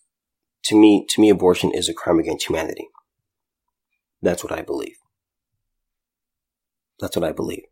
to 0.64 0.80
me, 0.80 1.06
to 1.10 1.22
me, 1.22 1.30
abortion 1.30 1.72
is 1.72 1.88
a 1.88 1.94
crime 1.94 2.20
against 2.20 2.48
humanity. 2.48 2.88
That's 4.22 4.44
what 4.44 4.52
I 4.52 4.62
believe. 4.62 4.98
That's 7.00 7.16
what 7.16 7.24
I 7.26 7.32
believe. 7.32 7.64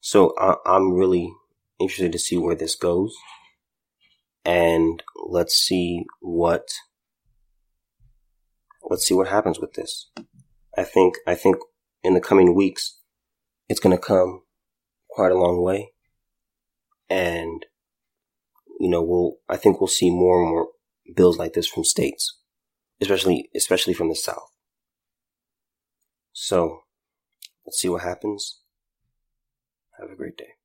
So 0.00 0.34
I, 0.38 0.56
I'm 0.66 0.94
really 0.94 1.32
interested 1.80 2.12
to 2.12 2.18
see 2.18 2.36
where 2.36 2.54
this 2.54 2.74
goes. 2.76 3.14
And 4.44 5.02
let's 5.16 5.54
see 5.54 6.04
what, 6.20 6.68
let's 8.82 9.06
see 9.06 9.14
what 9.14 9.28
happens 9.28 9.58
with 9.58 9.74
this. 9.74 10.10
I 10.76 10.84
think, 10.84 11.16
I 11.26 11.34
think 11.34 11.56
in 12.02 12.14
the 12.14 12.20
coming 12.20 12.54
weeks, 12.54 12.98
it's 13.68 13.80
going 13.80 13.96
to 13.96 14.02
come 14.02 14.42
quite 15.08 15.32
a 15.32 15.38
long 15.38 15.62
way. 15.62 15.92
And, 17.08 17.66
you 18.78 18.88
know, 18.88 19.02
we'll, 19.02 19.36
I 19.48 19.56
think 19.56 19.80
we'll 19.80 19.88
see 19.88 20.10
more 20.10 20.40
and 20.40 20.50
more 20.50 20.68
bills 21.14 21.38
like 21.38 21.52
this 21.54 21.66
from 21.66 21.84
states, 21.84 22.38
especially, 23.00 23.50
especially 23.54 23.94
from 23.94 24.08
the 24.08 24.16
South. 24.16 24.50
So 26.32 26.82
let's 27.66 27.78
see 27.78 27.88
what 27.88 28.02
happens. 28.02 28.60
Have 30.00 30.10
a 30.10 30.16
great 30.16 30.36
day. 30.36 30.59